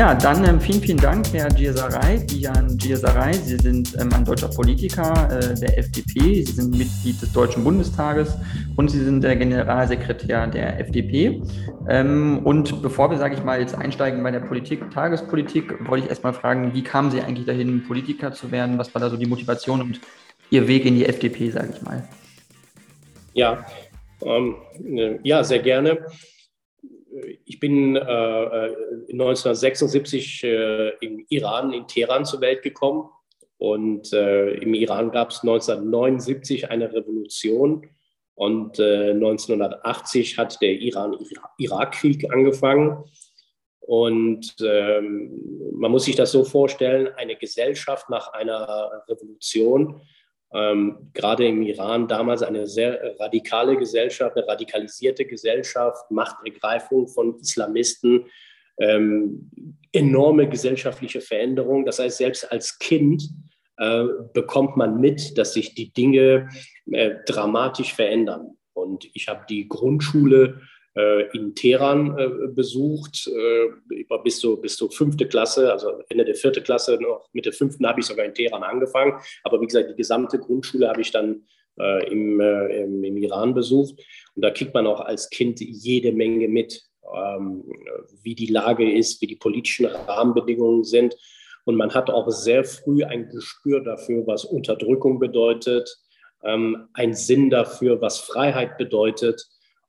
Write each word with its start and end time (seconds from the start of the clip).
Ja, 0.00 0.14
dann 0.14 0.42
ähm, 0.46 0.58
vielen, 0.58 0.80
vielen 0.80 0.96
Dank, 0.96 1.26
Herr 1.34 1.50
Giersaray, 1.50 2.24
Dian 2.24 2.74
Giersaray. 2.78 3.34
Sie 3.34 3.58
sind 3.58 3.94
ähm, 4.00 4.08
ein 4.14 4.24
deutscher 4.24 4.48
Politiker 4.48 5.28
äh, 5.30 5.54
der 5.54 5.76
FDP, 5.76 6.42
Sie 6.42 6.52
sind 6.52 6.70
Mitglied 6.70 7.20
des 7.20 7.30
Deutschen 7.34 7.62
Bundestages 7.64 8.34
und 8.76 8.90
Sie 8.90 9.04
sind 9.04 9.22
der 9.22 9.36
Generalsekretär 9.36 10.46
der 10.46 10.80
FDP. 10.80 11.42
Ähm, 11.86 12.40
und 12.44 12.80
bevor 12.80 13.10
wir, 13.10 13.18
sage 13.18 13.34
ich 13.34 13.44
mal, 13.44 13.60
jetzt 13.60 13.74
einsteigen 13.74 14.22
bei 14.22 14.30
der 14.30 14.40
Politik, 14.40 14.90
Tagespolitik, 14.90 15.86
wollte 15.86 16.04
ich 16.04 16.08
erstmal 16.08 16.32
fragen, 16.32 16.72
wie 16.72 16.82
kamen 16.82 17.10
Sie 17.10 17.20
eigentlich 17.20 17.44
dahin, 17.44 17.84
Politiker 17.86 18.32
zu 18.32 18.50
werden? 18.50 18.78
Was 18.78 18.94
war 18.94 19.02
da 19.02 19.10
so 19.10 19.18
die 19.18 19.26
Motivation 19.26 19.82
und 19.82 20.00
Ihr 20.48 20.66
Weg 20.66 20.86
in 20.86 20.94
die 20.94 21.04
FDP, 21.04 21.50
sage 21.50 21.74
ich 21.76 21.82
mal? 21.82 22.08
Ja, 23.34 23.66
ähm, 24.22 24.54
äh, 24.96 25.18
ja, 25.24 25.44
sehr 25.44 25.58
gerne 25.58 25.98
ich 27.44 27.60
bin 27.60 27.96
äh, 27.96 28.00
1976 28.00 30.44
äh, 30.44 30.48
äh, 30.48 30.92
im 31.00 31.24
Iran, 31.28 31.72
in 31.72 31.86
Teheran 31.86 32.24
zur 32.24 32.40
Welt 32.40 32.62
gekommen. 32.62 33.08
Und 33.58 34.12
äh, 34.12 34.54
im 34.54 34.74
Iran 34.74 35.10
gab 35.10 35.30
es 35.30 35.42
1979 35.42 36.70
eine 36.70 36.92
Revolution. 36.92 37.86
Und 38.34 38.80
1980 38.80 40.32
äh, 40.32 40.36
hat 40.36 40.62
der 40.62 40.72
Iran-Irak-Krieg 40.72 42.32
angefangen. 42.32 43.04
Und 43.80 44.54
ähm, 44.62 45.70
man 45.74 45.90
muss 45.90 46.04
sich 46.04 46.16
das 46.16 46.32
so 46.32 46.44
vorstellen, 46.44 47.08
eine 47.16 47.36
Gesellschaft 47.36 48.08
nach 48.08 48.32
einer 48.32 49.02
Revolution 49.08 50.00
ähm, 50.52 51.10
gerade 51.14 51.46
im 51.46 51.62
Iran 51.62 52.08
damals 52.08 52.42
eine 52.42 52.66
sehr 52.66 53.18
radikale 53.18 53.76
Gesellschaft, 53.76 54.36
eine 54.36 54.46
radikalisierte 54.46 55.24
Gesellschaft, 55.24 56.10
Machtergreifung 56.10 57.06
von 57.08 57.38
Islamisten, 57.38 58.26
ähm, 58.78 59.50
enorme 59.92 60.48
gesellschaftliche 60.48 61.20
Veränderung. 61.20 61.84
Das 61.84 61.98
heißt, 61.98 62.18
selbst 62.18 62.50
als 62.50 62.78
Kind 62.78 63.22
äh, 63.76 64.04
bekommt 64.32 64.76
man 64.76 65.00
mit, 65.00 65.38
dass 65.38 65.54
sich 65.54 65.74
die 65.74 65.92
Dinge 65.92 66.48
äh, 66.90 67.16
dramatisch 67.26 67.94
verändern. 67.94 68.56
Und 68.72 69.08
ich 69.14 69.28
habe 69.28 69.44
die 69.48 69.68
Grundschule 69.68 70.60
in 71.32 71.54
Teheran 71.54 72.18
äh, 72.18 72.48
besucht. 72.48 73.28
Äh, 73.28 73.94
ich 74.00 74.08
war 74.10 74.22
bis 74.22 74.38
zur, 74.40 74.60
bis 74.60 74.76
zur 74.76 74.90
fünfte 74.90 75.26
Klasse, 75.26 75.72
also 75.72 76.02
Ende 76.08 76.24
der 76.24 76.34
vierten 76.34 76.62
Klasse, 76.62 76.98
noch 77.00 77.28
mit 77.32 77.46
der 77.46 77.52
fünften 77.52 77.86
habe 77.86 78.00
ich 78.00 78.06
sogar 78.06 78.24
in 78.24 78.34
Teheran 78.34 78.62
angefangen. 78.62 79.20
Aber 79.42 79.60
wie 79.60 79.66
gesagt, 79.66 79.90
die 79.90 79.96
gesamte 79.96 80.38
Grundschule 80.38 80.88
habe 80.88 81.00
ich 81.00 81.10
dann 81.10 81.46
im, 82.10 82.38
im, 82.40 83.04
im, 83.04 83.16
Iran 83.16 83.54
besucht. 83.54 83.94
Und 84.34 84.44
da 84.44 84.50
kriegt 84.50 84.74
man 84.74 84.86
auch 84.86 85.00
als 85.00 85.30
Kind 85.30 85.60
jede 85.60 86.12
Menge 86.12 86.46
mit, 86.46 86.82
ähm, 87.14 87.64
wie 88.22 88.34
die 88.34 88.52
Lage 88.52 88.92
ist, 88.92 89.22
wie 89.22 89.26
die 89.26 89.36
politischen 89.36 89.86
Rahmenbedingungen 89.86 90.84
sind. 90.84 91.16
Und 91.64 91.76
man 91.76 91.94
hat 91.94 92.10
auch 92.10 92.28
sehr 92.28 92.64
früh 92.64 93.04
ein 93.04 93.30
Gespür 93.30 93.80
dafür, 93.82 94.26
was 94.26 94.44
Unterdrückung 94.44 95.20
bedeutet, 95.20 95.88
ähm, 96.44 96.88
ein 96.92 97.14
Sinn 97.14 97.48
dafür, 97.48 98.02
was 98.02 98.18
Freiheit 98.18 98.76
bedeutet 98.76 99.48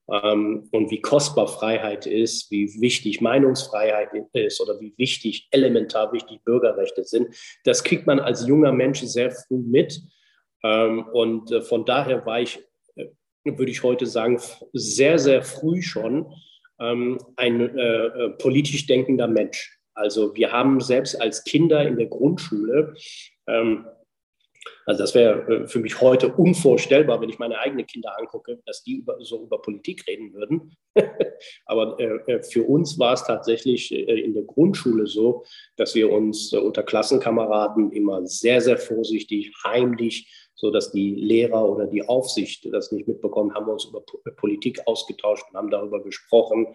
ähm, 0.10 0.68
und 0.72 0.92
wie 0.92 1.02
kostbar 1.02 1.48
Freiheit 1.48 2.06
ist, 2.06 2.52
wie 2.52 2.82
wichtig 2.82 3.22
Meinungsfreiheit 3.22 4.10
ist 4.34 4.62
oder 4.62 4.80
wie 4.80 4.94
wichtig, 4.98 5.48
elementar 5.52 6.12
wichtig 6.14 6.44
Bürgerrechte 6.44 7.04
sind. 7.04 7.36
Das 7.64 7.84
kriegt 7.84 8.08
man 8.08 8.20
als 8.20 8.48
junger 8.48 8.72
Mensch 8.72 9.02
sehr 9.02 9.32
früh 9.32 9.58
mit. 9.58 10.02
Ähm, 10.64 11.06
und 11.14 11.52
äh, 11.52 11.62
von 11.62 11.86
daher 11.86 12.26
war 12.26 12.42
ich, 12.42 12.60
äh, 12.96 13.08
würde 13.44 13.72
ich 13.72 13.84
heute 13.84 14.06
sagen, 14.06 14.40
sehr, 14.74 15.20
sehr 15.20 15.44
früh 15.44 15.82
schon 15.82 16.34
ähm, 16.80 17.20
ein 17.36 17.78
äh, 17.78 18.06
äh, 18.06 18.30
politisch 18.32 18.88
denkender 18.88 19.28
Mensch. 19.28 19.78
Also 19.94 20.36
wir 20.36 20.52
haben 20.52 20.80
selbst 20.80 21.22
als 21.22 21.44
Kinder 21.44 21.88
in 21.88 21.98
der 21.98 22.08
Grundschule 22.08 22.96
ähm, 23.48 23.86
also 24.86 25.04
das 25.04 25.16
wäre 25.16 25.64
äh, 25.64 25.68
für 25.68 25.80
mich 25.80 26.02
heute 26.02 26.34
unvorstellbar, 26.34 27.22
wenn 27.22 27.30
ich 27.30 27.40
meine 27.40 27.60
eigenen 27.60 27.86
Kinder 27.86 28.18
angucke, 28.18 28.60
dass 28.66 28.84
die 28.84 28.98
über, 28.98 29.18
so 29.22 29.44
über 29.44 29.62
Politik 29.62 30.08
reden 30.08 30.34
würden. 30.34 30.76
Aber 31.66 32.00
äh, 32.00 32.32
äh, 32.32 32.44
für 32.44 32.64
uns 32.64 32.98
war 33.00 33.14
es 33.14 33.24
tatsächlich 33.24 33.92
in 33.92 34.34
der 34.34 34.44
Grundschule 34.44 35.08
so, 35.08 35.44
dass 35.78 35.96
wir 35.96 36.12
uns 36.12 36.54
unter 36.54 36.84
Klassenkameraden 36.84 37.92
immer 37.92 38.26
sehr, 38.26 38.62
sehr 38.62 38.78
vorsichtig, 38.78 39.52
heimlich 39.64 40.50
so 40.62 40.70
dass 40.70 40.92
die 40.92 41.16
Lehrer 41.16 41.68
oder 41.68 41.88
die 41.88 42.08
Aufsicht 42.08 42.72
das 42.72 42.92
nicht 42.92 43.08
mitbekommen, 43.08 43.56
haben 43.56 43.66
wir 43.66 43.74
uns 43.74 43.86
über 43.86 44.04
Politik 44.38 44.80
ausgetauscht 44.86 45.44
und 45.50 45.58
haben 45.58 45.72
darüber 45.72 46.04
gesprochen. 46.04 46.68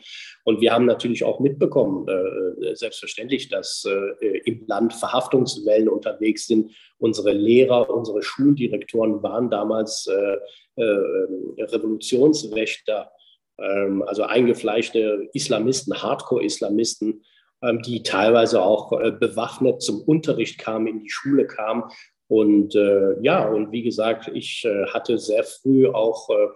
Und 0.43 0.61
wir 0.61 0.73
haben 0.73 0.87
natürlich 0.87 1.23
auch 1.23 1.39
mitbekommen, 1.39 2.09
äh, 2.09 2.75
selbstverständlich, 2.75 3.49
dass 3.49 3.87
äh, 3.89 4.39
im 4.39 4.67
Land 4.67 4.93
Verhaftungswellen 4.93 5.89
unterwegs 5.89 6.49
sind. 6.49 6.73
Unsere 6.99 7.33
Lehrer, 7.33 7.89
unsere 7.89 8.23
Schuldirektoren 8.23 9.23
waren 9.23 9.51
damals 9.51 10.09
äh, 10.09 10.37
äh 10.83 11.63
Revolutionswächter, 11.63 13.13
ähm, 13.59 14.03
also 14.03 14.25
eingefleischte 14.25 15.29
Islamisten, 15.33 16.03
Hardcore-Islamisten, 16.03 17.23
ähm, 17.63 17.83
die 17.83 18.03
teilweise 18.03 18.63
auch 18.63 18.93
äh, 19.01 19.13
bewaffnet 19.13 19.81
zum 19.81 20.03
Unterricht 20.03 20.59
kamen, 20.59 20.89
in 20.89 20.99
die 20.99 21.11
Schule 21.11 21.47
kamen 21.47 21.85
und 22.29 22.75
äh, 22.75 23.21
ja, 23.23 23.49
und 23.49 23.71
wie 23.71 23.83
gesagt, 23.83 24.31
ich 24.35 24.65
äh, 24.65 24.87
hatte 24.87 25.19
sehr 25.19 25.45
früh 25.45 25.87
auch 25.89 26.29
äh, 26.31 26.49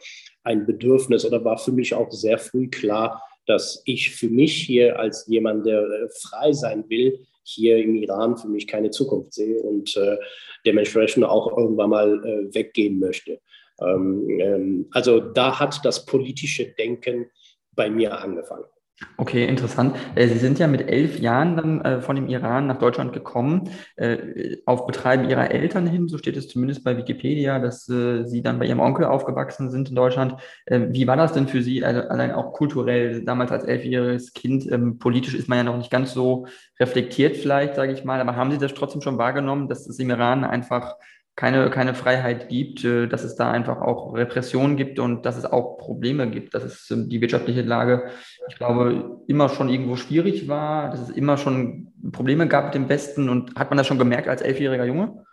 ein 0.43 0.67
Bedürfnis 0.67 1.25
oder 1.25 1.45
war 1.45 1.59
für 1.59 1.73
mich 1.73 1.95
auch 1.95 2.11
sehr 2.11 2.39
früh 2.39 2.69
klar, 2.69 3.23
dass 3.47 3.83
ich 3.85 4.11
für 4.11 4.29
mich 4.29 4.55
hier 4.55 4.99
als 4.99 5.27
jemand, 5.29 5.67
der 5.67 5.83
äh, 5.83 6.09
frei 6.21 6.53
sein 6.53 6.85
will, 6.89 7.21
hier 7.43 7.79
im 7.79 7.95
Iran 7.97 8.37
für 8.37 8.49
mich 8.49 8.67
keine 8.67 8.91
Zukunft 8.91 9.33
sehe 9.33 9.61
und 9.63 9.97
äh, 9.97 10.19
dementsprechend 10.67 11.25
auch 11.25 11.57
irgendwann 11.57 11.91
mal 11.91 12.25
äh, 12.25 12.55
weggehen 12.55 12.99
möchte. 12.99 13.41
Ähm, 13.81 14.41
ähm, 14.41 14.89
also 14.93 15.21
da 15.21 15.59
hat 15.59 15.85
das 15.85 16.05
politische 16.05 16.67
Denken 16.67 17.31
bei 17.73 17.89
mir 17.89 18.19
angefangen. 18.19 18.67
Okay, 19.17 19.47
interessant. 19.47 19.97
Äh, 20.15 20.29
Sie 20.29 20.39
sind 20.39 20.59
ja 20.59 20.67
mit 20.67 20.89
elf 20.89 21.19
Jahren 21.19 21.57
dann 21.57 21.81
äh, 21.83 22.01
von 22.01 22.17
dem 22.17 22.29
Iran 22.29 22.67
nach 22.67 22.79
Deutschland 22.79 23.13
gekommen, 23.13 23.71
äh, 23.97 24.57
auf 24.67 24.87
Betreiben 24.87 25.29
Ihrer 25.29 25.51
Eltern 25.51 25.87
hin, 25.87 26.09
so 26.09 26.19
steht 26.19 26.37
es 26.37 26.49
zumindest 26.49 26.85
bei 26.85 26.97
Wikipedia, 26.97 27.59
dass 27.59 27.85
Sie 27.87 28.43
dann 28.43 28.59
bei 28.59 28.67
Ihrem 28.67 28.81
Onkel 28.81 29.07
aufgewachsen 29.07 29.71
sind 29.71 29.89
in 29.89 29.95
Deutschland. 29.95 30.37
Wie 30.67 31.07
war 31.07 31.17
das 31.17 31.33
denn 31.33 31.49
für 31.49 31.63
Sie, 31.63 31.85
also 31.85 32.01
allein 32.01 32.33
auch 32.33 32.53
kulturell, 32.53 33.25
damals 33.25 33.53
als 33.53 33.65
elfjähriges 33.65 34.33
Kind? 34.33 34.71
Ähm, 34.71 34.99
politisch 34.99 35.35
ist 35.35 35.49
man 35.49 35.59
ja 35.59 35.65
noch 35.65 35.77
nicht 35.77 35.91
ganz 35.91 36.13
so 36.13 36.47
reflektiert 36.79 37.37
vielleicht, 37.37 37.75
sage 37.75 37.93
ich 37.93 38.05
mal, 38.05 38.21
aber 38.21 38.37
haben 38.37 38.51
Sie 38.51 38.59
das 38.59 38.75
trotzdem 38.75 39.03
schon 39.03 39.19
wahrgenommen, 39.19 39.69
dass 39.69 39.87
es 39.87 39.99
im 39.99 40.11
Iran 40.11 40.45
einfach 40.45 40.97
keine, 41.37 41.71
keine 41.71 41.95
Freiheit 41.95 42.49
gibt, 42.49 42.85
äh, 42.85 43.07
dass 43.07 43.25
es 43.25 43.35
da 43.35 43.51
einfach 43.51 43.81
auch 43.81 44.15
Repressionen 44.15 44.77
gibt 44.77 44.99
und 44.99 45.25
dass 45.25 45.37
es 45.37 45.45
auch 45.45 45.79
Probleme 45.79 46.31
gibt, 46.31 46.55
dass 46.55 46.65
es 46.65 46.91
ähm, 46.91 47.09
die 47.09 47.21
wirtschaftliche 47.21 47.63
Lage, 47.63 48.11
ich 48.49 48.57
glaube, 48.57 49.23
immer 49.27 49.49
schon 49.49 49.69
irgendwo 49.69 49.97
schwierig 49.97 50.49
war, 50.49 50.91
dass 50.91 51.01
es 51.01 51.11
immer 51.11 51.37
schon 51.39 51.93
Probleme 52.13 52.47
gab 52.47 52.67
mit 52.67 52.75
dem 52.75 52.89
Westen 52.89 53.29
und 53.29 53.55
hat 53.57 53.71
man 53.71 53.79
das 53.79 53.87
schon 53.87 53.99
gemerkt 53.99 54.29
als 54.29 54.43
elfjähriger 54.43 54.85
Junge? 54.85 55.25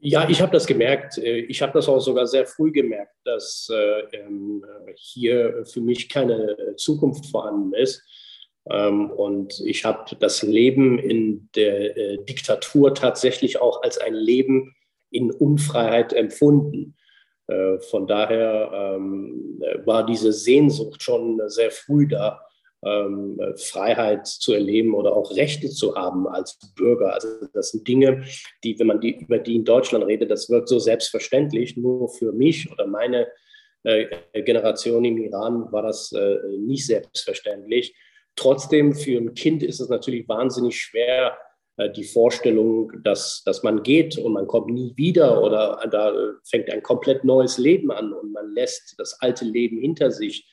Ja, 0.00 0.28
ich 0.28 0.40
habe 0.40 0.52
das 0.52 0.66
gemerkt. 0.66 1.18
Äh, 1.18 1.38
ich 1.40 1.60
habe 1.62 1.72
das 1.72 1.88
auch 1.88 2.00
sogar 2.00 2.26
sehr 2.26 2.46
früh 2.46 2.72
gemerkt, 2.72 3.14
dass 3.24 3.68
äh, 3.72 4.16
ähm, 4.16 4.64
hier 4.96 5.64
für 5.64 5.80
mich 5.80 6.08
keine 6.08 6.74
Zukunft 6.76 7.26
vorhanden 7.26 7.74
ist. 7.74 8.02
Ähm, 8.70 9.10
und 9.10 9.60
ich 9.64 9.84
habe 9.84 10.16
das 10.18 10.42
Leben 10.42 10.98
in 10.98 11.48
der 11.54 12.18
Diktatur 12.18 12.94
tatsächlich 12.94 13.60
auch 13.60 13.82
als 13.82 13.98
ein 13.98 14.14
Leben 14.14 14.74
in 15.10 15.30
Unfreiheit 15.30 16.12
empfunden. 16.12 16.96
Äh, 17.46 17.78
von 17.80 18.06
daher 18.06 18.96
ähm, 18.96 19.60
war 19.84 20.04
diese 20.04 20.32
Sehnsucht 20.32 21.02
schon 21.02 21.40
sehr 21.46 21.70
früh 21.70 22.06
da, 22.06 22.40
ähm, 22.84 23.40
Freiheit 23.56 24.26
zu 24.26 24.52
erleben 24.52 24.94
oder 24.94 25.16
auch 25.16 25.34
Rechte 25.34 25.68
zu 25.68 25.96
haben 25.96 26.28
als 26.28 26.58
Bürger. 26.76 27.12
Also 27.14 27.28
das 27.52 27.70
sind 27.70 27.88
Dinge, 27.88 28.24
die, 28.62 28.78
wenn 28.78 28.86
man 28.86 29.00
die, 29.00 29.16
über 29.20 29.38
die 29.38 29.56
in 29.56 29.64
Deutschland 29.64 30.06
redet, 30.06 30.30
das 30.30 30.48
wirkt 30.48 30.68
so 30.68 30.78
selbstverständlich. 30.78 31.76
Nur 31.76 32.08
für 32.08 32.32
mich 32.32 32.70
oder 32.70 32.86
meine 32.86 33.26
äh, 33.82 34.06
Generation 34.42 35.04
im 35.04 35.18
Iran 35.18 35.72
war 35.72 35.82
das 35.82 36.12
äh, 36.12 36.36
nicht 36.58 36.86
selbstverständlich. 36.86 37.96
Trotzdem, 38.36 38.94
für 38.94 39.18
ein 39.18 39.34
Kind 39.34 39.64
ist 39.64 39.80
es 39.80 39.88
natürlich 39.88 40.28
wahnsinnig 40.28 40.80
schwer, 40.80 41.36
die 41.94 42.04
Vorstellung, 42.04 42.90
dass, 43.04 43.42
dass 43.44 43.62
man 43.62 43.82
geht 43.82 44.18
und 44.18 44.32
man 44.32 44.46
kommt 44.46 44.68
nie 44.68 44.92
wieder 44.96 45.42
oder 45.42 45.80
da 45.90 46.12
fängt 46.44 46.70
ein 46.70 46.82
komplett 46.82 47.24
neues 47.24 47.58
Leben 47.58 47.92
an 47.92 48.12
und 48.12 48.32
man 48.32 48.52
lässt 48.52 48.94
das 48.98 49.20
alte 49.20 49.44
Leben 49.44 49.78
hinter 49.78 50.10
sich. 50.10 50.48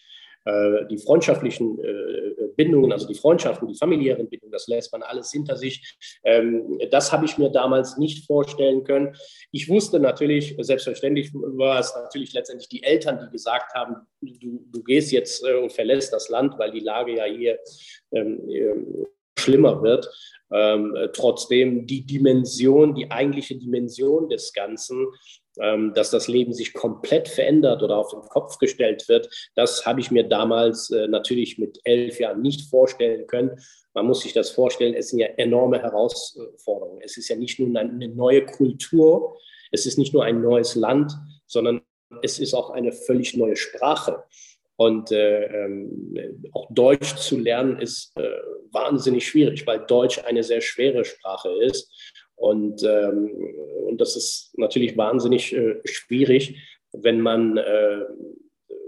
Äh, 0.46 0.86
die 0.92 1.00
freundschaftlichen 1.00 1.80
äh, 1.84 2.48
Bindungen, 2.56 2.92
also 2.92 3.08
die 3.08 3.16
Freundschaften, 3.16 3.68
die 3.68 3.76
familiären 3.76 4.30
Bindungen, 4.30 4.52
das 4.52 4.68
lässt 4.68 4.92
man 4.92 5.02
alles 5.02 5.32
hinter 5.32 5.56
sich. 5.56 5.98
Ähm, 6.24 6.80
das 6.92 7.12
habe 7.12 7.26
ich 7.26 7.40
mir 7.40 7.50
damals 7.50 7.98
nicht 7.98 8.28
vorstellen 8.28 8.84
können. 8.84 9.16
Ich 9.52 9.68
wusste 9.70 10.00
natürlich, 10.00 10.56
selbstverständlich 10.60 11.34
war 11.34 11.80
es 11.80 11.96
natürlich 11.96 12.34
letztendlich 12.34 12.70
die 12.70 12.84
Eltern, 12.84 13.20
die 13.26 13.32
gesagt 13.32 13.74
haben, 13.74 13.96
du, 14.22 14.64
du 14.72 14.84
gehst 14.84 15.12
jetzt 15.12 15.44
und 15.44 15.74
verlässt 15.74 16.14
das 16.14 16.30
Land, 16.30 16.60
weil 16.60 16.70
die 16.70 16.80
Lage 16.80 17.16
ja 17.16 17.26
hier 17.26 17.58
ähm, 18.12 18.48
schlimmer 19.38 19.82
wird. 19.82 20.10
Ähm, 20.54 20.96
trotzdem 21.14 21.88
die 21.88 22.06
Dimension, 22.06 22.94
die 22.94 23.10
eigentliche 23.10 23.56
Dimension 23.56 24.30
des 24.30 24.54
Ganzen, 24.54 25.08
ähm, 25.60 25.94
dass 25.94 26.12
das 26.12 26.28
Leben 26.28 26.54
sich 26.54 26.74
komplett 26.74 27.28
verändert 27.28 27.82
oder 27.82 27.98
auf 27.98 28.12
den 28.12 28.22
Kopf 28.22 28.58
gestellt 28.58 29.08
wird, 29.10 29.30
das 29.56 29.86
habe 29.86 30.02
ich 30.02 30.12
mir 30.12 30.24
damals 30.24 30.92
äh, 30.92 31.08
natürlich 31.08 31.58
mit 31.58 31.80
elf 31.84 32.20
Jahren 32.20 32.42
nicht 32.42 32.70
vorstellen 32.70 33.26
können. 33.26 33.58
Man 33.94 34.06
muss 34.06 34.22
sich 34.22 34.34
das 34.34 34.52
vorstellen, 34.52 34.94
es 34.94 35.10
sind 35.10 35.20
ja 35.20 35.28
enorme 35.38 35.82
Herausforderungen. 35.82 37.02
Es 37.04 37.18
ist 37.18 37.30
ja 37.30 37.38
nicht 37.38 37.60
nur 37.60 37.80
eine 37.80 38.08
neue 38.10 38.46
Kultur, 38.46 39.38
es 39.72 39.86
ist 39.86 39.98
nicht 39.98 40.14
nur 40.14 40.24
ein 40.24 40.42
neues 40.42 40.76
Land, 40.76 41.14
sondern 41.48 41.82
es 42.22 42.40
ist 42.40 42.54
auch 42.54 42.70
eine 42.70 42.92
völlig 42.92 43.36
neue 43.36 43.56
Sprache. 43.56 44.24
Und 44.78 45.12
äh, 45.12 45.46
ähm, 45.46 46.44
auch 46.52 46.68
Deutsch 46.70 47.16
zu 47.16 47.40
lernen 47.40 47.80
ist 47.80 48.12
äh, 48.18 48.30
wahnsinnig 48.76 49.28
schwierig, 49.28 49.66
weil 49.66 49.86
Deutsch 49.88 50.20
eine 50.24 50.44
sehr 50.44 50.62
schwere 50.62 51.04
Sprache 51.04 51.50
ist. 51.64 51.92
Und, 52.36 52.84
ähm, 52.84 53.32
und 53.88 54.00
das 54.00 54.16
ist 54.16 54.54
natürlich 54.58 54.96
wahnsinnig 54.98 55.56
äh, 55.56 55.80
schwierig, 55.86 56.62
wenn 56.92 57.22
man 57.22 57.58
äh, 57.58 58.06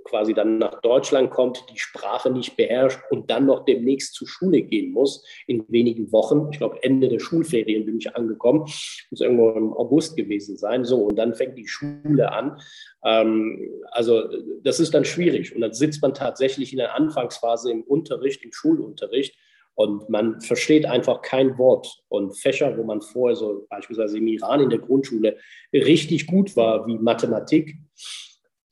quasi 0.08 0.34
dann 0.34 0.58
nach 0.58 0.82
Deutschland 0.82 1.30
kommt, 1.32 1.66
die 1.70 1.80
Sprache 1.80 2.32
nicht 2.32 2.56
beherrscht 2.56 3.00
und 3.10 3.30
dann 3.30 3.46
noch 3.46 3.66
demnächst 3.66 4.14
zur 4.16 4.28
Schule 4.28 4.62
gehen 4.62 4.92
muss 4.92 5.26
in 5.48 5.66
wenigen 5.68 6.12
Wochen. 6.12 6.48
Ich 6.52 6.58
glaube, 6.58 6.82
Ende 6.82 7.10
der 7.10 7.20
Schulferien 7.20 7.86
bin 7.86 7.98
ich 7.98 8.16
angekommen. 8.16 8.62
Muss 8.62 9.22
irgendwo 9.22 9.52
im 9.52 9.74
August 9.74 10.16
gewesen 10.16 10.58
sein. 10.58 10.86
So, 10.86 11.04
und 11.06 11.18
dann 11.18 11.36
fängt 11.36 11.58
die 11.58 11.68
Schule 11.68 12.32
an. 12.32 12.60
Ähm, 13.04 13.70
also, 13.92 14.24
das 14.64 14.80
ist 14.80 14.94
dann 14.94 15.06
schwierig. 15.06 15.54
Und 15.54 15.62
dann 15.62 15.74
sitzt 15.74 16.02
man 16.02 16.14
tatsächlich 16.14 16.72
in 16.72 16.78
der 16.78 16.96
Anfangsphase 16.96 17.72
im 17.72 17.84
Unterricht, 17.84 18.44
im 18.44 18.54
Schulunterricht. 18.54 19.36
Und 19.78 20.10
man 20.10 20.42
versteht 20.42 20.88
einfach 20.88 21.22
kein 21.22 21.60
Wort. 21.60 22.02
Und 22.10 22.36
Fächer, 22.36 22.76
wo 22.80 22.84
man 22.84 23.00
vorher 23.00 23.36
so 23.36 23.68
beispielsweise 23.70 24.18
im 24.18 24.26
Iran 24.26 24.60
in 24.60 24.72
der 24.72 24.80
Grundschule 24.80 25.38
richtig 25.72 26.26
gut 26.26 26.56
war, 26.56 26.88
wie 26.88 26.98
Mathematik, 26.98 27.78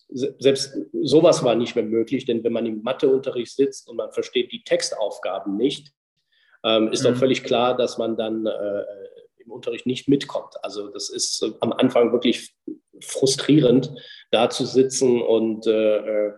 selbst 0.09 0.75
sowas 1.03 1.43
war 1.43 1.53
nicht 1.53 1.75
mehr 1.75 1.85
möglich, 1.85 2.25
denn 2.25 2.43
wenn 2.43 2.53
man 2.53 2.65
im 2.65 2.81
Matheunterricht 2.81 3.55
sitzt 3.55 3.87
und 3.87 3.97
man 3.97 4.11
versteht 4.13 4.51
die 4.51 4.63
Textaufgaben 4.63 5.55
nicht, 5.57 5.93
ähm, 6.63 6.91
ist 6.91 7.03
mhm. 7.03 7.09
doch 7.09 7.17
völlig 7.17 7.43
klar, 7.43 7.77
dass 7.77 7.99
man 7.99 8.17
dann 8.17 8.47
äh, 8.47 8.83
im 9.37 9.51
Unterricht 9.51 9.85
nicht 9.85 10.07
mitkommt. 10.07 10.55
Also 10.63 10.87
das 10.87 11.09
ist 11.09 11.43
äh, 11.43 11.51
am 11.59 11.71
Anfang 11.71 12.13
wirklich 12.13 12.55
frustrierend, 13.01 13.91
da 14.31 14.49
zu 14.49 14.65
sitzen 14.65 15.21
und 15.21 15.67
äh, 15.67 15.97
äh, 15.97 16.33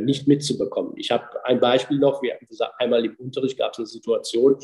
nicht 0.00 0.26
mitzubekommen. 0.26 0.94
Ich 0.96 1.10
habe 1.10 1.44
ein 1.44 1.60
Beispiel 1.60 1.98
noch, 1.98 2.20
gesagt, 2.48 2.74
einmal 2.78 3.04
im 3.04 3.16
Unterricht 3.16 3.58
gab 3.58 3.72
es 3.72 3.78
eine 3.78 3.86
Situation, 3.86 4.58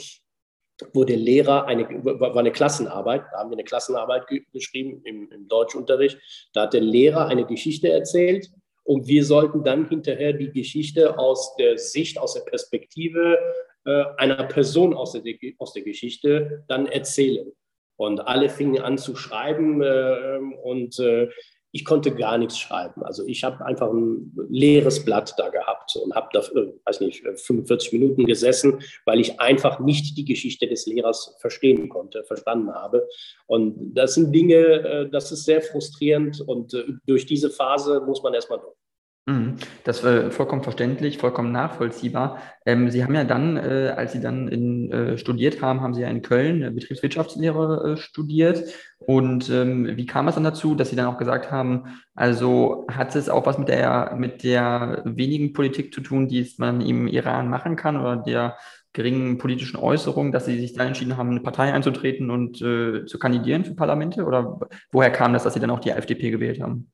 wo 0.92 1.04
der 1.04 1.16
Lehrer 1.16 1.66
eine, 1.66 1.84
war 2.04 2.36
eine 2.36 2.52
Klassenarbeit, 2.52 3.22
da 3.32 3.38
haben 3.38 3.50
wir 3.50 3.56
eine 3.56 3.64
Klassenarbeit 3.64 4.26
geschrieben 4.52 5.00
im, 5.04 5.30
im 5.30 5.48
Deutschunterricht, 5.48 6.18
da 6.52 6.62
hat 6.62 6.74
der 6.74 6.80
Lehrer 6.80 7.26
eine 7.26 7.46
Geschichte 7.46 7.90
erzählt 7.90 8.50
und 8.84 9.06
wir 9.06 9.24
sollten 9.24 9.64
dann 9.64 9.88
hinterher 9.88 10.32
die 10.32 10.50
Geschichte 10.50 11.18
aus 11.18 11.54
der 11.56 11.78
Sicht, 11.78 12.18
aus 12.18 12.34
der 12.34 12.40
Perspektive 12.40 13.38
äh, 13.84 14.04
einer 14.16 14.44
Person 14.44 14.94
aus 14.94 15.12
der, 15.12 15.22
aus 15.58 15.72
der 15.72 15.82
Geschichte 15.82 16.64
dann 16.68 16.86
erzählen. 16.86 17.52
Und 17.96 18.20
alle 18.20 18.48
fingen 18.48 18.82
an 18.82 18.98
zu 18.98 19.14
schreiben 19.14 19.82
äh, 19.82 20.38
und 20.62 20.98
äh, 20.98 21.28
ich 21.72 21.84
konnte 21.86 22.14
gar 22.14 22.38
nichts 22.38 22.58
schreiben. 22.58 23.02
Also 23.02 23.26
ich 23.26 23.42
habe 23.44 23.64
einfach 23.64 23.90
ein 23.90 24.32
leeres 24.48 25.04
Blatt 25.04 25.34
da 25.38 25.48
gehabt 25.48 25.96
und 25.96 26.14
habe 26.14 26.28
da, 26.32 26.40
äh, 26.40 26.72
weiß 26.84 27.00
nicht, 27.00 27.22
45 27.22 27.92
Minuten 27.94 28.26
gesessen, 28.26 28.80
weil 29.06 29.20
ich 29.20 29.40
einfach 29.40 29.80
nicht 29.80 30.16
die 30.16 30.26
Geschichte 30.26 30.68
des 30.68 30.86
Lehrers 30.86 31.34
verstehen 31.40 31.88
konnte, 31.88 32.24
verstanden 32.24 32.72
habe. 32.72 33.08
Und 33.46 33.94
das 33.94 34.14
sind 34.14 34.32
Dinge, 34.32 34.56
äh, 34.56 35.10
das 35.10 35.32
ist 35.32 35.44
sehr 35.44 35.62
frustrierend 35.62 36.42
und 36.42 36.74
äh, 36.74 36.84
durch 37.06 37.24
diese 37.26 37.50
Phase 37.50 38.02
muss 38.02 38.22
man 38.22 38.34
erstmal 38.34 38.58
durch. 38.60 38.81
Mhm. 39.26 39.54
Das 39.84 40.02
war 40.02 40.32
vollkommen 40.32 40.64
verständlich, 40.64 41.18
vollkommen 41.18 41.52
nachvollziehbar. 41.52 42.38
Ähm, 42.66 42.90
Sie 42.90 43.04
haben 43.04 43.14
ja 43.14 43.22
dann, 43.22 43.56
äh, 43.56 43.94
als 43.96 44.12
Sie 44.12 44.20
dann 44.20 44.48
in, 44.48 44.90
äh, 44.90 45.16
studiert 45.16 45.62
haben, 45.62 45.80
haben 45.80 45.94
Sie 45.94 46.00
ja 46.00 46.08
in 46.08 46.22
Köln 46.22 46.62
äh, 46.62 46.70
Betriebswirtschaftslehre 46.70 47.92
äh, 47.92 47.96
studiert. 47.96 48.64
Und 48.98 49.48
ähm, 49.48 49.96
wie 49.96 50.06
kam 50.06 50.26
es 50.26 50.34
dann 50.34 50.42
dazu, 50.42 50.74
dass 50.74 50.90
Sie 50.90 50.96
dann 50.96 51.06
auch 51.06 51.18
gesagt 51.18 51.52
haben, 51.52 51.84
also 52.16 52.84
hat 52.90 53.14
es 53.14 53.28
auch 53.28 53.46
was 53.46 53.58
mit 53.58 53.68
der, 53.68 54.16
mit 54.18 54.42
der 54.42 55.02
wenigen 55.04 55.52
Politik 55.52 55.94
zu 55.94 56.00
tun, 56.00 56.26
die 56.26 56.52
man 56.58 56.80
im 56.80 57.06
Iran 57.06 57.48
machen 57.48 57.76
kann 57.76 57.96
oder 57.96 58.16
der 58.16 58.56
geringen 58.92 59.38
politischen 59.38 59.76
Äußerung, 59.76 60.32
dass 60.32 60.46
Sie 60.46 60.58
sich 60.58 60.74
dann 60.74 60.88
entschieden 60.88 61.16
haben, 61.16 61.30
eine 61.30 61.40
Partei 61.40 61.72
einzutreten 61.72 62.28
und 62.30 62.60
äh, 62.60 63.06
zu 63.06 63.20
kandidieren 63.20 63.64
für 63.64 63.74
Parlamente? 63.74 64.24
Oder 64.24 64.58
woher 64.90 65.10
kam 65.10 65.32
das, 65.32 65.44
dass 65.44 65.54
Sie 65.54 65.60
dann 65.60 65.70
auch 65.70 65.80
die 65.80 65.90
FDP 65.90 66.32
gewählt 66.32 66.60
haben? 66.60 66.90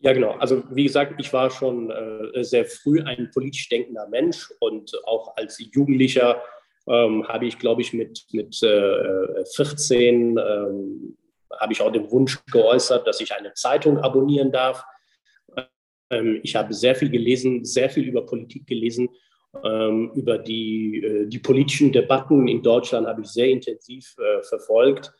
Ja, 0.00 0.12
genau. 0.12 0.32
Also 0.32 0.62
wie 0.70 0.84
gesagt, 0.84 1.14
ich 1.18 1.32
war 1.32 1.50
schon 1.50 1.90
äh, 1.90 2.44
sehr 2.44 2.64
früh 2.64 3.02
ein 3.02 3.30
politisch 3.32 3.68
denkender 3.68 4.06
Mensch 4.08 4.48
und 4.60 4.92
auch 5.04 5.36
als 5.36 5.58
Jugendlicher 5.72 6.40
ähm, 6.88 7.26
habe 7.26 7.46
ich, 7.46 7.58
glaube 7.58 7.82
ich, 7.82 7.92
mit, 7.92 8.24
mit 8.32 8.62
äh, 8.62 9.44
14 9.56 10.38
ähm, 10.38 11.16
habe 11.60 11.72
ich 11.72 11.80
auch 11.80 11.90
den 11.90 12.10
Wunsch 12.10 12.38
geäußert, 12.46 13.06
dass 13.06 13.20
ich 13.20 13.32
eine 13.32 13.52
Zeitung 13.54 13.98
abonnieren 13.98 14.52
darf. 14.52 14.84
Ähm, 16.10 16.40
ich 16.44 16.54
habe 16.54 16.72
sehr 16.72 16.94
viel 16.94 17.10
gelesen, 17.10 17.64
sehr 17.64 17.90
viel 17.90 18.04
über 18.04 18.24
Politik 18.24 18.66
gelesen 18.66 19.08
über 20.14 20.38
die, 20.38 21.02
äh, 21.02 21.26
die 21.26 21.38
politischen 21.38 21.90
Debatten 21.90 22.48
in 22.48 22.62
Deutschland 22.62 23.06
habe 23.06 23.22
ich 23.22 23.28
sehr 23.28 23.48
intensiv 23.48 24.14
äh, 24.18 24.42
verfolgt 24.42 25.12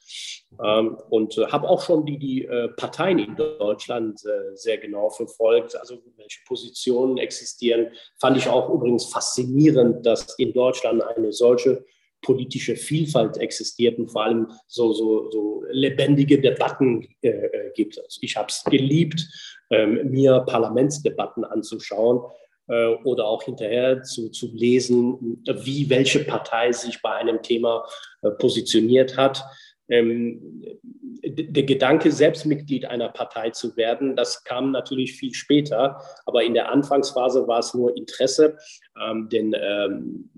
ähm, 0.63 0.99
und 1.09 1.39
äh, 1.39 1.47
habe 1.47 1.69
auch 1.69 1.83
schon 1.83 2.05
die, 2.05 2.19
die 2.19 2.45
äh, 2.45 2.69
Parteien 2.69 3.19
in 3.19 3.37
Deutschland 3.37 4.21
äh, 4.25 4.55
sehr 4.55 4.79
genau 4.79 5.09
verfolgt, 5.09 5.77
also 5.77 5.97
welche 6.17 6.41
Positionen 6.47 7.17
existieren. 7.17 7.89
Fand 8.21 8.37
ich 8.37 8.49
auch 8.49 8.69
übrigens 8.69 9.07
faszinierend, 9.07 10.05
dass 10.05 10.39
in 10.39 10.53
Deutschland 10.53 11.03
eine 11.03 11.33
solche 11.33 11.85
politische 12.21 12.77
Vielfalt 12.77 13.39
existiert 13.39 13.99
und 13.99 14.11
vor 14.11 14.25
allem 14.25 14.51
so, 14.67 14.93
so, 14.93 15.31
so 15.31 15.65
lebendige 15.71 16.41
Debatten 16.41 17.09
äh, 17.23 17.71
gibt. 17.75 17.99
Also 17.99 18.19
ich 18.23 18.37
habe 18.37 18.49
es 18.49 18.63
geliebt, 18.65 19.27
ähm, 19.71 20.11
mir 20.11 20.41
Parlamentsdebatten 20.41 21.45
anzuschauen 21.45 22.21
oder 22.69 23.27
auch 23.27 23.43
hinterher 23.43 24.03
zu, 24.03 24.31
zu 24.31 24.51
lesen, 24.53 25.43
wie 25.47 25.89
welche 25.89 26.21
Partei 26.21 26.73
sich 26.73 27.01
bei 27.03 27.13
einem 27.15 27.43
Thema 27.43 27.87
äh, 28.23 28.31
positioniert 28.31 29.17
hat. 29.17 29.43
Ähm, 29.89 30.63
der 31.25 31.65
Gedanke, 31.65 32.13
selbst 32.13 32.47
Mitglied 32.47 32.85
einer 32.85 33.09
Partei 33.09 33.51
zu 33.51 33.77
werden, 33.77 34.15
das 34.17 34.45
kam 34.45 34.71
natürlich 34.71 35.15
viel 35.15 35.35
später, 35.35 36.01
aber 36.27 36.45
in 36.45 36.55
der 36.55 36.71
Anfangsphase 36.71 37.49
war 37.49 37.61
es 37.61 37.75
nur 37.75 37.97
Interesse, 37.97 38.57
ähm, 39.03 39.29
denn 39.31 39.57
ähm, 39.59 40.31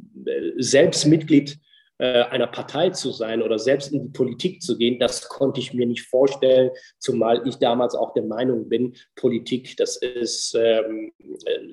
selbst 0.57 1.07
Mitglied 1.07 1.53
äh, 1.53 1.70
einer 2.01 2.47
Partei 2.47 2.91
zu 2.91 3.11
sein 3.11 3.43
oder 3.43 3.59
selbst 3.59 3.93
in 3.93 4.03
die 4.03 4.09
Politik 4.09 4.63
zu 4.63 4.79
gehen, 4.79 4.99
das 4.99 5.29
konnte 5.29 5.61
ich 5.61 5.75
mir 5.75 5.87
nicht 5.87 6.03
vorstellen, 6.09 6.71
zumal 6.99 7.47
ich 7.47 7.57
damals 7.57 7.95
auch 7.95 8.15
der 8.15 8.23
Meinung 8.23 8.69
bin, 8.71 8.95
Politik, 9.17 9.77
das 9.77 9.97
ist, 9.97 10.55
ähm, 10.59 11.13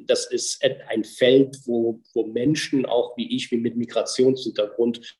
das 0.05 0.29
ist 0.29 0.61
ein 0.89 1.05
Feld, 1.05 1.57
wo, 1.65 2.01
wo 2.13 2.25
Menschen, 2.25 2.85
auch 2.85 3.15
wie 3.15 3.33
ich, 3.35 3.51
wie 3.51 3.57
mit 3.57 3.77
Migrationshintergrund, 3.77 5.17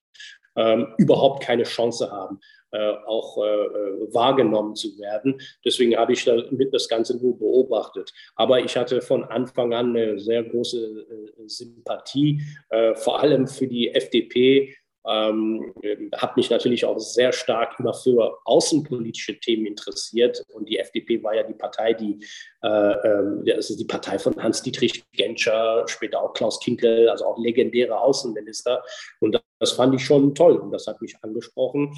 ähm, 0.57 0.93
überhaupt 0.97 1.43
keine 1.43 1.63
Chance 1.63 2.11
haben. 2.11 2.39
Äh, 2.71 2.95
auch 3.05 3.37
äh, 3.37 4.13
wahrgenommen 4.13 4.75
zu 4.75 4.99
werden. 4.99 5.39
Deswegen 5.63 5.95
habe 5.95 6.11
ich 6.11 6.25
das 6.25 6.89
Ganze 6.89 7.15
nur 7.15 7.39
beobachtet. 7.39 8.11
Aber 8.35 8.59
ich 8.59 8.75
hatte 8.75 9.01
von 9.01 9.23
Anfang 9.23 9.73
an 9.73 9.95
eine 9.95 10.19
sehr 10.19 10.43
große 10.43 10.77
äh, 10.77 11.47
Sympathie, 11.47 12.41
äh, 12.67 12.93
vor 12.93 13.21
allem 13.21 13.47
für 13.47 13.67
die 13.67 13.95
FDP 13.95 14.75
ähm, 15.07 15.73
habe 16.15 16.33
mich 16.35 16.49
natürlich 16.49 16.85
auch 16.85 16.99
sehr 16.99 17.31
stark 17.31 17.79
immer 17.79 17.93
für 17.93 18.37
außenpolitische 18.45 19.39
Themen 19.39 19.65
interessiert. 19.65 20.43
Und 20.53 20.67
die 20.67 20.79
FDP 20.79 21.23
war 21.23 21.35
ja 21.35 21.43
die 21.43 21.53
Partei, 21.53 21.93
die, 21.93 22.19
äh, 22.63 22.67
äh, 22.67 23.55
das 23.55 23.69
ist 23.69 23.79
die 23.79 23.85
Partei 23.85 24.19
von 24.19 24.35
Hans-Dietrich 24.41 25.03
Genscher, 25.13 25.85
später 25.87 26.21
auch 26.21 26.33
Klaus 26.33 26.59
Kinkel, 26.59 27.09
also 27.09 27.25
auch 27.25 27.37
legendäre 27.37 27.99
Außenminister. 27.99 28.83
Und 29.19 29.41
das 29.59 29.71
fand 29.71 29.95
ich 29.95 30.03
schon 30.03 30.35
toll 30.35 30.57
und 30.57 30.71
das 30.71 30.87
hat 30.87 31.01
mich 31.01 31.15
angesprochen. 31.21 31.95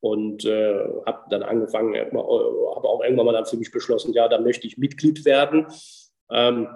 Und 0.00 0.44
äh, 0.44 0.84
habe 1.06 1.22
dann 1.30 1.42
angefangen, 1.44 1.94
habe 1.96 2.18
auch 2.18 3.02
irgendwann 3.04 3.26
mal 3.26 3.32
dann 3.32 3.46
für 3.46 3.56
mich 3.56 3.70
beschlossen, 3.70 4.12
ja, 4.12 4.28
da 4.28 4.40
möchte 4.40 4.66
ich 4.66 4.76
Mitglied 4.76 5.24
werden. 5.24 5.66
Ähm, 6.30 6.68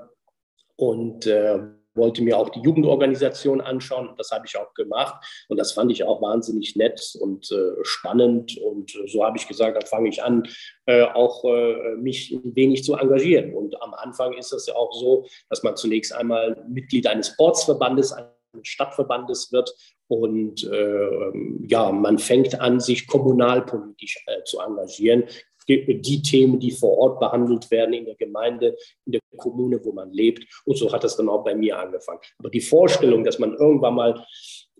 und 0.76 1.26
äh, 1.26 1.58
wollte 1.96 2.22
mir 2.22 2.38
auch 2.38 2.50
die 2.50 2.60
Jugendorganisation 2.60 3.60
anschauen. 3.60 4.14
Das 4.16 4.30
habe 4.30 4.46
ich 4.46 4.56
auch 4.56 4.74
gemacht 4.74 5.24
und 5.48 5.58
das 5.58 5.72
fand 5.72 5.92
ich 5.92 6.04
auch 6.04 6.22
wahnsinnig 6.22 6.76
nett 6.76 7.16
und 7.20 7.50
äh, 7.50 7.82
spannend. 7.82 8.56
Und 8.58 8.94
äh, 8.94 9.08
so 9.08 9.24
habe 9.24 9.38
ich 9.38 9.48
gesagt, 9.48 9.76
dann 9.76 9.86
fange 9.86 10.08
ich 10.08 10.22
an, 10.22 10.48
äh, 10.86 11.02
auch 11.02 11.44
äh, 11.44 11.96
mich 11.96 12.30
ein 12.32 12.54
wenig 12.54 12.84
zu 12.84 12.94
engagieren. 12.94 13.54
Und 13.54 13.80
am 13.82 13.94
Anfang 13.94 14.34
ist 14.34 14.52
es 14.52 14.66
ja 14.66 14.74
auch 14.74 14.92
so, 14.92 15.26
dass 15.48 15.62
man 15.62 15.76
zunächst 15.76 16.14
einmal 16.14 16.64
Mitglied 16.68 17.06
eines 17.06 17.28
Sportsverbandes 17.28 18.12
eines 18.12 18.36
Stadtverbandes 18.62 19.52
wird 19.52 19.74
und 20.08 20.64
äh, 20.64 21.66
ja, 21.66 21.90
man 21.90 22.18
fängt 22.18 22.60
an, 22.60 22.80
sich 22.80 23.06
kommunalpolitisch 23.06 24.22
äh, 24.26 24.44
zu 24.44 24.60
engagieren. 24.60 25.24
Die 25.68 26.22
Themen, 26.22 26.60
die 26.60 26.70
vor 26.70 26.96
Ort 26.98 27.20
behandelt 27.20 27.70
werden 27.70 27.92
in 27.92 28.04
der 28.04 28.14
Gemeinde, 28.14 28.76
in 29.04 29.12
der 29.12 29.20
Kommune, 29.36 29.84
wo 29.84 29.92
man 29.92 30.12
lebt. 30.12 30.44
Und 30.64 30.76
so 30.76 30.92
hat 30.92 31.04
das 31.04 31.16
dann 31.16 31.28
auch 31.28 31.44
bei 31.44 31.54
mir 31.54 31.78
angefangen. 31.78 32.20
Aber 32.38 32.50
die 32.50 32.60
Vorstellung, 32.60 33.24
dass 33.24 33.38
man 33.38 33.54
irgendwann 33.54 33.94
mal 33.94 34.24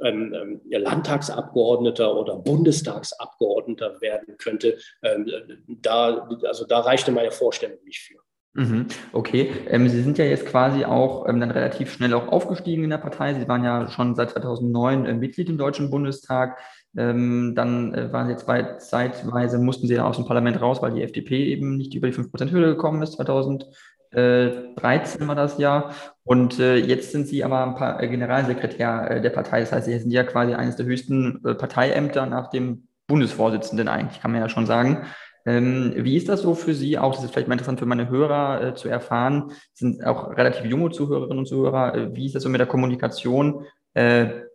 ähm, 0.03 0.35
ähm, 0.35 0.61
Landtagsabgeordneter 0.71 2.17
oder 2.17 2.37
Bundestagsabgeordneter 2.37 4.01
werden 4.01 4.37
könnte, 4.39 4.79
ähm, 5.03 5.31
da, 5.69 6.29
also 6.45 6.67
da 6.67 6.81
reichte 6.81 7.13
meine 7.13 7.31
Vorstellung 7.31 7.79
nicht 7.85 8.01
für. 8.01 8.21
Mhm, 8.57 8.87
okay, 9.13 9.53
ähm, 9.69 9.87
Sie 9.87 10.01
sind 10.03 10.17
ja 10.17 10.25
jetzt 10.25 10.47
quasi 10.47 10.87
auch 10.87 11.29
ähm, 11.29 11.41
dann 11.41 11.51
relativ 11.51 11.93
schnell 11.93 12.15
auch 12.15 12.29
aufgestiegen 12.29 12.85
in 12.85 12.91
der 12.91 12.97
Partei. 12.97 13.35
Sie 13.35 13.47
waren 13.49 13.63
ja 13.63 13.91
schon 13.91 14.15
seit 14.15 14.31
2009 14.31 15.05
äh, 15.05 15.13
Mitglied 15.13 15.51
im 15.51 15.59
Deutschen 15.59 15.91
Bundestag. 15.91 16.59
Ähm, 16.97 17.55
dann 17.55 17.95
äh, 17.95 18.13
waren 18.13 18.27
Sie 18.27 18.33
jetzt 18.33 18.47
zeitweise, 18.89 19.59
mussten 19.59 19.87
Sie 19.87 19.95
ja 19.95 20.07
aus 20.07 20.17
dem 20.17 20.25
Parlament 20.25 20.61
raus, 20.61 20.81
weil 20.81 20.93
die 20.93 21.03
FDP 21.03 21.47
eben 21.47 21.77
nicht 21.77 21.95
über 21.95 22.09
die 22.09 22.15
5%-Hürde 22.15 22.69
gekommen 22.69 23.03
ist. 23.03 23.15
2013 23.15 25.29
war 25.29 25.35
das 25.35 25.59
Jahr. 25.59 25.93
Und 26.25 26.59
äh, 26.59 26.77
jetzt 26.77 27.13
sind 27.13 27.27
Sie 27.27 27.45
aber 27.45 27.67
ein 27.67 27.75
paar, 27.75 28.03
äh, 28.03 28.09
Generalsekretär 28.09 29.11
äh, 29.11 29.21
der 29.21 29.31
Partei. 29.31 29.61
Das 29.61 29.73
heißt, 29.73 29.87
Sie 29.87 29.99
sind 29.99 30.11
ja 30.11 30.25
quasi 30.25 30.55
eines 30.55 30.77
der 30.77 30.87
höchsten 30.87 31.45
äh, 31.45 31.55
Parteiämter 31.55 32.25
nach 32.25 32.49
dem 32.49 32.89
Bundesvorsitzenden 33.07 33.89
eigentlich, 33.89 34.21
kann 34.21 34.33
man 34.33 34.41
ja 34.41 34.49
schon 34.49 34.67
sagen. 34.67 35.07
Ähm, 35.45 35.93
wie 35.97 36.17
ist 36.17 36.29
das 36.29 36.41
so 36.41 36.55
für 36.55 36.75
Sie 36.75 36.99
auch? 36.99 37.15
Das 37.15 37.25
ist 37.25 37.33
vielleicht 37.33 37.47
mal 37.47 37.55
interessant 37.55 37.79
für 37.79 37.87
meine 37.87 38.09
Hörer 38.09 38.63
äh, 38.63 38.75
zu 38.75 38.89
erfahren. 38.89 39.49
Das 39.49 39.59
sind 39.75 40.05
auch 40.05 40.37
relativ 40.37 40.65
junge 40.65 40.91
Zuhörerinnen 40.91 41.39
und 41.39 41.47
Zuhörer. 41.47 42.15
Wie 42.15 42.27
ist 42.27 42.35
das 42.35 42.43
so 42.43 42.49
mit 42.49 42.59
der 42.59 42.67
Kommunikation? 42.67 43.65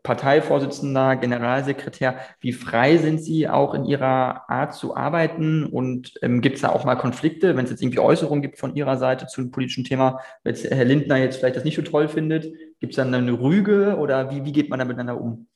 Äh, 0.01 0.07
Parteivorsitzender, 0.11 1.15
Generalsekretär, 1.15 2.19
wie 2.39 2.53
frei 2.53 2.97
sind 2.97 3.21
Sie 3.21 3.47
auch 3.47 3.73
in 3.73 3.85
Ihrer 3.85 4.49
Art 4.49 4.73
zu 4.73 4.95
arbeiten? 4.95 5.65
Und 5.65 6.13
ähm, 6.21 6.41
gibt 6.41 6.55
es 6.55 6.61
da 6.61 6.69
auch 6.69 6.85
mal 6.85 6.95
Konflikte, 6.95 7.55
wenn 7.55 7.65
es 7.65 7.71
jetzt 7.71 7.81
irgendwie 7.81 7.99
Äußerungen 7.99 8.41
gibt 8.41 8.57
von 8.57 8.75
Ihrer 8.75 8.97
Seite 8.97 9.27
zu 9.27 9.41
einem 9.41 9.51
politischen 9.51 9.83
Thema, 9.83 10.19
wenn 10.43 10.55
Herr 10.55 10.85
Lindner 10.85 11.17
jetzt 11.17 11.37
vielleicht 11.37 11.55
das 11.55 11.63
nicht 11.63 11.75
so 11.75 11.81
toll 11.81 12.07
findet? 12.07 12.51
Gibt 12.79 12.93
es 12.93 12.95
dann 12.95 13.13
eine 13.13 13.39
Rüge 13.39 13.97
oder 13.97 14.31
wie, 14.31 14.43
wie 14.45 14.51
geht 14.51 14.69
man 14.69 14.79
da 14.79 14.85
miteinander 14.85 15.21
um? 15.21 15.47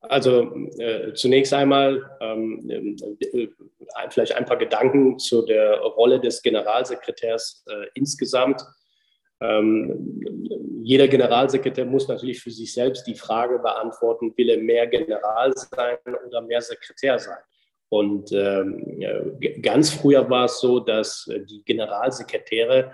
Also 0.00 0.54
äh, 0.78 1.12
zunächst 1.14 1.52
einmal 1.52 2.10
ähm, 2.20 2.68
äh, 2.70 3.48
vielleicht 4.10 4.34
ein 4.34 4.44
paar 4.44 4.56
Gedanken 4.56 5.18
zu 5.18 5.44
der 5.44 5.80
Rolle 5.80 6.20
des 6.20 6.42
Generalsekretärs 6.42 7.64
äh, 7.68 7.86
insgesamt. 7.94 8.62
Ähm, 9.40 10.20
jeder 10.82 11.08
Generalsekretär 11.08 11.84
muss 11.84 12.08
natürlich 12.08 12.40
für 12.40 12.50
sich 12.50 12.72
selbst 12.72 13.06
die 13.06 13.14
Frage 13.14 13.58
beantworten, 13.58 14.32
will 14.36 14.50
er 14.50 14.58
mehr 14.58 14.86
General 14.86 15.52
sein 15.54 15.98
oder 16.26 16.40
mehr 16.42 16.60
Sekretär 16.60 17.18
sein? 17.18 17.38
Und 17.88 18.32
ähm, 18.32 19.38
ganz 19.62 19.90
früher 19.90 20.28
war 20.28 20.46
es 20.46 20.60
so, 20.60 20.80
dass 20.80 21.28
die 21.48 21.62
Generalsekretäre 21.64 22.92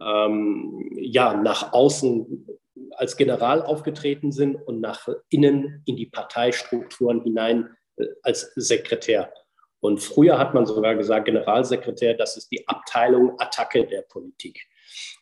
ähm, 0.00 0.90
ja 0.96 1.34
nach 1.34 1.72
außen 1.72 2.46
als 2.92 3.16
General 3.16 3.62
aufgetreten 3.62 4.32
sind 4.32 4.56
und 4.56 4.80
nach 4.80 5.08
innen 5.30 5.82
in 5.86 5.96
die 5.96 6.06
Parteistrukturen 6.06 7.22
hinein 7.22 7.70
äh, 7.96 8.06
als 8.22 8.52
Sekretär. 8.56 9.32
Und 9.80 9.98
früher 9.98 10.38
hat 10.38 10.54
man 10.54 10.66
sogar 10.66 10.94
gesagt, 10.96 11.26
Generalsekretär, 11.26 12.14
das 12.14 12.36
ist 12.36 12.50
die 12.50 12.66
Abteilung 12.66 13.38
Attacke 13.38 13.86
der 13.86 14.02
Politik. 14.02 14.66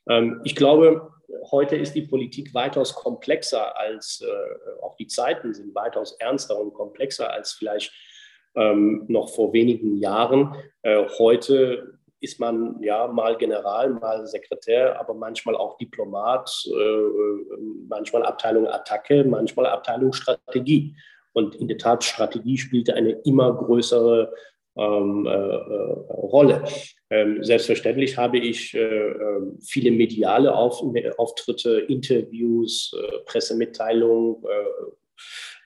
Ähm, 0.09 0.41
ich 0.45 0.57
glaube, 0.57 1.11
heute 1.51 1.77
ist 1.77 1.95
die 1.95 2.03
Politik 2.03 2.55
weitaus 2.55 2.95
komplexer 2.95 3.79
als, 3.79 4.23
äh, 4.23 4.83
auch 4.83 4.97
die 4.97 5.07
Zeiten 5.07 5.55
sind 5.55 5.75
weitaus 5.75 6.13
ernster 6.21 6.59
und 6.59 6.75
komplexer 6.75 7.33
als 7.33 7.53
vielleicht 7.53 7.93
ähm, 8.55 9.05
noch 9.09 9.31
vor 9.31 9.53
wenigen 9.53 9.97
Jahren. 9.97 10.55
Äh, 10.83 11.05
heute 11.19 11.99
ist 12.21 12.41
man 12.41 12.83
ja 12.83 13.07
mal 13.07 13.37
General, 13.37 13.91
mal 13.91 14.27
Sekretär, 14.27 14.99
aber 14.99 15.13
manchmal 15.15 15.57
auch 15.57 15.77
Diplomat, 15.77 16.51
äh, 16.67 17.55
manchmal 17.87 18.25
Abteilung 18.25 18.67
Attacke, 18.67 19.25
manchmal 19.25 19.67
Abteilung 19.67 20.13
Strategie. 20.13 20.97
Und 21.35 21.57
in 21.57 21.69
der 21.69 21.79
Tat, 21.79 22.03
Strategie 22.05 22.57
spielte 22.57 22.95
eine 22.95 23.11
immer 23.11 23.53
größere 23.55 24.33
ähm, 24.77 25.27
äh, 25.27 25.31
äh, 25.31 25.93
Rolle. 26.13 26.65
Ähm, 27.11 27.45
selbstverständlich 27.45 28.17
habe 28.17 28.39
ich 28.39 28.75
äh, 28.75 28.79
ähm, 28.79 29.59
viele 29.61 29.91
mediale 29.91 30.55
Auf 30.55 30.83
Auftritte, 31.17 31.81
Interviews, 31.89 32.93
äh, 32.99 33.19
Pressemitteilungen, 33.25 34.43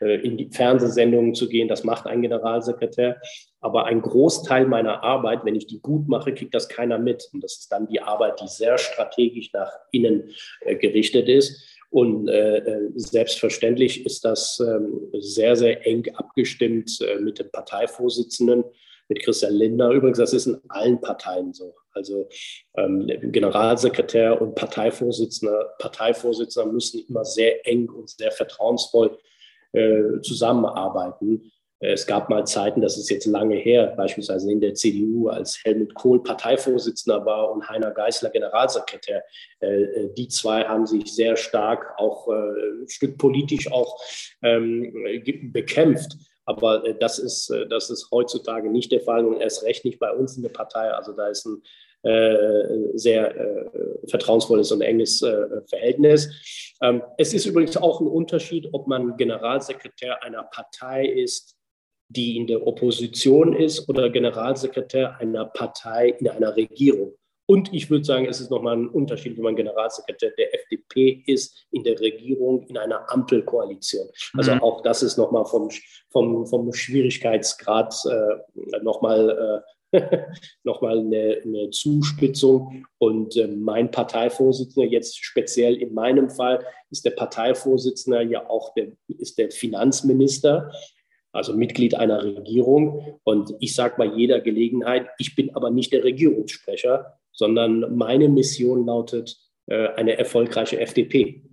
äh, 0.01 0.21
in 0.21 0.37
die 0.37 0.49
Fernsehsendungen 0.51 1.35
zu 1.35 1.49
gehen. 1.49 1.67
Das 1.67 1.83
macht 1.83 2.07
ein 2.07 2.23
Generalsekretär. 2.23 3.21
Aber 3.61 3.87
ein 3.87 4.01
Großteil 4.01 4.67
meiner 4.67 5.03
Arbeit, 5.03 5.45
wenn 5.45 5.57
ich 5.57 5.67
die 5.67 5.81
gut 5.81 6.07
mache, 6.07 6.33
kriegt 6.33 6.55
das 6.55 6.69
keiner 6.69 6.99
mit. 6.99 7.29
Und 7.33 7.43
das 7.43 7.59
ist 7.59 7.73
dann 7.73 7.89
die 7.89 8.01
Arbeit, 8.01 8.41
die 8.41 8.47
sehr 8.47 8.79
strategisch 8.79 9.53
nach 9.53 9.73
innen 9.91 10.31
äh, 10.61 10.77
gerichtet 10.77 11.29
ist. 11.29 11.65
Und 11.91 12.29
äh, 12.29 12.59
äh 12.59 12.91
selbstverständlich 12.95 14.05
ist 14.07 14.25
das 14.25 14.61
ähm, 14.61 15.11
sehr, 15.19 15.57
sehr 15.57 15.85
eng 15.87 16.05
abgestimmt 16.15 17.01
äh, 17.01 17.19
mit 17.19 17.39
dem 17.41 17.51
Parteivorsitzenden, 17.51 18.65
mit 19.09 19.23
Christian 19.23 19.55
Lindner. 19.55 19.91
Übrigens, 19.91 20.19
das 20.19 20.33
ist 20.33 20.47
in 20.47 20.61
allen 20.69 21.01
Parteien 21.01 21.53
so. 21.53 21.75
Also 21.93 22.29
ähm, 22.77 23.11
Generalsekretär 23.23 24.41
und 24.41 24.55
Parteivorsitzender, 24.55 25.75
Parteivorsitzender 25.79 26.71
müssen 26.71 27.05
immer 27.09 27.25
sehr 27.25 27.67
eng 27.67 27.89
und 27.89 28.11
sehr 28.11 28.31
vertrauensvoll 28.31 29.19
äh, 29.73 30.21
zusammenarbeiten. 30.23 31.51
Äh, 31.81 31.93
es 31.93 32.07
gab 32.07 32.31
mal 32.31 32.47
Zeiten, 32.47 32.81
das 32.81 32.97
ist 32.99 33.11
jetzt 33.11 33.27
lange 33.27 33.57
her, 33.57 33.95
beispielsweise 33.97 34.51
in 34.53 34.61
der 34.61 34.75
CDU, 34.75 35.29
als 35.29 35.63
Helmut 35.65 35.95
Kohl 35.95 36.23
Parteivorsitzender 36.23 37.25
war 37.27 37.51
und 37.51 37.69
Heiner 37.69 37.91
Geißler 37.91 38.31
Generalsekretär. 38.31 39.25
Äh, 39.61 40.09
die 40.17 40.29
zwei 40.29 40.65
haben 40.65 40.87
sich 40.87 41.13
sehr 41.13 41.37
stark 41.37 41.95
auch 41.99 42.29
ein 42.29 42.89
Stück 42.89 43.19
politisch 43.19 43.71
auch 43.73 44.01
ähm, 44.43 44.93
bekämpft. 45.53 46.17
Aber 46.49 46.79
das 46.95 47.19
ist, 47.19 47.53
das 47.69 47.91
ist 47.91 48.11
heutzutage 48.11 48.71
nicht 48.71 48.91
der 48.91 49.03
Fall 49.03 49.27
und 49.27 49.39
erst 49.39 49.65
recht 49.65 49.85
nicht 49.85 49.99
bei 49.99 50.11
uns 50.11 50.35
in 50.35 50.43
der 50.43 50.49
Partei. 50.49 50.91
Also 50.91 51.13
da 51.13 51.29
ist 51.29 51.45
ein 51.45 51.63
äh, 52.05 52.97
sehr 52.97 53.37
äh, 53.37 54.09
vertrauensvolles 54.09 54.73
und 54.73 54.81
enges 54.81 55.21
äh, 55.21 55.61
Verhältnis. 55.69 56.31
Ähm, 56.81 57.03
es 57.19 57.35
ist 57.35 57.45
übrigens 57.45 57.77
auch 57.77 58.01
ein 58.01 58.07
Unterschied, 58.07 58.69
ob 58.73 58.87
man 58.87 59.19
Generalsekretär 59.19 60.23
einer 60.23 60.45
Partei 60.45 61.05
ist, 61.05 61.57
die 62.09 62.39
in 62.39 62.47
der 62.47 62.67
Opposition 62.67 63.53
ist 63.55 63.89
oder 63.91 64.09
Generalsekretär 64.09 65.19
einer 65.19 65.45
Partei 65.45 66.17
in 66.19 66.29
einer 66.29 66.57
Regierung. 66.57 67.18
Und 67.51 67.73
ich 67.73 67.89
würde 67.89 68.05
sagen, 68.05 68.27
es 68.27 68.43
ist 68.43 68.51
nochmal 68.51 68.77
ein 68.77 68.89
Unterschied, 68.89 69.37
wenn 69.39 69.45
man 69.45 69.57
Generalsekretär 69.57 70.33
der 70.37 70.55
FDP 70.55 71.25
ist, 71.27 71.67
in 71.71 71.83
der 71.83 71.99
Regierung, 71.99 72.63
in 72.65 72.77
einer 72.77 73.11
Ampelkoalition. 73.11 74.07
Also 74.35 74.55
mhm. 74.55 74.63
auch 74.63 74.83
das 74.83 75.03
ist 75.03 75.17
nochmal 75.17 75.47
vom, 75.47 75.71
vom, 76.11 76.47
vom 76.47 76.73
Schwierigkeitsgrad 76.75 77.95
äh, 78.05 78.83
nochmal 78.83 79.63
äh, 79.65 79.69
nochmal 80.63 80.99
eine, 80.99 81.41
eine 81.43 81.71
Zuspitzung. 81.71 82.85
Und 82.99 83.35
äh, 83.37 83.49
mein 83.49 83.91
Parteivorsitzender, 83.91 84.87
jetzt 84.87 85.25
speziell 85.25 85.77
in 85.77 85.95
meinem 85.95 86.29
Fall, 86.29 86.63
ist 86.91 87.07
der 87.07 87.13
Parteivorsitzende 87.13 88.25
ja 88.25 88.49
auch 88.51 88.75
der, 88.75 88.89
ist 89.07 89.39
der 89.39 89.51
Finanzminister, 89.51 90.71
also 91.33 91.55
Mitglied 91.55 91.95
einer 91.95 92.23
Regierung. 92.23 93.19
Und 93.25 93.55
ich 93.61 93.75
sage 93.75 93.95
bei 93.97 94.05
jeder 94.05 94.41
Gelegenheit, 94.41 95.09
ich 95.19 95.35
bin 95.35 95.57
aber 95.57 95.71
nicht 95.71 95.95
der 95.95 96.05
Regierungssprecher, 96.05 97.19
sondern 97.39 97.97
meine 97.97 98.29
Mission 98.29 98.85
lautet 98.85 99.39
äh, 99.67 99.89
eine 99.95 100.19
erfolgreiche 100.19 100.81
FDP. 100.81 101.45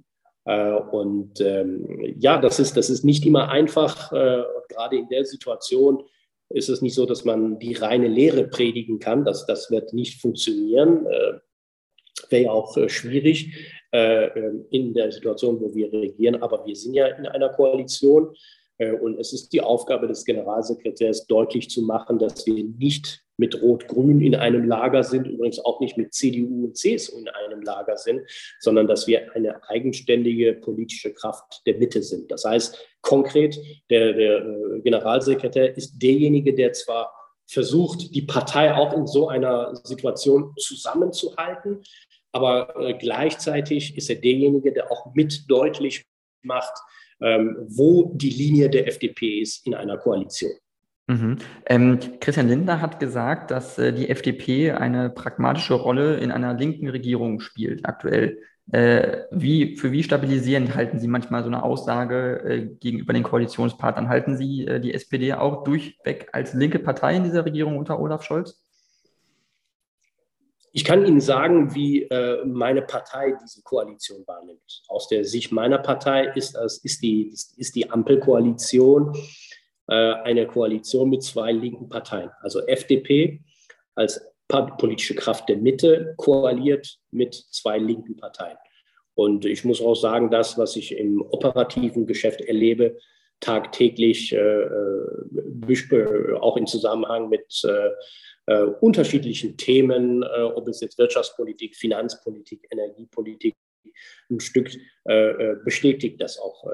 Äh, 0.45 0.71
und 0.71 1.39
ähm, 1.41 2.15
ja, 2.17 2.41
das 2.41 2.59
ist, 2.59 2.75
das 2.75 2.89
ist 2.89 3.05
nicht 3.05 3.23
immer 3.23 3.49
einfach, 3.49 4.11
äh, 4.11 4.43
gerade 4.67 4.97
in 4.97 5.07
der 5.09 5.25
Situation, 5.25 6.03
ist 6.49 6.69
es 6.69 6.81
nicht 6.81 6.95
so, 6.95 7.05
dass 7.05 7.23
man 7.23 7.59
die 7.59 7.73
reine 7.73 8.07
Lehre 8.07 8.45
predigen 8.47 8.97
kann. 8.97 9.25
Das, 9.25 9.45
das 9.45 9.69
wird 9.69 9.93
nicht 9.93 10.21
funktionieren. 10.21 11.05
Wäre 12.29 12.43
ja 12.43 12.51
auch 12.51 12.77
schwierig 12.87 13.55
in 13.91 14.93
der 14.93 15.11
Situation, 15.11 15.59
wo 15.59 15.73
wir 15.73 15.91
regieren. 15.91 16.43
Aber 16.43 16.63
wir 16.67 16.75
sind 16.75 16.93
ja 16.93 17.07
in 17.07 17.25
einer 17.25 17.49
Koalition. 17.49 18.35
Äh, 18.77 18.91
und 18.91 19.19
es 19.19 19.33
ist 19.33 19.53
die 19.53 19.61
Aufgabe 19.61 20.07
des 20.07 20.25
Generalsekretärs, 20.25 21.27
deutlich 21.27 21.69
zu 21.69 21.81
machen, 21.81 22.19
dass 22.19 22.45
wir 22.45 22.63
nicht 22.63 23.21
mit 23.37 23.61
Rot-Grün 23.61 24.21
in 24.21 24.35
einem 24.35 24.65
Lager 24.65 25.03
sind, 25.03 25.27
übrigens 25.27 25.59
auch 25.59 25.81
nicht 25.81 25.97
mit 25.97 26.13
CDU 26.13 26.65
und 26.65 26.77
CSU 26.77 27.19
in 27.19 27.27
einem 27.27 27.61
Lager 27.61 27.97
sind, 27.97 28.21
sondern 28.59 28.87
dass 28.87 29.07
wir 29.07 29.35
eine 29.35 29.61
eigenständige 29.69 30.53
politische 30.53 31.13
Kraft 31.13 31.61
der 31.65 31.75
Mitte 31.77 32.01
sind. 32.01 32.31
Das 32.31 32.45
heißt 32.45 32.77
konkret, 33.01 33.57
der, 33.89 34.13
der 34.13 34.37
äh, 34.37 34.79
Generalsekretär 34.81 35.75
ist 35.75 35.97
derjenige, 35.99 36.53
der 36.53 36.71
zwar 36.73 37.13
versucht, 37.47 38.15
die 38.15 38.23
Partei 38.23 38.73
auch 38.73 38.93
in 38.93 39.05
so 39.05 39.27
einer 39.27 39.75
Situation 39.83 40.53
zusammenzuhalten, 40.57 41.83
aber 42.31 42.75
äh, 42.79 42.93
gleichzeitig 42.93 43.97
ist 43.97 44.09
er 44.09 44.15
derjenige, 44.15 44.71
der 44.71 44.91
auch 44.91 45.13
mit 45.13 45.49
deutlich 45.49 46.05
macht, 46.41 46.73
ähm, 47.21 47.57
wo 47.67 48.11
die 48.15 48.29
Linie 48.29 48.69
der 48.69 48.87
FDP 48.87 49.39
ist 49.41 49.65
in 49.65 49.73
einer 49.73 49.97
Koalition. 49.97 50.51
Mhm. 51.07 51.37
Ähm, 51.67 51.99
Christian 52.19 52.47
Lindner 52.47 52.81
hat 52.81 52.99
gesagt, 52.99 53.51
dass 53.51 53.77
äh, 53.77 53.93
die 53.93 54.09
FDP 54.09 54.71
eine 54.71 55.09
pragmatische 55.09 55.75
Rolle 55.75 56.17
in 56.17 56.31
einer 56.31 56.55
linken 56.55 56.89
Regierung 56.89 57.39
spielt 57.39 57.85
aktuell. 57.85 58.39
Äh, 58.71 59.19
wie, 59.29 59.77
für 59.77 59.91
wie 59.91 60.01
stabilisierend 60.01 60.73
halten 60.73 60.99
Sie 60.99 61.07
manchmal 61.07 61.43
so 61.43 61.49
eine 61.49 61.61
Aussage 61.61 62.41
äh, 62.43 62.65
gegenüber 62.79 63.13
den 63.13 63.21
Koalitionspartnern? 63.21 64.09
Halten 64.09 64.37
Sie 64.37 64.65
äh, 64.65 64.79
die 64.79 64.95
SPD 64.95 65.33
auch 65.33 65.63
durchweg 65.63 66.29
als 66.31 66.55
linke 66.55 66.79
Partei 66.79 67.15
in 67.15 67.23
dieser 67.23 67.45
Regierung 67.45 67.77
unter 67.77 67.99
Olaf 67.99 68.23
Scholz? 68.23 68.64
Ich 70.75 70.83
kann 70.83 71.05
Ihnen 71.05 71.21
sagen, 71.21 71.73
wie 71.73 72.03
äh, 72.03 72.43
meine 72.43 72.81
Partei 72.81 73.33
diese 73.41 73.63
Koalition 73.63 74.27
wahrnimmt. 74.27 74.83
Aus 74.89 75.07
der 75.07 75.23
Sicht 75.23 75.53
meiner 75.53 75.77
Partei 75.77 76.25
ist, 76.35 76.53
das, 76.55 76.79
ist, 76.79 77.01
die, 77.01 77.33
ist 77.55 77.75
die 77.75 77.89
Ampelkoalition 77.89 79.15
äh, 79.87 79.93
eine 79.95 80.45
Koalition 80.45 81.09
mit 81.09 81.23
zwei 81.23 81.53
linken 81.53 81.87
Parteien. 81.87 82.29
Also 82.41 82.59
FDP 82.67 83.39
als 83.95 84.21
politische 84.49 85.15
Kraft 85.15 85.47
der 85.47 85.55
Mitte 85.55 86.13
koaliert 86.17 86.97
mit 87.09 87.33
zwei 87.33 87.77
linken 87.77 88.17
Parteien. 88.17 88.57
Und 89.13 89.45
ich 89.45 89.63
muss 89.63 89.81
auch 89.81 89.95
sagen, 89.95 90.29
das, 90.29 90.57
was 90.57 90.75
ich 90.75 90.97
im 90.97 91.21
operativen 91.21 92.05
Geschäft 92.05 92.41
erlebe, 92.41 92.97
tagtäglich, 93.39 94.33
äh, 94.33 94.63
äh, 94.63 96.33
auch 96.33 96.57
im 96.57 96.67
Zusammenhang 96.67 97.29
mit 97.29 97.65
äh, 98.47 98.53
äh, 98.53 98.63
unterschiedlichen 98.79 99.57
Themen, 99.57 100.21
äh, 100.21 100.41
ob 100.41 100.67
es 100.67 100.79
jetzt 100.79 100.97
Wirtschaftspolitik, 100.97 101.75
Finanzpolitik, 101.75 102.67
Energiepolitik, 102.69 103.55
ein 104.29 104.39
Stück 104.39 104.71
äh, 105.05 105.55
bestätigt 105.63 106.19
das 106.19 106.37
auch 106.37 106.65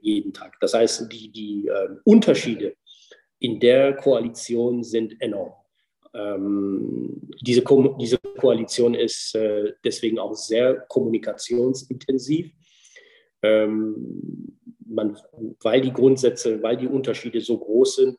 jeden 0.00 0.32
Tag. 0.32 0.58
Das 0.60 0.74
heißt, 0.74 1.10
die, 1.12 1.32
die 1.32 1.70
Unterschiede 2.04 2.76
in 3.40 3.58
der 3.58 3.96
Koalition 3.96 4.84
sind 4.84 5.20
enorm. 5.20 5.54
Ähm, 6.14 7.28
diese, 7.40 7.62
Ko 7.62 7.96
diese 8.00 8.18
Koalition 8.18 8.94
ist 8.94 9.34
äh, 9.34 9.72
deswegen 9.84 10.18
auch 10.18 10.34
sehr 10.34 10.86
kommunikationsintensiv, 10.88 12.52
ähm, 13.42 14.56
man, 14.86 15.18
weil 15.60 15.80
die 15.80 15.92
Grundsätze, 15.92 16.62
weil 16.62 16.76
die 16.76 16.86
Unterschiede 16.86 17.40
so 17.40 17.58
groß 17.58 17.96
sind, 17.96 18.18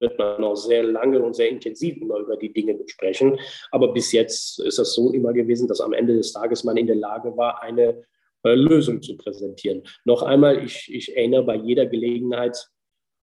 wird 0.00 0.18
man 0.18 0.44
auch 0.44 0.56
sehr 0.56 0.82
lange 0.82 1.22
und 1.22 1.34
sehr 1.34 1.48
intensiv 1.48 1.96
immer 1.96 2.18
über 2.18 2.36
die 2.36 2.52
Dinge 2.52 2.74
besprechen. 2.74 3.38
Aber 3.70 3.92
bis 3.92 4.12
jetzt 4.12 4.60
ist 4.60 4.78
das 4.78 4.94
so 4.94 5.12
immer 5.12 5.32
gewesen, 5.32 5.68
dass 5.68 5.80
am 5.80 5.92
Ende 5.92 6.16
des 6.16 6.32
Tages 6.32 6.64
man 6.64 6.76
in 6.76 6.86
der 6.86 6.96
Lage 6.96 7.36
war, 7.36 7.62
eine 7.62 8.02
äh, 8.44 8.54
Lösung 8.54 9.02
zu 9.02 9.16
präsentieren. 9.16 9.82
Noch 10.04 10.22
einmal, 10.22 10.64
ich, 10.64 10.92
ich 10.92 11.16
erinnere 11.16 11.44
bei 11.44 11.56
jeder 11.56 11.86
Gelegenheit 11.86 12.68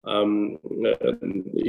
ähm, 0.07 0.59
äh, 0.85 1.15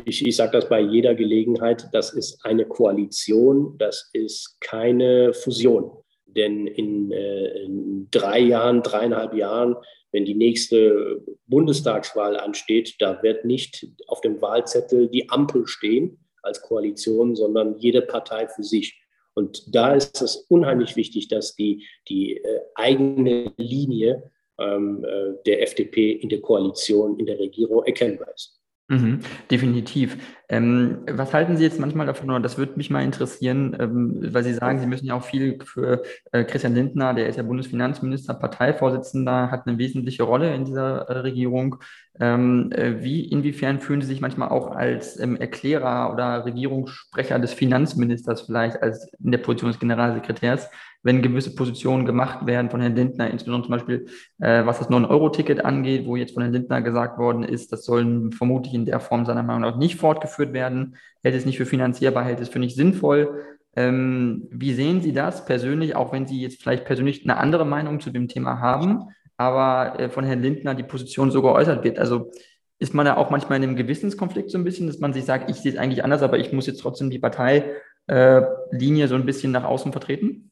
ich, 0.05 0.25
ich 0.25 0.35
sage 0.35 0.51
das 0.53 0.69
bei 0.69 0.79
jeder 0.79 1.15
Gelegenheit, 1.15 1.89
das 1.93 2.13
ist 2.13 2.45
eine 2.45 2.65
Koalition, 2.65 3.77
das 3.77 4.09
ist 4.13 4.59
keine 4.61 5.33
Fusion. 5.33 5.91
Denn 6.25 6.67
in, 6.67 7.11
äh, 7.11 7.63
in 7.63 8.07
drei 8.11 8.39
Jahren, 8.39 8.83
dreieinhalb 8.83 9.33
Jahren, 9.33 9.75
wenn 10.11 10.25
die 10.25 10.35
nächste 10.35 11.23
Bundestagswahl 11.47 12.37
ansteht, 12.37 12.95
da 12.99 13.21
wird 13.21 13.45
nicht 13.45 13.87
auf 14.07 14.21
dem 14.21 14.41
Wahlzettel 14.41 15.07
die 15.07 15.29
Ampel 15.29 15.67
stehen 15.67 16.25
als 16.41 16.61
Koalition, 16.61 17.35
sondern 17.35 17.77
jede 17.77 18.01
Partei 18.01 18.47
für 18.47 18.63
sich. 18.63 19.01
Und 19.35 19.75
da 19.75 19.93
ist 19.93 20.21
es 20.21 20.35
unheimlich 20.49 20.95
wichtig, 20.95 21.27
dass 21.27 21.55
die, 21.55 21.87
die 22.07 22.37
äh, 22.37 22.59
eigene 22.75 23.53
Linie 23.57 24.31
ähm, 24.59 25.05
äh, 25.05 25.33
der 25.45 25.61
FDP 25.63 26.11
in 26.11 26.29
der 26.29 26.41
Koalition, 26.41 27.19
in 27.19 27.25
der 27.25 27.39
Regierung 27.39 27.85
erkennbar 27.85 28.33
ist. 28.33 28.58
Mhm, 28.91 29.19
definitiv. 29.51 30.17
Ähm, 30.49 31.03
was 31.07 31.31
halten 31.31 31.57
Sie 31.57 31.63
jetzt 31.63 31.79
manchmal 31.79 32.07
davon, 32.07 32.27
oder 32.31 32.39
das 32.39 32.57
würde 32.57 32.73
mich 32.75 32.89
mal 32.89 33.03
interessieren, 33.03 33.77
ähm, 33.79 34.17
weil 34.33 34.43
Sie 34.43 34.53
sagen, 34.55 34.79
Sie 34.79 34.87
müssen 34.87 35.05
ja 35.05 35.13
auch 35.13 35.23
viel 35.23 35.59
für 35.63 36.01
äh, 36.31 36.43
Christian 36.43 36.73
Lindner, 36.73 37.13
der 37.13 37.27
ist 37.27 37.35
ja 37.35 37.43
Bundesfinanzminister, 37.43 38.33
Parteivorsitzender, 38.33 39.51
hat 39.51 39.67
eine 39.67 39.77
wesentliche 39.77 40.23
Rolle 40.23 40.55
in 40.55 40.65
dieser 40.65 41.01
äh, 41.07 41.19
Regierung. 41.19 41.75
Ähm, 42.19 42.71
äh, 42.71 43.03
wie, 43.03 43.25
inwiefern 43.29 43.79
fühlen 43.79 44.01
Sie 44.01 44.07
sich 44.07 44.21
manchmal 44.21 44.49
auch 44.49 44.71
als 44.75 45.19
ähm, 45.19 45.35
Erklärer 45.37 46.11
oder 46.11 46.45
Regierungssprecher 46.45 47.37
des 47.37 47.53
Finanzministers 47.53 48.41
vielleicht 48.41 48.81
als 48.81 49.07
in 49.23 49.29
der 49.31 49.37
Position 49.37 49.69
des 49.69 49.79
Generalsekretärs? 49.79 50.67
Wenn 51.01 51.21
gewisse 51.21 51.55
Positionen 51.55 52.05
gemacht 52.05 52.45
werden 52.45 52.69
von 52.69 52.81
Herrn 52.81 52.95
Lindner, 52.95 53.29
insbesondere 53.29 53.67
zum 53.67 53.71
Beispiel 53.71 54.05
äh, 54.39 54.65
was 54.65 54.79
das 54.79 54.89
9-Euro-Ticket 54.89 55.63
angeht, 55.63 56.05
wo 56.05 56.15
jetzt 56.15 56.33
von 56.33 56.43
Herrn 56.43 56.53
Lindner 56.53 56.81
gesagt 56.81 57.17
worden 57.17 57.43
ist, 57.43 57.71
das 57.71 57.85
soll 57.85 58.31
vermutlich 58.31 58.73
in 58.73 58.85
der 58.85 58.99
Form 58.99 59.25
seiner 59.25 59.43
Meinung 59.43 59.61
nach 59.61 59.77
nicht 59.77 59.95
fortgeführt 59.95 60.53
werden, 60.53 60.97
hält 61.23 61.35
es 61.35 61.45
nicht 61.45 61.57
für 61.57 61.65
finanzierbar, 61.65 62.25
hält 62.25 62.41
es 62.41 62.49
für 62.49 62.59
nicht 62.59 62.75
sinnvoll. 62.75 63.43
Ähm, 63.75 64.47
wie 64.51 64.73
sehen 64.73 65.01
Sie 65.01 65.13
das 65.13 65.45
persönlich, 65.45 65.95
auch 65.95 66.11
wenn 66.11 66.27
Sie 66.27 66.41
jetzt 66.41 66.61
vielleicht 66.61 66.85
persönlich 66.85 67.23
eine 67.23 67.37
andere 67.37 67.65
Meinung 67.65 67.99
zu 68.01 68.09
dem 68.09 68.27
Thema 68.27 68.59
haben, 68.59 69.05
aber 69.37 69.99
äh, 69.99 70.09
von 70.09 70.25
Herrn 70.25 70.41
Lindner 70.41 70.75
die 70.75 70.83
Position 70.83 71.31
so 71.31 71.41
geäußert 71.41 71.83
wird? 71.85 71.97
Also 71.97 72.31
ist 72.79 72.93
man 72.93 73.05
da 73.05 73.15
auch 73.15 73.29
manchmal 73.29 73.57
in 73.57 73.63
einem 73.63 73.75
Gewissenskonflikt 73.77 74.49
so 74.49 74.57
ein 74.57 74.63
bisschen, 74.63 74.87
dass 74.87 74.99
man 74.99 75.13
sich 75.13 75.25
sagt, 75.25 75.49
ich 75.49 75.57
sehe 75.57 75.71
es 75.71 75.77
eigentlich 75.77 76.03
anders, 76.03 76.23
aber 76.23 76.39
ich 76.39 76.51
muss 76.51 76.67
jetzt 76.67 76.81
trotzdem 76.81 77.09
die 77.09 77.19
Parteilinie 77.19 77.75
äh, 78.07 79.07
so 79.07 79.15
ein 79.15 79.25
bisschen 79.25 79.51
nach 79.51 79.65
außen 79.65 79.91
vertreten? 79.91 80.51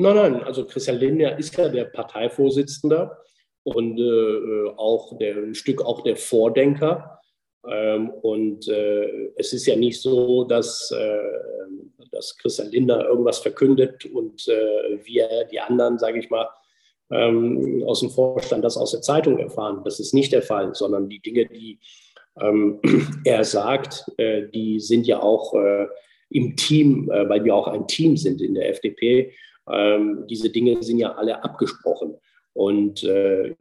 Nein, 0.00 0.14
nein, 0.14 0.42
also 0.44 0.64
Christian 0.64 0.98
Lindner 0.98 1.36
ist 1.40 1.56
ja 1.56 1.68
der 1.68 1.86
Parteivorsitzende 1.86 3.16
und 3.64 3.98
äh, 3.98 4.68
auch 4.76 5.18
der, 5.18 5.38
ein 5.38 5.56
Stück 5.56 5.84
auch 5.84 6.02
der 6.04 6.14
Vordenker. 6.14 7.18
Ähm, 7.68 8.10
und 8.10 8.68
äh, 8.68 9.32
es 9.34 9.52
ist 9.52 9.66
ja 9.66 9.74
nicht 9.74 10.00
so, 10.00 10.44
dass, 10.44 10.92
äh, 10.92 11.18
dass 12.12 12.38
Christian 12.38 12.70
Lindner 12.70 13.06
irgendwas 13.06 13.40
verkündet 13.40 14.04
und 14.06 14.46
äh, 14.46 15.00
wir, 15.02 15.48
die 15.50 15.58
anderen, 15.58 15.98
sage 15.98 16.20
ich 16.20 16.30
mal, 16.30 16.48
ähm, 17.10 17.82
aus 17.84 17.98
dem 17.98 18.10
Vorstand 18.10 18.64
das 18.64 18.76
aus 18.76 18.92
der 18.92 19.02
Zeitung 19.02 19.38
erfahren. 19.38 19.82
Das 19.84 19.98
ist 19.98 20.14
nicht 20.14 20.30
der 20.30 20.42
Fall, 20.42 20.76
sondern 20.76 21.08
die 21.08 21.20
Dinge, 21.20 21.46
die 21.46 21.80
ähm, 22.40 22.78
er 23.24 23.42
sagt, 23.42 24.04
äh, 24.16 24.46
die 24.46 24.78
sind 24.78 25.08
ja 25.08 25.20
auch 25.20 25.54
äh, 25.54 25.88
im 26.30 26.54
Team, 26.56 27.08
weil 27.08 27.42
wir 27.42 27.54
auch 27.54 27.68
ein 27.68 27.88
Team 27.88 28.18
sind 28.18 28.42
in 28.42 28.52
der 28.52 28.68
FDP 28.68 29.32
ähm, 29.72 30.24
diese 30.28 30.50
Dinge 30.50 30.82
sind 30.82 30.98
ja 30.98 31.14
alle 31.14 31.42
abgesprochen. 31.42 32.16
Und 32.52 33.04
äh, 33.04 33.54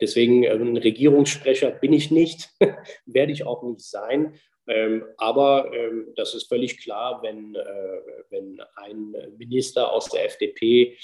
deswegen 0.00 0.44
äh, 0.44 0.50
ein 0.50 0.76
Regierungssprecher 0.76 1.70
bin 1.70 1.92
ich 1.92 2.10
nicht, 2.10 2.50
werde 3.06 3.32
ich 3.32 3.46
auch 3.46 3.62
nicht 3.62 3.80
sein. 3.80 4.34
Ähm, 4.68 5.04
aber 5.16 5.72
ähm, 5.74 6.08
das 6.14 6.34
ist 6.34 6.48
völlig 6.48 6.78
klar, 6.78 7.20
wenn, 7.22 7.54
äh, 7.54 8.00
wenn 8.30 8.60
ein 8.76 9.16
Minister 9.38 9.90
aus 9.90 10.08
der 10.10 10.26
FDP 10.26 10.96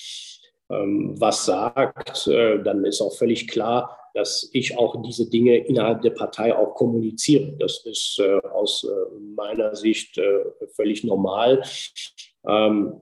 ähm, 0.71 1.15
was 1.19 1.47
sagt, 1.47 2.27
äh, 2.27 2.63
dann 2.63 2.85
ist 2.85 3.01
auch 3.01 3.17
völlig 3.17 3.49
klar, 3.49 3.99
dass 4.13 4.51
ich 4.53 4.77
auch 4.77 5.01
diese 5.03 5.31
Dinge 5.31 5.57
innerhalb 5.57 6.03
der 6.03 6.11
Partei 6.11 6.55
auch 6.55 6.75
kommuniziere. 6.75 7.57
Das 7.59 7.87
ist 7.87 8.19
äh, 8.19 8.39
aus 8.49 8.85
äh, 8.85 9.19
meiner 9.19 9.75
Sicht 9.77 10.21
völlig 10.75 11.05
normal. 11.05 11.63
Ähm, 12.47 13.01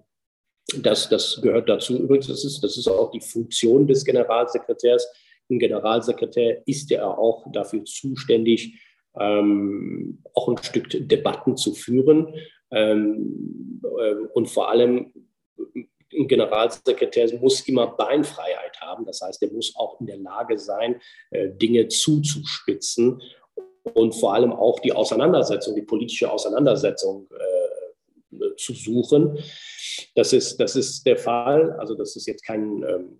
das, 0.74 1.08
das 1.08 1.40
gehört 1.42 1.68
dazu. 1.68 1.96
Übrigens, 1.96 2.26
das 2.26 2.44
ist, 2.44 2.62
das 2.62 2.76
ist 2.76 2.88
auch 2.88 3.10
die 3.10 3.20
Funktion 3.20 3.86
des 3.86 4.04
Generalsekretärs. 4.04 5.08
Ein 5.48 5.58
Generalsekretär 5.58 6.62
ist 6.66 6.90
ja 6.90 7.06
auch 7.06 7.46
dafür 7.52 7.84
zuständig, 7.84 8.80
ähm, 9.18 10.22
auch 10.34 10.48
ein 10.48 10.58
Stück 10.58 10.88
Debatten 10.90 11.56
zu 11.56 11.72
führen. 11.72 12.34
Ähm, 12.72 13.80
äh, 13.82 14.14
und 14.34 14.46
vor 14.48 14.70
allem, 14.70 15.12
ein 16.12 16.28
Generalsekretär 16.28 17.38
muss 17.38 17.60
immer 17.68 17.88
Beinfreiheit 17.88 18.80
haben. 18.80 19.04
Das 19.04 19.20
heißt, 19.20 19.42
er 19.42 19.52
muss 19.52 19.74
auch 19.76 20.00
in 20.00 20.06
der 20.06 20.18
Lage 20.18 20.58
sein, 20.58 21.00
äh, 21.30 21.50
Dinge 21.50 21.88
zuzuspitzen 21.88 23.22
und 23.94 24.14
vor 24.14 24.34
allem 24.34 24.52
auch 24.52 24.80
die 24.80 24.92
Auseinandersetzung, 24.92 25.76
die 25.76 25.82
politische 25.82 26.30
Auseinandersetzung 26.30 27.28
äh, 27.30 27.55
zu 28.56 28.72
suchen. 28.72 29.38
Das 30.14 30.32
ist, 30.32 30.58
das 30.58 30.76
ist 30.76 31.06
der 31.06 31.16
Fall. 31.16 31.72
Also 31.78 31.94
das 31.94 32.16
ist 32.16 32.26
jetzt 32.26 32.44
kein, 32.44 32.82
ähm, 32.82 33.18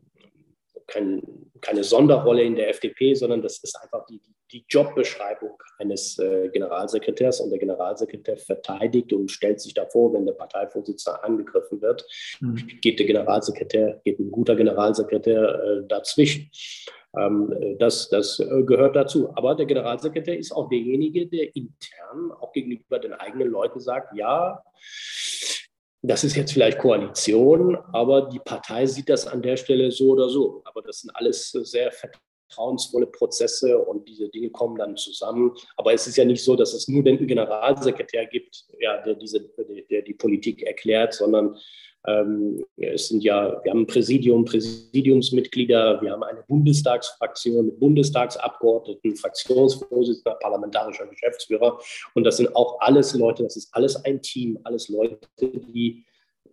kein, 0.87 1.23
keine 1.61 1.85
Sonderrolle 1.85 2.43
in 2.43 2.57
der 2.57 2.69
FDP, 2.71 3.15
sondern 3.15 3.43
das 3.43 3.63
ist 3.63 3.77
einfach 3.83 4.07
die, 4.07 4.21
die 4.53 4.65
Jobbeschreibung 4.69 5.61
eines 5.79 6.19
äh, 6.19 6.49
Generalsekretärs. 6.53 7.41
Und 7.41 7.51
der 7.51 7.59
Generalsekretär 7.59 8.37
verteidigt 8.37 9.13
und 9.13 9.31
stellt 9.31 9.61
sich 9.61 9.75
davor, 9.75 10.13
wenn 10.15 10.27
der 10.27 10.35
Parteivorsitzende 10.35 11.23
angegriffen 11.25 11.81
wird, 11.83 12.07
mhm. 12.41 12.67
geht 12.81 12.99
der 12.99 13.07
Generalsekretär, 13.07 14.01
geht 14.05 14.19
ein 14.19 14.31
guter 14.31 14.55
Generalsekretär 14.55 15.63
äh, 15.63 15.87
dazwischen. 15.89 16.51
Ähm, 17.17 17.77
das, 17.79 18.09
das 18.09 18.41
äh, 18.41 18.63
gehört 18.63 18.97
dazu. 18.97 19.31
Aber 19.35 19.55
der 19.55 19.67
Generalsekretär 19.67 20.39
ist 20.39 20.53
auch 20.53 20.69
derjenige, 20.69 21.27
der 21.27 21.55
intern 21.55 22.33
auch 22.41 22.53
gegenüber 22.53 22.99
den 22.99 23.13
eigenen 23.13 23.49
Leuten 23.49 23.81
sagt, 23.81 24.17
ja, 24.17 24.63
das 26.03 26.25
ist 26.25 26.37
jetzt 26.37 26.53
vielleicht 26.53 26.79
Koalition, 26.79 27.77
aber 27.93 28.29
die 28.29 28.39
Partei 28.39 28.87
sieht 28.87 29.09
das 29.09 29.27
an 29.27 29.43
der 29.43 29.57
Stelle 29.57 29.91
so 29.91 30.11
oder 30.11 30.29
so. 30.29 30.63
Aber 30.65 30.83
das 30.83 31.01
sind 31.01 31.11
alles 31.15 31.51
sehr 31.51 31.91
vertrauensvolle 31.91 33.07
Prozesse 33.07 33.79
und 33.79 34.07
diese 34.09 34.29
Dinge 34.29 34.51
kommen 34.51 34.77
dann 34.77 34.97
zusammen. 34.97 35.53
Aber 35.77 35.93
es 35.93 36.07
ist 36.07 36.17
ja 36.17 36.25
nicht 36.25 36.45
so, 36.45 36.55
dass 36.55 36.75
es 36.75 36.87
nur 36.87 37.03
den 37.03 37.27
Generalsekretär 37.27 38.27
gibt, 38.27 38.67
ja, 38.79 39.03
der, 39.03 39.15
diese, 39.15 39.41
der, 39.41 39.83
der 39.91 40.03
die 40.03 40.15
Politik 40.15 40.63
erklärt, 40.63 41.15
sondern 41.15 41.57
ähm, 42.07 42.65
es 42.77 43.09
sind 43.09 43.23
ja, 43.23 43.61
wir 43.63 43.71
haben 43.71 43.83
ein 43.83 43.87
Präsidium, 43.87 44.45
Präsidiumsmitglieder, 44.45 46.01
wir 46.03 46.13
haben 46.13 46.23
eine 46.23 46.43
Bundestagsfraktion 46.47 47.67
mit 47.67 47.81
Bundestagsabgeordneten, 47.81 49.17
Fraktionsvorsitzender, 49.17 50.39
parlamentarischer 50.41 51.07
Geschäftsführer. 51.07 51.79
Und 52.15 52.25
das 52.25 52.37
sind 52.37 52.55
auch 52.55 52.81
alles 52.81 53.15
Leute, 53.15 53.43
das 53.43 53.57
ist 53.57 53.75
alles 53.75 53.97
ein 54.05 54.23
Team, 54.23 54.59
alles 54.65 54.89
Leute, 54.89 55.19
die 55.41 56.05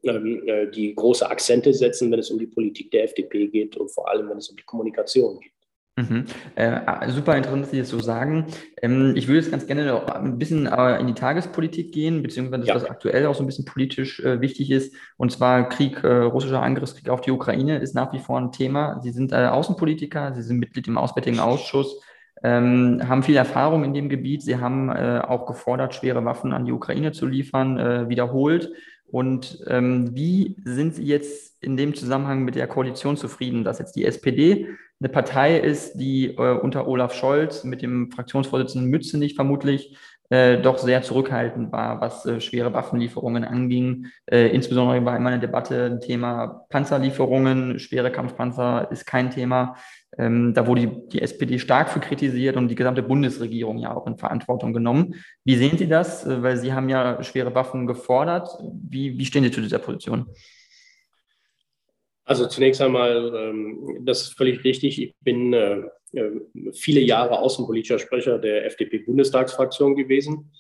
ähm, 0.04 0.46
äh, 0.48 0.70
die 0.70 0.94
große 0.94 1.30
Akzente 1.30 1.74
setzen, 1.74 2.12
wenn 2.12 2.20
es 2.20 2.30
um 2.30 2.38
die 2.38 2.48
Politik 2.48 2.92
der 2.92 3.06
FDP 3.06 3.48
geht 3.48 3.78
und 3.78 3.90
vor 3.90 4.10
allem, 4.10 4.30
wenn 4.30 4.38
es 4.38 4.50
um 4.50 4.58
die 4.58 4.64
Kommunikation 4.64 5.40
geht. 5.40 5.53
Mhm. 5.96 6.26
Äh, 6.56 7.10
super 7.10 7.38
interessant, 7.38 7.64
dass 7.64 7.72
Sie 7.72 7.78
das 7.78 7.90
so 7.90 8.00
sagen. 8.00 8.48
Ähm, 8.82 9.14
ich 9.16 9.28
würde 9.28 9.42
jetzt 9.42 9.52
ganz 9.52 9.68
gerne 9.68 9.86
noch 9.86 10.08
ein 10.08 10.40
bisschen 10.40 10.66
äh, 10.66 11.00
in 11.00 11.06
die 11.06 11.14
Tagespolitik 11.14 11.92
gehen, 11.92 12.24
beziehungsweise 12.24 12.66
ja. 12.66 12.74
was 12.74 12.86
aktuell 12.86 13.28
auch 13.28 13.36
so 13.36 13.44
ein 13.44 13.46
bisschen 13.46 13.66
politisch 13.66 14.20
äh, 14.20 14.42
wichtig 14.42 14.72
ist. 14.72 14.96
Und 15.18 15.32
zwar 15.32 15.70
Krieg, 15.70 16.04
äh, 16.04 16.08
russischer 16.08 16.64
Angriffskrieg 16.64 17.10
auf 17.10 17.22
die 17.22 17.30
Ukraine 17.30 17.78
ist 17.78 17.94
nach 17.94 18.12
wie 18.12 18.18
vor 18.18 18.40
ein 18.40 18.52
Thema. 18.52 19.02
Sie 19.04 19.12
sind 19.12 19.34
äh, 19.34 19.46
Außenpolitiker, 19.46 20.34
Sie 20.34 20.42
sind 20.42 20.58
Mitglied 20.58 20.88
im 20.88 20.98
Auswärtigen 20.98 21.40
Ausschuss, 21.40 22.02
ähm, 22.42 23.00
haben 23.08 23.22
viel 23.22 23.36
Erfahrung 23.36 23.84
in 23.84 23.94
dem 23.94 24.10
Gebiet. 24.10 24.42
Sie 24.42 24.58
haben 24.58 24.90
äh, 24.90 25.22
auch 25.24 25.46
gefordert, 25.46 25.94
schwere 25.94 26.26
Waffen 26.26 26.54
an 26.54 26.66
die 26.66 26.72
Ukraine 26.72 27.12
zu 27.12 27.28
liefern, 27.28 28.10
wiederholt. 28.10 28.72
Und 29.14 29.64
ähm, 29.68 30.16
wie 30.16 30.56
sind 30.66 30.96
Sie 30.96 31.04
jetzt 31.04 31.64
in 31.64 31.78
dem 31.78 31.94
Zusammenhang 31.94 32.44
mit 32.46 32.56
der 32.56 32.66
Koalition 32.66 33.16
zufrieden, 33.16 33.64
dass 33.64 33.78
jetzt 33.78 33.96
die 33.96 34.06
SPD 34.06 34.70
eine 35.00 35.10
Partei 35.10 35.60
ist, 35.60 36.00
die 36.00 36.30
äh, 36.36 36.58
unter 36.58 36.88
Olaf 36.88 37.14
Scholz 37.14 37.64
mit 37.64 37.84
dem 37.84 38.10
Fraktionsvorsitzenden 38.10 38.90
Mützenich 38.90 39.36
vermutlich 39.36 39.96
äh, 40.32 40.60
doch 40.60 40.80
sehr 40.80 41.04
zurückhaltend 41.04 41.72
war, 41.72 42.02
was 42.02 42.26
äh, 42.26 42.42
schwere 42.42 42.74
Waffenlieferungen 42.74 43.44
anging. 43.44 44.08
Äh, 44.26 44.48
insbesondere 44.48 45.06
war 45.06 45.16
immer 45.16 45.30
eine 45.30 45.40
Debatte 45.40 45.86
ein 45.86 46.02
Thema 46.02 46.66
Panzerlieferungen, 46.70 47.78
schwere 47.78 48.12
Kampfpanzer 48.12 48.90
ist 48.92 49.06
kein 49.06 49.30
Thema. 49.30 49.76
Ähm, 50.18 50.54
da 50.54 50.68
wurde 50.68 50.82
die, 50.82 51.10
die, 51.10 51.22
SPD 51.22 51.58
stark 51.58 51.90
für 51.90 52.00
kritisiert 52.00 52.56
und 52.56 52.68
die 52.68 52.76
gesamte 52.76 53.02
Bundesregierung 53.02 53.80
ja 53.80 53.96
auch 53.96 54.06
in 54.06 54.18
Verantwortung 54.18 54.74
genommen. 54.74 55.16
Wie 55.44 55.56
sehen 55.56 55.78
Sie 55.78 55.88
das? 55.88 56.26
Äh, 56.26 56.44
weil 56.44 56.58
Sie 56.58 56.74
haben 56.74 56.90
ja 56.90 57.24
schwere 57.24 57.56
Waffen 57.56 57.88
gefordert. 57.88 58.50
Wie, 58.62 59.18
wie 59.18 59.26
stehen 59.26 59.44
Sie 59.44 59.52
zu 59.52 59.62
dieser 59.62 59.80
Position? 59.80 60.28
Also 62.26 62.48
zunächst 62.48 62.82
einmal, 62.82 63.34
ähm, 63.36 64.06
das 64.06 64.22
ist 64.22 64.38
völlig 64.38 64.64
richtig. 64.64 65.02
Ich 65.02 65.16
bin 65.22 65.54
äh, 65.54 65.84
äh, 66.14 66.32
viele 66.72 67.02
Jahre 67.02 67.40
außenpolitischer 67.40 68.00
Sprecher 68.00 68.40
der 68.40 68.66
FDP-Bundestagsfraktion 68.68 69.96
gewesen. 69.96 70.52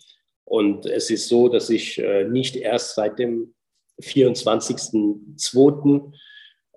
Und 0.45 0.85
es 0.85 1.09
ist 1.09 1.29
so, 1.29 1.47
dass 1.47 1.69
ich 1.69 1.99
äh, 1.99 2.25
nicht 2.25 2.55
erst 2.55 2.95
seit 2.95 3.17
dem 3.17 3.53
24.02. 4.01 6.11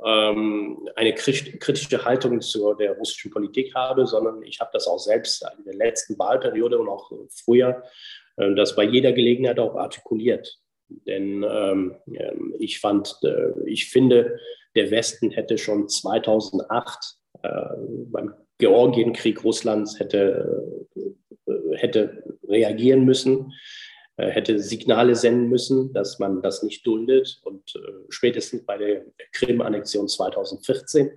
Ähm, 0.05 0.89
eine 0.95 1.15
kritische 1.15 2.05
Haltung 2.05 2.41
zu 2.41 2.75
der 2.75 2.93
russischen 2.93 3.31
Politik 3.31 3.75
habe, 3.75 4.07
sondern 4.07 4.43
ich 4.43 4.61
habe 4.61 4.71
das 4.73 4.87
auch 4.87 4.99
selbst 4.99 5.45
in 5.59 5.65
der 5.65 5.75
letzten 5.75 6.19
Wahlperiode 6.19 6.79
und 6.79 6.89
auch 6.89 7.11
früher, 7.31 7.83
das 8.37 8.77
bei 8.77 8.85
jeder 8.85 9.13
Gelegenheit 9.13 9.59
auch 9.59 9.77
artikuliert. 9.77 10.59
Denn 10.89 11.43
ähm, 11.43 11.97
ich 12.59 12.81
fand, 12.81 13.19
ich 13.65 13.89
finde, 13.89 14.39
der 14.77 14.91
Westen 14.91 15.31
hätte 15.31 15.59
schon 15.59 15.89
2008 15.89 17.17
äh, 17.43 17.49
beim 18.11 18.35
Georgienkrieg 18.59 19.43
Russlands 19.45 19.99
hätte, 19.99 20.87
äh, 20.95 21.77
hätte 21.77 22.23
reagieren 22.49 23.05
müssen, 23.05 23.41
äh, 23.47 23.96
hätte 24.25 24.59
Signale 24.59 25.15
senden 25.15 25.49
müssen, 25.49 25.93
dass 25.93 26.19
man 26.19 26.43
das 26.43 26.63
nicht 26.63 26.87
duldet. 26.87 27.41
Und 27.45 27.77
äh, 27.77 27.93
spätestens 28.09 28.65
bei 28.65 28.79
der 28.79 29.05
Krim-Annexion 29.33 30.09
2014 30.09 31.11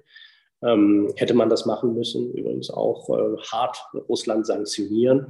ähm, 0.63 1.13
hätte 1.15 1.33
man 1.33 1.49
das 1.49 1.65
machen 1.65 1.93
müssen. 1.93 2.33
Übrigens 2.33 2.69
auch 2.69 3.09
äh, 3.09 3.37
hart 3.51 3.77
Russland 4.09 4.45
sanktionieren. 4.45 5.27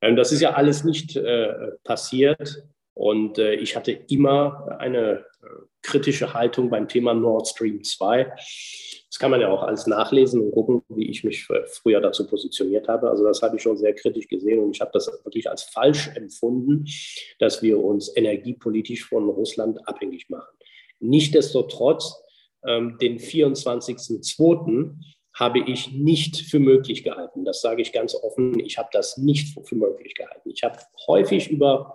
Ähm, 0.00 0.16
das 0.16 0.32
ist 0.32 0.40
ja 0.40 0.54
alles 0.54 0.84
nicht 0.84 1.16
äh, 1.16 1.72
passiert. 1.84 2.64
Und 2.94 3.38
äh, 3.38 3.54
ich 3.54 3.76
hatte 3.76 3.92
immer 3.92 4.76
eine 4.78 5.24
äh, 5.42 5.46
kritische 5.82 6.34
Haltung 6.34 6.70
beim 6.70 6.88
Thema 6.88 7.14
Nord 7.14 7.48
Stream 7.48 7.82
2. 7.82 8.24
Das 8.24 9.18
kann 9.18 9.30
man 9.30 9.40
ja 9.40 9.48
auch 9.48 9.62
alles 9.62 9.86
nachlesen 9.86 10.40
und 10.40 10.52
gucken, 10.52 10.82
wie 10.88 11.10
ich 11.10 11.24
mich 11.24 11.46
früher 11.66 12.00
dazu 12.00 12.26
positioniert 12.26 12.88
habe. 12.88 13.10
Also 13.10 13.24
das 13.24 13.42
habe 13.42 13.56
ich 13.56 13.62
schon 13.62 13.76
sehr 13.76 13.94
kritisch 13.94 14.28
gesehen 14.28 14.60
und 14.60 14.74
ich 14.74 14.80
habe 14.80 14.90
das 14.94 15.06
wirklich 15.24 15.50
als 15.50 15.64
falsch 15.64 16.08
empfunden, 16.14 16.86
dass 17.38 17.62
wir 17.62 17.82
uns 17.82 18.14
energiepolitisch 18.16 19.04
von 19.04 19.28
Russland 19.28 19.86
abhängig 19.86 20.30
machen. 20.30 20.56
Nichtsdestotrotz, 21.00 22.22
ähm, 22.66 22.96
den 23.00 23.18
24.02 23.18 24.94
habe 25.34 25.60
ich 25.60 25.92
nicht 25.92 26.36
für 26.36 26.58
möglich 26.58 27.02
gehalten. 27.02 27.44
Das 27.44 27.60
sage 27.60 27.82
ich 27.82 27.92
ganz 27.92 28.14
offen. 28.14 28.60
Ich 28.60 28.78
habe 28.78 28.90
das 28.92 29.16
nicht 29.16 29.58
für 29.66 29.74
möglich 29.74 30.14
gehalten. 30.14 30.50
Ich 30.50 30.62
habe 30.62 30.78
häufig 31.06 31.50
über 31.50 31.94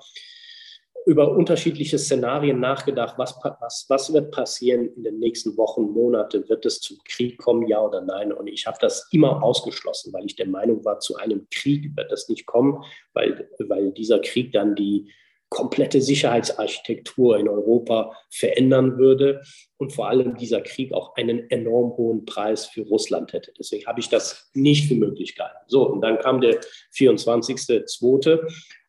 über 1.07 1.31
unterschiedliche 1.31 1.97
Szenarien 1.97 2.59
nachgedacht. 2.59 3.15
Was, 3.17 3.39
was, 3.61 3.85
was 3.87 4.13
wird 4.13 4.29
passieren 4.31 4.93
in 4.93 5.03
den 5.03 5.19
nächsten 5.19 5.55
Wochen, 5.55 5.83
Monate? 5.83 6.47
Wird 6.49 6.65
es 6.65 6.81
zum 6.81 6.97
Krieg 7.05 7.37
kommen, 7.37 7.65
ja 7.65 7.79
oder 7.79 8.01
nein? 8.01 8.33
Und 8.33 8.47
ich 8.47 8.67
habe 8.67 8.77
das 8.81 9.07
immer 9.11 9.41
ausgeschlossen, 9.41 10.11
weil 10.11 10.25
ich 10.25 10.35
der 10.35 10.47
Meinung 10.47 10.83
war, 10.83 10.99
zu 10.99 11.15
einem 11.15 11.47
Krieg 11.49 11.95
wird 11.95 12.11
es 12.11 12.27
nicht 12.27 12.45
kommen, 12.45 12.83
weil, 13.13 13.49
weil 13.69 13.93
dieser 13.93 14.19
Krieg 14.19 14.51
dann 14.51 14.75
die 14.75 15.09
komplette 15.47 16.01
Sicherheitsarchitektur 16.01 17.39
in 17.39 17.47
Europa 17.47 18.11
verändern 18.29 18.97
würde 18.97 19.41
und 19.77 19.93
vor 19.93 20.09
allem 20.09 20.35
dieser 20.35 20.59
Krieg 20.59 20.91
auch 20.91 21.15
einen 21.15 21.49
enorm 21.49 21.95
hohen 21.95 22.25
Preis 22.25 22.65
für 22.65 22.81
Russland 22.81 23.31
hätte. 23.31 23.53
Deswegen 23.57 23.85
habe 23.85 24.01
ich 24.01 24.09
das 24.09 24.49
nicht 24.53 24.89
für 24.89 24.95
möglich 24.95 25.35
gehalten. 25.35 25.63
So, 25.67 25.87
und 25.87 26.01
dann 26.01 26.19
kam 26.19 26.41
der 26.41 26.59
24.02. 26.93 28.39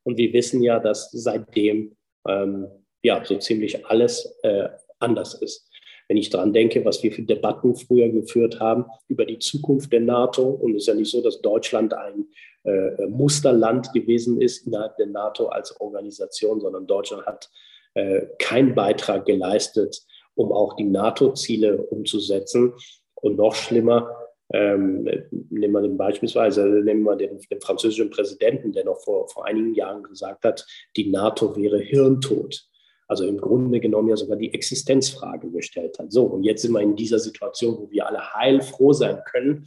und 0.03 0.19
wir 0.19 0.33
wissen 0.33 0.61
ja, 0.65 0.81
dass 0.81 1.13
seitdem 1.13 1.95
ähm, 2.29 2.69
ja, 3.03 3.25
so 3.25 3.37
ziemlich 3.39 3.87
alles 3.87 4.39
äh, 4.43 4.69
anders 4.99 5.35
ist. 5.35 5.69
Wenn 6.09 6.17
ich 6.17 6.31
daran 6.31 6.53
denke, 6.53 6.85
was 6.85 7.03
wir 7.03 7.13
für 7.13 7.23
Debatten 7.23 7.75
früher 7.75 8.09
geführt 8.09 8.61
haben 8.61 8.87
über 9.09 9.27
die 9.27 9.39
Zukunft 9.39 9.93
der 9.93 10.01
NATO, 10.01 10.43
und 10.43 10.75
es 10.75 10.83
ist 10.83 10.87
ja 10.87 10.95
nicht 10.95 11.11
so, 11.11 11.23
dass 11.23 11.43
Deutschland 11.43 11.93
ein 11.93 12.27
äh, 12.65 13.07
Musterland 13.07 13.93
gewesen 13.93 14.41
ist 14.41 14.67
innerhalb 14.67 14.97
der 14.97 15.07
NATO 15.07 15.49
als 15.49 15.79
Organisation, 15.81 16.61
sondern 16.61 16.87
Deutschland 16.87 17.27
hat 17.27 17.51
äh, 17.95 18.23
keinen 18.39 18.75
Beitrag 18.75 19.27
geleistet, 19.27 20.03
um 20.35 20.51
auch 20.53 20.77
die 20.77 20.85
NATO-Ziele 20.85 21.77
umzusetzen. 21.77 22.73
Und 23.15 23.37
noch 23.37 23.55
schlimmer, 23.55 24.18
ähm, 24.53 25.09
nehmen 25.51 25.83
wir 25.83 25.89
beispielsweise, 25.91 26.67
nehmen 26.67 27.03
wir 27.03 27.17
den, 27.17 27.39
den, 27.51 27.61
französischen 27.61 28.11
Präsidenten, 28.11 28.73
der 28.73 28.85
noch 28.85 29.01
vor, 29.01 29.29
vor 29.29 29.47
einigen 29.47 29.75
Jahren 29.75 30.03
gesagt 30.03 30.45
hat, 30.45 30.67
die 30.97 31.11
NATO 31.11 31.57
wäre 31.57 31.79
hirntot. 31.79 32.67
Also 33.09 33.25
im 33.27 33.39
Grunde 33.39 33.81
genommen 33.81 34.11
ja 34.11 34.17
sogar 34.17 34.37
die 34.37 34.53
Existenzfrage 34.53 35.51
gestellt 35.51 35.99
hat. 35.99 36.13
So, 36.13 36.25
und 36.25 36.45
jetzt 36.45 36.63
sind 36.63 36.73
wir 36.73 36.81
in 36.81 36.95
dieser 36.95 37.19
Situation, 37.19 37.79
wo 37.79 37.91
wir 37.91 38.07
alle 38.07 38.35
heilfroh 38.35 38.93
sein 38.93 39.23
können, 39.25 39.67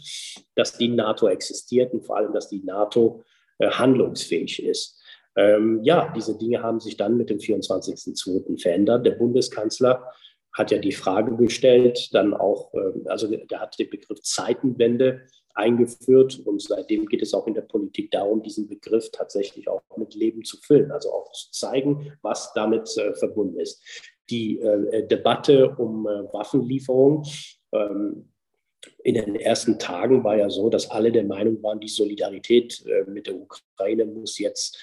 dass 0.55 0.77
die 0.77 0.89
NATO 0.89 1.27
existiert 1.27 1.91
und 1.91 2.05
vor 2.05 2.17
allem, 2.17 2.33
dass 2.33 2.49
die 2.49 2.63
NATO 2.63 3.23
äh, 3.57 3.69
handlungsfähig 3.69 4.63
ist. 4.63 5.01
Ähm, 5.35 5.79
ja, 5.83 6.11
diese 6.15 6.37
Dinge 6.37 6.61
haben 6.61 6.79
sich 6.79 6.97
dann 6.97 7.17
mit 7.17 7.29
dem 7.29 7.39
24.02. 7.39 8.61
verändert. 8.61 9.05
Der 9.05 9.11
Bundeskanzler 9.11 10.05
hat 10.53 10.71
ja 10.71 10.77
die 10.77 10.91
Frage 10.91 11.35
gestellt, 11.37 12.09
dann 12.13 12.33
auch, 12.33 12.73
ähm, 12.73 13.03
also 13.05 13.27
der 13.27 13.59
hat 13.59 13.77
den 13.79 13.89
Begriff 13.89 14.21
Zeitenwende 14.21 15.21
eingeführt 15.53 16.39
und 16.45 16.61
seitdem 16.61 17.05
geht 17.05 17.21
es 17.21 17.33
auch 17.33 17.47
in 17.47 17.53
der 17.53 17.61
Politik 17.61 18.11
darum, 18.11 18.41
diesen 18.41 18.67
Begriff 18.67 19.09
tatsächlich 19.11 19.67
auch 19.67 19.81
mit 19.97 20.15
Leben 20.15 20.43
zu 20.43 20.57
füllen, 20.57 20.91
also 20.91 21.11
auch 21.11 21.31
zu 21.31 21.51
zeigen, 21.51 22.13
was 22.21 22.53
damit 22.53 22.95
äh, 22.97 23.13
verbunden 23.15 23.59
ist. 23.59 23.81
Die 24.29 24.59
äh, 24.59 25.05
Debatte 25.07 25.75
um 25.75 26.07
äh, 26.07 26.33
Waffenlieferung 26.33 27.25
ähm, 27.73 28.29
in 29.03 29.15
den 29.15 29.35
ersten 29.35 29.77
Tagen 29.77 30.23
war 30.23 30.37
ja 30.37 30.49
so, 30.49 30.69
dass 30.69 30.89
alle 30.89 31.11
der 31.11 31.25
Meinung 31.25 31.61
waren, 31.61 31.79
die 31.79 31.87
Solidarität 31.87 32.83
mit 33.05 33.27
der 33.27 33.35
Ukraine 33.35 34.05
muss 34.05 34.39
jetzt 34.39 34.79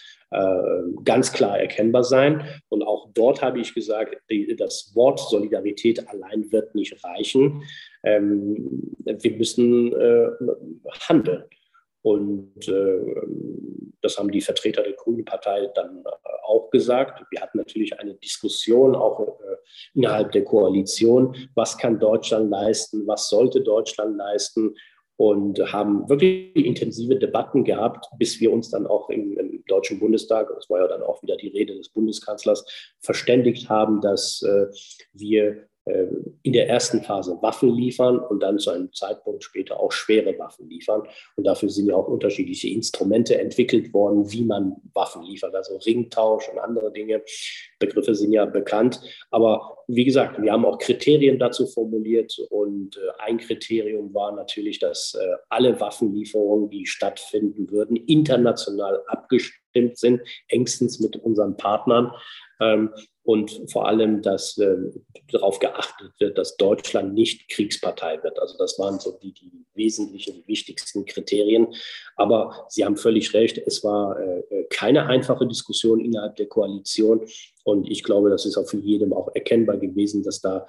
ganz 1.05 1.33
klar 1.33 1.59
erkennbar 1.59 2.05
sein. 2.05 2.45
Und 2.69 2.83
auch 2.83 3.09
dort 3.15 3.41
habe 3.43 3.61
ich 3.61 3.75
gesagt, 3.75 4.17
das 4.59 4.93
Wort 4.95 5.21
Solidarität 5.21 6.07
allein 6.09 6.51
wird 6.53 6.75
nicht 6.75 7.03
reichen. 7.05 7.63
Ähm, 8.05 8.95
wir 9.05 9.33
müssen 9.33 9.93
äh, 9.93 10.29
handeln. 11.09 11.45
Und 12.03 12.69
äh, 12.69 13.01
das 14.01 14.19
haben 14.19 14.31
die 14.31 14.41
Vertreter 14.41 14.83
der 14.83 14.93
Grünen 14.93 15.25
Partei 15.25 15.69
dann 15.75 16.05
auch 16.45 16.71
gesagt. 16.71 17.23
Wir 17.31 17.41
hatten 17.41 17.59
natürlich 17.59 17.99
eine 17.99 18.15
Diskussion 18.15 18.95
auch 18.95 19.39
innerhalb 19.95 20.33
der 20.33 20.45
Koalition. 20.45 21.35
Was 21.55 21.77
kann 21.77 21.99
Deutschland 21.99 22.51
leisten? 22.51 23.07
Was 23.07 23.29
sollte 23.29 23.61
Deutschland 23.61 24.17
leisten? 24.17 24.75
Und 25.19 25.59
haben 25.73 26.09
wirklich 26.09 26.55
intensive 26.55 27.17
Debatten 27.17 27.65
gehabt, 27.65 28.07
bis 28.19 28.41
wir 28.41 28.53
uns 28.53 28.71
dann 28.71 28.87
auch 28.87 29.11
im, 29.11 29.37
im 29.37 29.65
Deutschen 29.67 29.99
Bundestag, 29.99 30.49
das 30.55 30.71
war 30.71 30.81
ja 30.81 30.87
dann 30.87 31.03
auch 31.03 31.21
wieder 31.25 31.37
die 31.37 31.49
Rede 31.49 31.77
des 31.77 31.89
Bundeskanzlers, 31.89 32.65
verständigt 33.01 33.69
haben, 33.69 34.01
dass 34.01 34.43
äh, 34.43 34.67
wir 35.13 35.67
in 36.43 36.53
der 36.53 36.69
ersten 36.69 37.03
Phase 37.03 37.39
Waffen 37.41 37.75
liefern 37.75 38.19
und 38.19 38.41
dann 38.41 38.59
zu 38.59 38.71
einem 38.71 38.93
Zeitpunkt 38.93 39.45
später 39.45 39.81
auch 39.81 39.93
schwere 39.93 40.39
Waffen 40.39 40.69
liefern. 40.69 41.03
Und 41.37 41.47
dafür 41.47 41.69
sind 41.69 41.89
ja 41.89 41.95
auch 41.95 42.09
unterschiedliche 42.09 42.69
Instrumente 42.69 43.39
entwickelt 43.39 43.93
worden, 43.93 44.31
wie 44.31 44.45
man 44.45 44.77
Waffen 44.95 45.23
liefert, 45.23 45.55
also 45.55 45.77
Ringtausch 45.77 46.49
und 46.49 46.59
andere 46.59 46.93
Dinge. 46.93 47.23
Begriffe 47.79 48.15
sind 48.15 48.33
ja 48.33 48.45
bekannt. 48.45 49.01
Aber 49.31 49.79
wie 49.89 50.05
gesagt, 50.05 50.41
wir 50.41 50.53
haben 50.53 50.67
auch 50.67 50.79
Kriterien 50.79 51.39
dazu 51.39 51.67
formuliert 51.67 52.39
und 52.51 52.97
äh, 52.97 53.01
ein 53.23 53.39
Kriterium 53.39 54.13
war 54.13 54.33
natürlich, 54.33 54.79
dass 54.79 55.15
äh, 55.15 55.37
alle 55.49 55.81
Waffenlieferungen, 55.81 56.69
die 56.71 56.87
stattfinden 56.87 57.71
würden, 57.71 57.97
international 57.97 59.03
abgestimmt 59.07 59.97
sind, 59.97 60.21
engstens 60.49 61.01
mit 61.01 61.17
unseren 61.17 61.57
Partnern. 61.57 62.13
Ähm, 62.61 62.91
und 63.23 63.61
vor 63.71 63.87
allem, 63.87 64.23
dass 64.23 64.57
äh, 64.57 64.77
darauf 65.31 65.59
geachtet 65.59 66.13
wird, 66.19 66.39
dass 66.39 66.57
Deutschland 66.57 67.13
nicht 67.13 67.51
Kriegspartei 67.51 68.23
wird. 68.23 68.39
Also 68.39 68.57
das 68.57 68.79
waren 68.79 68.99
so 68.99 69.19
die, 69.23 69.33
die 69.33 69.53
wesentlichen, 69.75 70.35
die 70.35 70.49
wichtigsten 70.49 71.05
Kriterien. 71.05 71.75
Aber 72.17 72.67
Sie 72.71 72.85
haben 72.85 72.97
völlig 72.97 73.35
recht, 73.35 73.59
es 73.59 73.85
war 73.85 74.19
äh, 74.19 74.65
keine 74.71 75.07
einfache 75.07 75.47
Diskussion 75.47 76.01
innerhalb 76.01 76.37
der 76.37 76.47
Koalition. 76.47 77.27
Und 77.65 77.91
ich 77.91 78.03
glaube, 78.03 78.31
das 78.31 78.47
ist 78.47 78.57
auch 78.57 78.67
für 78.67 78.79
jedem 78.79 79.13
auch 79.13 79.29
erkennbar 79.35 79.77
gewesen, 79.77 80.23
dass 80.23 80.41
da 80.41 80.67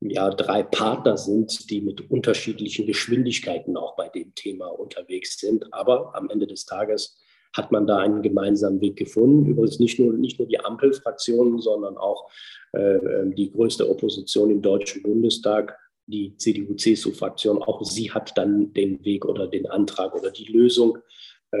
ja 0.00 0.30
drei 0.30 0.64
Partner 0.64 1.16
sind, 1.16 1.70
die 1.70 1.80
mit 1.80 2.10
unterschiedlichen 2.10 2.86
Geschwindigkeiten 2.86 3.76
auch 3.76 3.94
bei 3.94 4.08
dem 4.08 4.34
Thema 4.34 4.66
unterwegs 4.66 5.38
sind. 5.38 5.72
Aber 5.72 6.14
am 6.16 6.28
Ende 6.30 6.48
des 6.48 6.66
Tages 6.66 7.21
hat 7.54 7.72
man 7.72 7.86
da 7.86 7.98
einen 7.98 8.22
gemeinsamen 8.22 8.80
Weg 8.80 8.96
gefunden. 8.96 9.46
Übrigens 9.46 9.78
nicht 9.78 9.98
nur, 9.98 10.12
nicht 10.14 10.38
nur 10.38 10.48
die 10.48 10.60
Ampelfraktionen, 10.60 11.60
sondern 11.60 11.96
auch 11.96 12.30
äh, 12.72 12.98
die 13.36 13.52
größte 13.52 13.88
Opposition 13.88 14.50
im 14.50 14.62
Deutschen 14.62 15.02
Bundestag, 15.02 15.78
die 16.06 16.36
CDU-CSU-Fraktion. 16.36 17.62
Auch 17.62 17.84
sie 17.84 18.10
hat 18.10 18.36
dann 18.36 18.72
den 18.72 19.04
Weg 19.04 19.24
oder 19.24 19.46
den 19.46 19.66
Antrag 19.66 20.14
oder 20.14 20.30
die 20.30 20.50
Lösung 20.50 20.98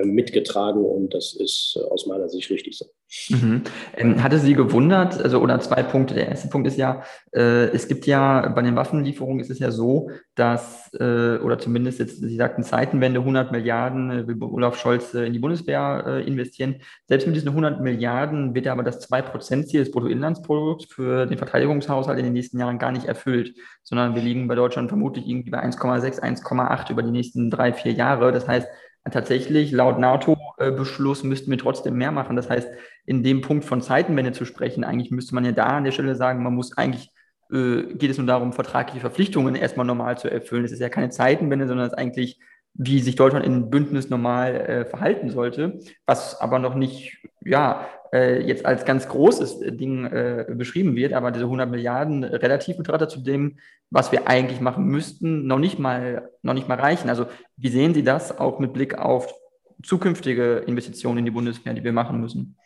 mitgetragen 0.04 0.84
und 0.84 1.12
das 1.12 1.34
ist 1.34 1.78
äh, 1.78 1.84
aus 1.90 2.06
meiner 2.06 2.28
Sicht 2.28 2.50
richtig 2.50 2.78
so. 2.78 2.86
Mhm. 3.28 3.62
Ähm, 3.94 4.22
hatte 4.22 4.38
Sie 4.38 4.54
gewundert, 4.54 5.22
also 5.22 5.38
oder 5.40 5.60
zwei 5.60 5.82
Punkte. 5.82 6.14
Der 6.14 6.28
erste 6.28 6.48
Punkt 6.48 6.66
ist 6.66 6.78
ja, 6.78 7.02
äh, 7.32 7.66
es 7.66 7.86
gibt 7.86 8.06
ja 8.06 8.48
bei 8.48 8.62
den 8.62 8.74
Waffenlieferungen 8.74 9.40
ist 9.40 9.50
es 9.50 9.58
ja 9.58 9.70
so, 9.70 10.10
dass, 10.34 10.90
äh, 10.94 11.36
oder 11.36 11.58
zumindest 11.58 11.98
jetzt, 11.98 12.20
Sie 12.20 12.36
sagten 12.36 12.62
Zeitenwende, 12.62 13.20
100 13.20 13.52
Milliarden 13.52 14.10
äh, 14.10 14.26
will 14.26 14.42
Olaf 14.42 14.78
Scholz 14.78 15.12
äh, 15.12 15.26
in 15.26 15.34
die 15.34 15.40
Bundeswehr 15.40 16.04
äh, 16.06 16.26
investieren. 16.26 16.76
Selbst 17.06 17.26
mit 17.26 17.36
diesen 17.36 17.50
100 17.50 17.82
Milliarden 17.82 18.54
wird 18.54 18.66
aber 18.68 18.82
das 18.82 19.06
2%-Ziel 19.10 19.80
des 19.80 19.90
Bruttoinlandsprodukts 19.90 20.86
für 20.86 21.26
den 21.26 21.36
Verteidigungshaushalt 21.36 22.18
in 22.18 22.24
den 22.24 22.32
nächsten 22.32 22.58
Jahren 22.58 22.78
gar 22.78 22.92
nicht 22.92 23.04
erfüllt, 23.04 23.54
sondern 23.82 24.14
wir 24.14 24.22
liegen 24.22 24.48
bei 24.48 24.54
Deutschland 24.54 24.88
vermutlich 24.88 25.28
irgendwie 25.28 25.50
bei 25.50 25.62
1,6, 25.62 26.18
1,8 26.22 26.90
über 26.90 27.02
die 27.02 27.10
nächsten 27.10 27.50
drei, 27.50 27.74
vier 27.74 27.92
Jahre. 27.92 28.32
Das 28.32 28.48
heißt, 28.48 28.68
tatsächlich 29.10 29.72
laut 29.72 29.98
NATO-Beschluss 29.98 31.24
müssten 31.24 31.50
wir 31.50 31.58
trotzdem 31.58 31.94
mehr 31.94 32.12
machen. 32.12 32.36
Das 32.36 32.48
heißt, 32.48 32.68
in 33.04 33.22
dem 33.22 33.40
Punkt 33.40 33.64
von 33.64 33.82
Zeitenwende 33.82 34.32
zu 34.32 34.44
sprechen, 34.44 34.84
eigentlich 34.84 35.10
müsste 35.10 35.34
man 35.34 35.44
ja 35.44 35.52
da 35.52 35.66
an 35.66 35.84
der 35.84 35.92
Stelle 35.92 36.14
sagen, 36.14 36.42
man 36.42 36.54
muss 36.54 36.76
eigentlich, 36.76 37.10
äh, 37.50 37.82
geht 37.94 38.10
es 38.10 38.18
nur 38.18 38.26
darum, 38.26 38.52
vertragliche 38.52 39.00
Verpflichtungen 39.00 39.54
erstmal 39.54 39.86
normal 39.86 40.18
zu 40.18 40.30
erfüllen. 40.30 40.64
Es 40.64 40.72
ist 40.72 40.80
ja 40.80 40.88
keine 40.88 41.10
Zeitenwende, 41.10 41.66
sondern 41.66 41.86
es 41.86 41.92
ist 41.92 41.98
eigentlich, 41.98 42.38
wie 42.74 43.00
sich 43.00 43.16
Deutschland 43.16 43.44
in 43.44 43.70
Bündnis 43.70 44.08
normal 44.08 44.54
äh, 44.54 44.84
verhalten 44.84 45.30
sollte, 45.30 45.80
was 46.06 46.40
aber 46.40 46.58
noch 46.58 46.74
nicht, 46.74 47.18
ja, 47.44 47.88
äh, 48.12 48.42
jetzt 48.42 48.64
als 48.64 48.84
ganz 48.84 49.08
großes 49.08 49.60
Ding 49.60 50.06
äh, 50.06 50.46
beschrieben 50.48 50.96
wird, 50.96 51.12
aber 51.12 51.30
diese 51.30 51.44
100 51.44 51.70
Milliarden 51.70 52.24
relativ 52.24 52.76
betrachtet 52.76 53.10
zu 53.10 53.20
dem, 53.20 53.58
was 53.90 54.12
wir 54.12 54.26
eigentlich 54.26 54.60
machen 54.60 54.84
müssten, 54.84 55.46
noch 55.46 55.58
nicht 55.58 55.78
mal, 55.78 56.30
noch 56.42 56.54
nicht 56.54 56.68
mal 56.68 56.78
reichen. 56.78 57.10
Also 57.10 57.26
wie 57.56 57.68
sehen 57.68 57.94
Sie 57.94 58.04
das 58.04 58.38
auch 58.38 58.58
mit 58.58 58.72
Blick 58.72 58.98
auf 58.98 59.34
zukünftige 59.82 60.58
Investitionen 60.66 61.18
in 61.18 61.24
die 61.24 61.30
Bundeswehr, 61.30 61.74
die 61.74 61.84
wir 61.84 61.92
machen 61.92 62.20
müssen? 62.20 62.56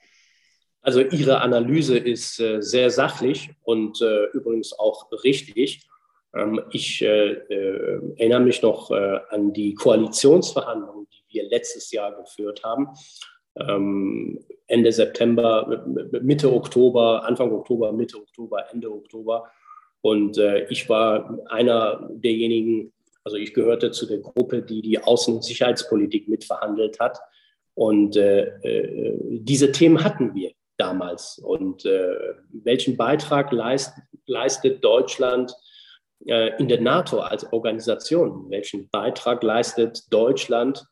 Also 0.82 1.00
Ihre 1.00 1.40
Analyse 1.40 1.98
ist 1.98 2.38
äh, 2.38 2.62
sehr 2.62 2.90
sachlich 2.90 3.50
und 3.64 4.00
äh, 4.00 4.26
übrigens 4.34 4.72
auch 4.78 5.10
richtig. 5.24 5.85
Ähm, 6.36 6.60
ich 6.70 7.02
äh, 7.02 7.32
äh 7.32 8.00
erinnere 8.16 8.40
mich 8.40 8.62
noch 8.62 8.90
äh, 8.90 9.20
an 9.30 9.52
die 9.52 9.74
Koalitionsverhandlungen, 9.74 11.06
die 11.12 11.34
wir 11.34 11.48
letztes 11.48 11.90
Jahr 11.90 12.12
geführt 12.12 12.62
haben. 12.64 12.88
Ähm, 13.56 14.44
Ende 14.66 14.92
September, 14.92 15.84
Mitte 16.20 16.52
Oktober, 16.52 17.24
Anfang 17.24 17.52
Oktober, 17.52 17.92
Mitte 17.92 18.18
Oktober, 18.18 18.64
Ende 18.72 18.90
Oktober. 18.90 19.48
Und 20.02 20.38
ich 20.68 20.88
war 20.88 21.38
einer 21.46 22.08
derjenigen, 22.12 22.92
also 23.24 23.36
ich 23.36 23.54
gehörte 23.54 23.90
zu 23.90 24.06
der 24.06 24.18
Gruppe, 24.18 24.62
die 24.62 24.82
die 24.82 25.00
Außen- 25.00 25.34
und 25.34 25.44
Sicherheitspolitik 25.44 26.28
mitverhandelt 26.28 27.00
hat. 27.00 27.18
Und 27.74 28.18
diese 28.64 29.72
Themen 29.72 30.04
hatten 30.04 30.34
wir 30.34 30.52
damals. 30.76 31.38
Und 31.38 31.84
welchen 31.84 32.96
Beitrag 32.96 33.52
leist, 33.52 33.94
leistet 34.26 34.84
Deutschland 34.84 35.52
in 36.20 36.68
der 36.68 36.80
NATO 36.80 37.20
als 37.20 37.52
Organisation? 37.52 38.50
Welchen 38.50 38.88
Beitrag 38.90 39.42
leistet 39.42 40.02
Deutschland 40.10 40.84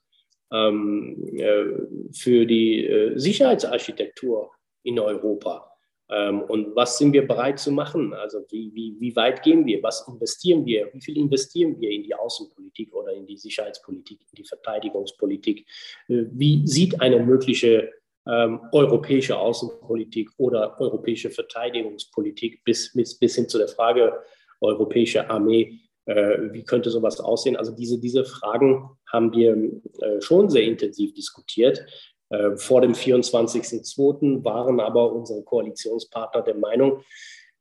ähm, 0.52 1.26
äh, 1.36 1.64
für 2.12 2.46
die 2.46 3.12
Sicherheitsarchitektur 3.16 4.50
in 4.82 4.98
Europa? 4.98 5.74
Ähm, 6.10 6.42
und 6.42 6.76
was 6.76 6.98
sind 6.98 7.12
wir 7.12 7.26
bereit 7.26 7.58
zu 7.58 7.72
machen? 7.72 8.12
Also 8.14 8.44
wie, 8.50 8.70
wie, 8.74 8.96
wie 8.98 9.16
weit 9.16 9.42
gehen 9.42 9.64
wir? 9.64 9.82
Was 9.82 10.06
investieren 10.06 10.64
wir? 10.66 10.92
Wie 10.92 11.00
viel 11.00 11.16
investieren 11.16 11.80
wir 11.80 11.90
in 11.90 12.02
die 12.02 12.14
Außenpolitik 12.14 12.94
oder 12.94 13.12
in 13.12 13.26
die 13.26 13.38
Sicherheitspolitik, 13.38 14.20
in 14.20 14.36
die 14.36 14.44
Verteidigungspolitik? 14.44 15.66
Äh, 16.08 16.24
wie 16.32 16.66
sieht 16.66 17.00
eine 17.00 17.20
mögliche 17.20 17.90
ähm, 18.26 18.60
europäische 18.72 19.36
Außenpolitik 19.38 20.30
oder 20.36 20.78
europäische 20.80 21.30
Verteidigungspolitik 21.30 22.62
bis, 22.64 22.92
bis, 22.92 23.18
bis 23.18 23.34
hin 23.34 23.48
zu 23.48 23.58
der 23.58 23.68
Frage 23.68 24.18
europäische 24.64 25.30
Armee, 25.30 25.78
äh, 26.06 26.52
wie 26.52 26.64
könnte 26.64 26.90
sowas 26.90 27.20
aussehen? 27.20 27.56
Also 27.56 27.72
diese, 27.72 27.98
diese 27.98 28.24
Fragen 28.24 28.90
haben 29.10 29.32
wir 29.32 29.56
äh, 30.00 30.20
schon 30.20 30.50
sehr 30.50 30.64
intensiv 30.64 31.14
diskutiert. 31.14 31.84
Äh, 32.30 32.56
vor 32.56 32.80
dem 32.80 32.92
24.02. 32.92 34.44
waren 34.44 34.80
aber 34.80 35.12
unsere 35.12 35.42
Koalitionspartner 35.42 36.42
der 36.42 36.56
Meinung, 36.56 37.02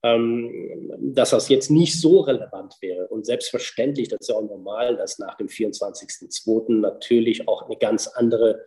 ähm, 0.04 0.92
dass 1.00 1.30
das 1.30 1.48
jetzt 1.50 1.72
nicht 1.72 2.00
so 2.00 2.20
relevant 2.22 2.76
wäre. 2.82 3.08
Und 3.08 3.26
selbstverständlich, 3.26 4.10
das 4.10 4.22
ist 4.22 4.30
ja 4.30 4.36
auch 4.36 4.42
normal, 4.42 4.98
dass 4.98 5.20
nach 5.20 5.36
dem 5.36 5.48
24.02. 5.48 6.80
natürlich 6.80 7.48
auch 7.48 7.64
eine 7.64 7.78
ganz 7.78 8.08
andere 8.08 8.66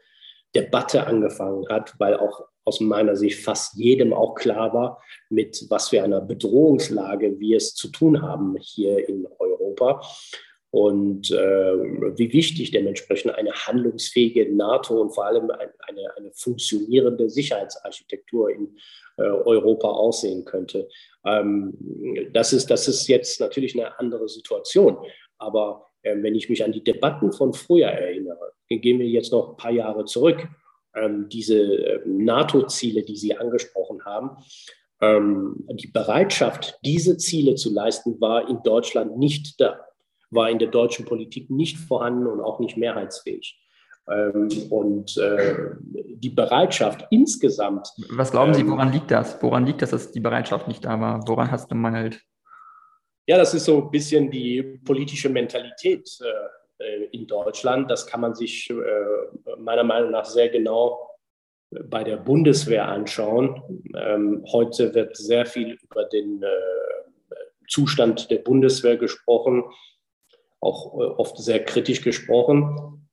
Debatte 0.55 1.07
angefangen 1.07 1.69
hat, 1.69 1.95
weil 1.99 2.17
auch 2.17 2.47
aus 2.67 2.81
meiner 2.81 3.17
Sicht 3.17 3.43
fast 3.43 3.77
jedem 3.77 4.13
auch 4.13 4.35
klar 4.35 4.75
war, 4.75 5.03
mit 5.31 5.65
was 5.71 5.89
für 5.89 6.03
einer 6.03 6.21
Bedrohungslage 6.21 7.39
wir 7.39 7.57
es 7.57 7.75
zu 7.75 7.89
tun 7.89 8.23
haben 8.23 8.57
hier 8.61 9.09
in 9.09 9.27
Europa 9.39 10.03
und 10.71 11.31
äh, 11.31 11.37
wie 12.19 12.33
wichtig 12.33 12.73
dementsprechend 12.73 13.35
eine 13.35 13.53
handlungsfähige 13.53 14.55
NATO 14.55 15.01
und 15.01 15.15
vor 15.15 15.27
allem 15.27 15.51
eine, 15.51 16.17
eine 16.17 16.33
funktionierende 16.35 17.31
Sicherheitsarchitektur 17.31 18.51
in 18.51 18.77
äh, 19.17 19.23
Europa 19.23 19.89
aussehen 19.89 20.45
könnte. 20.45 20.89
Ähm, 21.25 21.73
das, 22.33 22.53
ist, 22.53 22.67
das 22.67 22.89
ist 22.89 23.07
jetzt 23.07 23.41
natürlich 23.41 23.75
eine 23.75 23.99
andere 23.99 24.29
Situation. 24.29 24.99
Aber 25.39 25.87
äh, 26.03 26.17
wenn 26.21 26.35
ich 26.35 26.49
mich 26.49 26.65
an 26.65 26.73
die 26.73 26.85
Debatten 26.85 27.33
von 27.33 27.55
früher 27.55 27.89
erinnere, 27.89 28.53
gehen 28.69 28.99
wir 28.99 29.07
jetzt 29.07 29.33
noch 29.33 29.51
ein 29.51 29.57
paar 29.57 29.71
Jahre 29.71 30.05
zurück, 30.05 30.47
ähm, 30.47 30.66
diese 31.29 31.59
äh, 31.59 32.01
NATO-Ziele, 32.07 33.03
die 33.03 33.17
Sie 33.17 33.37
angesprochen 33.37 34.05
haben, 34.05 34.31
ähm, 35.01 35.67
die 35.71 35.89
Bereitschaft, 35.89 36.79
diese 36.85 37.17
Ziele 37.19 37.55
zu 37.55 37.73
leisten, 37.73 38.21
war 38.21 38.49
in 38.49 38.63
Deutschland 38.63 39.19
nicht 39.19 39.61
da 39.61 39.87
war 40.31 40.51
in 40.51 40.59
der 40.59 40.69
deutschen 40.69 41.05
Politik 41.05 41.51
nicht 41.51 41.79
vorhanden 41.79 42.27
und 42.27 42.41
auch 42.41 42.61
nicht 42.61 42.77
mehrheitsfähig. 42.77 43.59
Ähm, 44.09 44.49
und 44.71 45.17
äh, 45.17 45.57
die 45.81 46.31
Bereitschaft 46.31 47.07
insgesamt. 47.11 47.89
Was 48.11 48.31
glauben 48.31 48.55
Sie, 48.55 48.61
ähm, 48.61 48.71
woran 48.71 48.93
liegt 48.93 49.11
das? 49.11 49.43
Woran 49.43 49.67
liegt 49.67 49.83
das, 49.83 49.91
dass 49.91 50.13
die 50.13 50.21
Bereitschaft 50.21 50.69
nicht 50.69 50.85
da 50.85 51.01
war? 51.01 51.27
Woran 51.27 51.51
hast 51.51 51.65
du 51.65 51.75
gemangelt? 51.75 52.23
Ja, 53.27 53.37
das 53.37 53.55
ist 53.55 53.65
so 53.65 53.83
ein 53.83 53.91
bisschen 53.91 54.31
die 54.31 54.81
politische 54.85 55.29
Mentalität 55.29 56.09
äh, 56.21 56.27
in 57.13 57.27
Deutschland. 57.27 57.91
Das 57.91 58.07
kann 58.07 58.21
man 58.21 58.35
sich 58.35 58.71
äh, 58.71 59.57
meiner 59.59 59.85
Meinung 59.85 60.11
nach 60.11 60.25
sehr 60.25 60.49
genau 60.49 61.11
bei 61.71 62.05
der 62.05 62.17
Bundeswehr 62.17 62.89
anschauen. 62.89 63.63
Ähm, 63.97 64.45
heute 64.53 64.95
wird 64.95 65.17
sehr 65.17 65.47
viel 65.47 65.79
über 65.83 66.05
den 66.05 66.45
Zustand 67.69 68.31
der 68.31 68.39
Bundeswehr 68.39 68.97
gesprochen, 68.97 69.65
auch 70.61 70.95
äh, 70.95 71.05
oft 71.05 71.37
sehr 71.39 71.65
kritisch 71.65 72.03
gesprochen. 72.03 73.09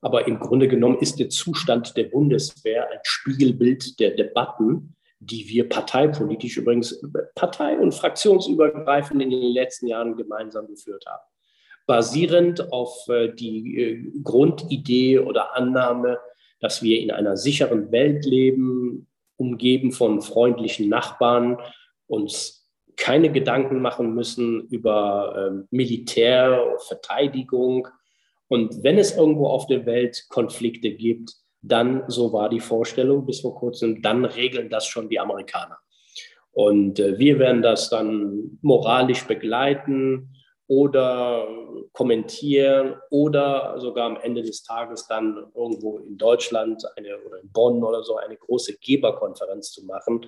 Aber 0.00 0.26
im 0.26 0.40
Grunde 0.40 0.66
genommen 0.66 0.98
ist 0.98 1.20
der 1.20 1.28
Zustand 1.28 1.96
der 1.96 2.04
Bundeswehr 2.04 2.90
ein 2.90 2.98
Spiegelbild 3.04 4.00
der 4.00 4.10
Debatten, 4.10 4.96
die 5.20 5.46
wir 5.48 5.68
parteipolitisch 5.68 6.56
übrigens 6.56 7.00
partei- 7.36 7.78
und 7.78 7.94
fraktionsübergreifend 7.94 9.22
in 9.22 9.30
den 9.30 9.52
letzten 9.52 9.86
Jahren 9.86 10.16
gemeinsam 10.16 10.66
geführt 10.66 11.04
haben. 11.06 11.22
Basierend 11.86 12.72
auf 12.72 13.08
äh, 13.08 13.32
die 13.32 13.78
äh, 13.78 14.12
Grundidee 14.22 15.18
oder 15.18 15.56
Annahme, 15.56 16.18
dass 16.60 16.82
wir 16.82 17.00
in 17.00 17.10
einer 17.10 17.36
sicheren 17.36 17.90
Welt 17.90 18.24
leben, 18.24 19.08
umgeben 19.36 19.92
von 19.92 20.22
freundlichen 20.22 20.88
Nachbarn, 20.88 21.58
uns 22.06 22.70
keine 22.96 23.32
Gedanken 23.32 23.80
machen 23.80 24.14
müssen 24.14 24.68
über 24.68 25.34
ähm, 25.36 25.68
Militär, 25.70 26.76
Verteidigung. 26.86 27.88
Und 28.48 28.84
wenn 28.84 28.98
es 28.98 29.16
irgendwo 29.16 29.48
auf 29.48 29.66
der 29.66 29.86
Welt 29.86 30.26
Konflikte 30.28 30.92
gibt, 30.92 31.32
dann, 31.62 32.04
so 32.08 32.32
war 32.32 32.48
die 32.48 32.60
Vorstellung 32.60 33.24
bis 33.24 33.40
vor 33.40 33.54
kurzem, 33.54 34.02
dann 34.02 34.24
regeln 34.24 34.68
das 34.68 34.86
schon 34.86 35.08
die 35.08 35.18
Amerikaner. 35.18 35.78
Und 36.52 37.00
äh, 37.00 37.18
wir 37.18 37.38
werden 37.38 37.62
das 37.62 37.88
dann 37.88 38.58
moralisch 38.60 39.26
begleiten 39.26 40.34
oder 40.72 41.46
kommentieren 41.92 42.94
oder 43.10 43.78
sogar 43.78 44.06
am 44.06 44.16
Ende 44.16 44.40
des 44.40 44.62
Tages 44.62 45.06
dann 45.06 45.36
irgendwo 45.54 45.98
in 45.98 46.16
Deutschland 46.16 46.82
eine, 46.96 47.18
oder 47.26 47.40
in 47.42 47.52
Bonn 47.52 47.84
oder 47.84 48.02
so 48.02 48.16
eine 48.16 48.38
große 48.38 48.78
Geberkonferenz 48.78 49.72
zu 49.72 49.84
machen 49.84 50.24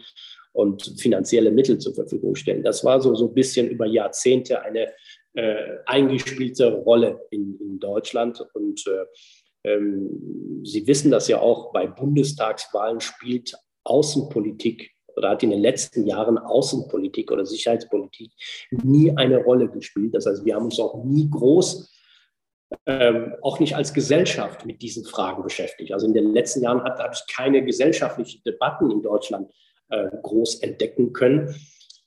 und 0.52 0.83
finanzielle 0.98 1.50
Mittel 1.50 1.78
zur 1.78 1.94
Verfügung 1.94 2.35
stellen. 2.35 2.62
Das 2.62 2.85
war 2.85 3.00
so, 3.00 3.14
so 3.14 3.28
ein 3.28 3.35
bisschen 3.35 3.70
über 3.70 3.87
Jahrzehnte 3.87 4.61
eine 4.61 4.92
äh, 5.33 5.78
eingespielte 5.87 6.74
Rolle 6.74 7.26
in, 7.30 7.59
in 7.59 7.80
Deutschland 7.80 8.46
und 8.52 8.87
äh, 8.87 9.70
ähm, 9.70 10.61
Sie 10.62 10.87
wissen 10.87 11.11
das 11.11 11.26
ja 11.28 11.40
auch, 11.40 11.72
bei 11.72 11.87
Bundestagswahlen 11.87 13.00
spielt 13.00 13.54
Außenpolitik 13.85 14.93
oder 15.16 15.31
hat 15.31 15.42
in 15.42 15.50
den 15.50 15.61
letzten 15.61 16.07
Jahren 16.07 16.38
Außenpolitik 16.38 17.31
oder 17.31 17.46
Sicherheitspolitik 17.46 18.33
nie 18.70 19.16
eine 19.16 19.38
Rolle 19.38 19.68
gespielt. 19.68 20.14
Das 20.14 20.27
heißt, 20.27 20.44
wir 20.44 20.55
haben 20.55 20.66
uns 20.66 20.81
auch 20.81 21.05
nie 21.05 21.29
groß, 21.31 21.90
ähm, 22.87 23.35
auch 23.42 23.61
nicht 23.61 23.77
als 23.77 23.94
Gesellschaft 23.94 24.66
mit 24.66 24.83
diesen 24.83 25.05
Fragen 25.05 25.42
beschäftigt. 25.42 25.92
Also 25.92 26.07
in 26.07 26.14
den 26.14 26.33
letzten 26.33 26.62
Jahren 26.62 26.83
hat, 26.83 26.98
habe 26.98 27.14
ich 27.14 27.35
keine 27.35 27.64
gesellschaftlichen 27.64 28.42
Debatten 28.44 28.90
in 28.90 29.03
Deutschland 29.03 29.50
äh, 29.90 30.09
groß 30.22 30.61
entdecken 30.61 31.12
können 31.12 31.55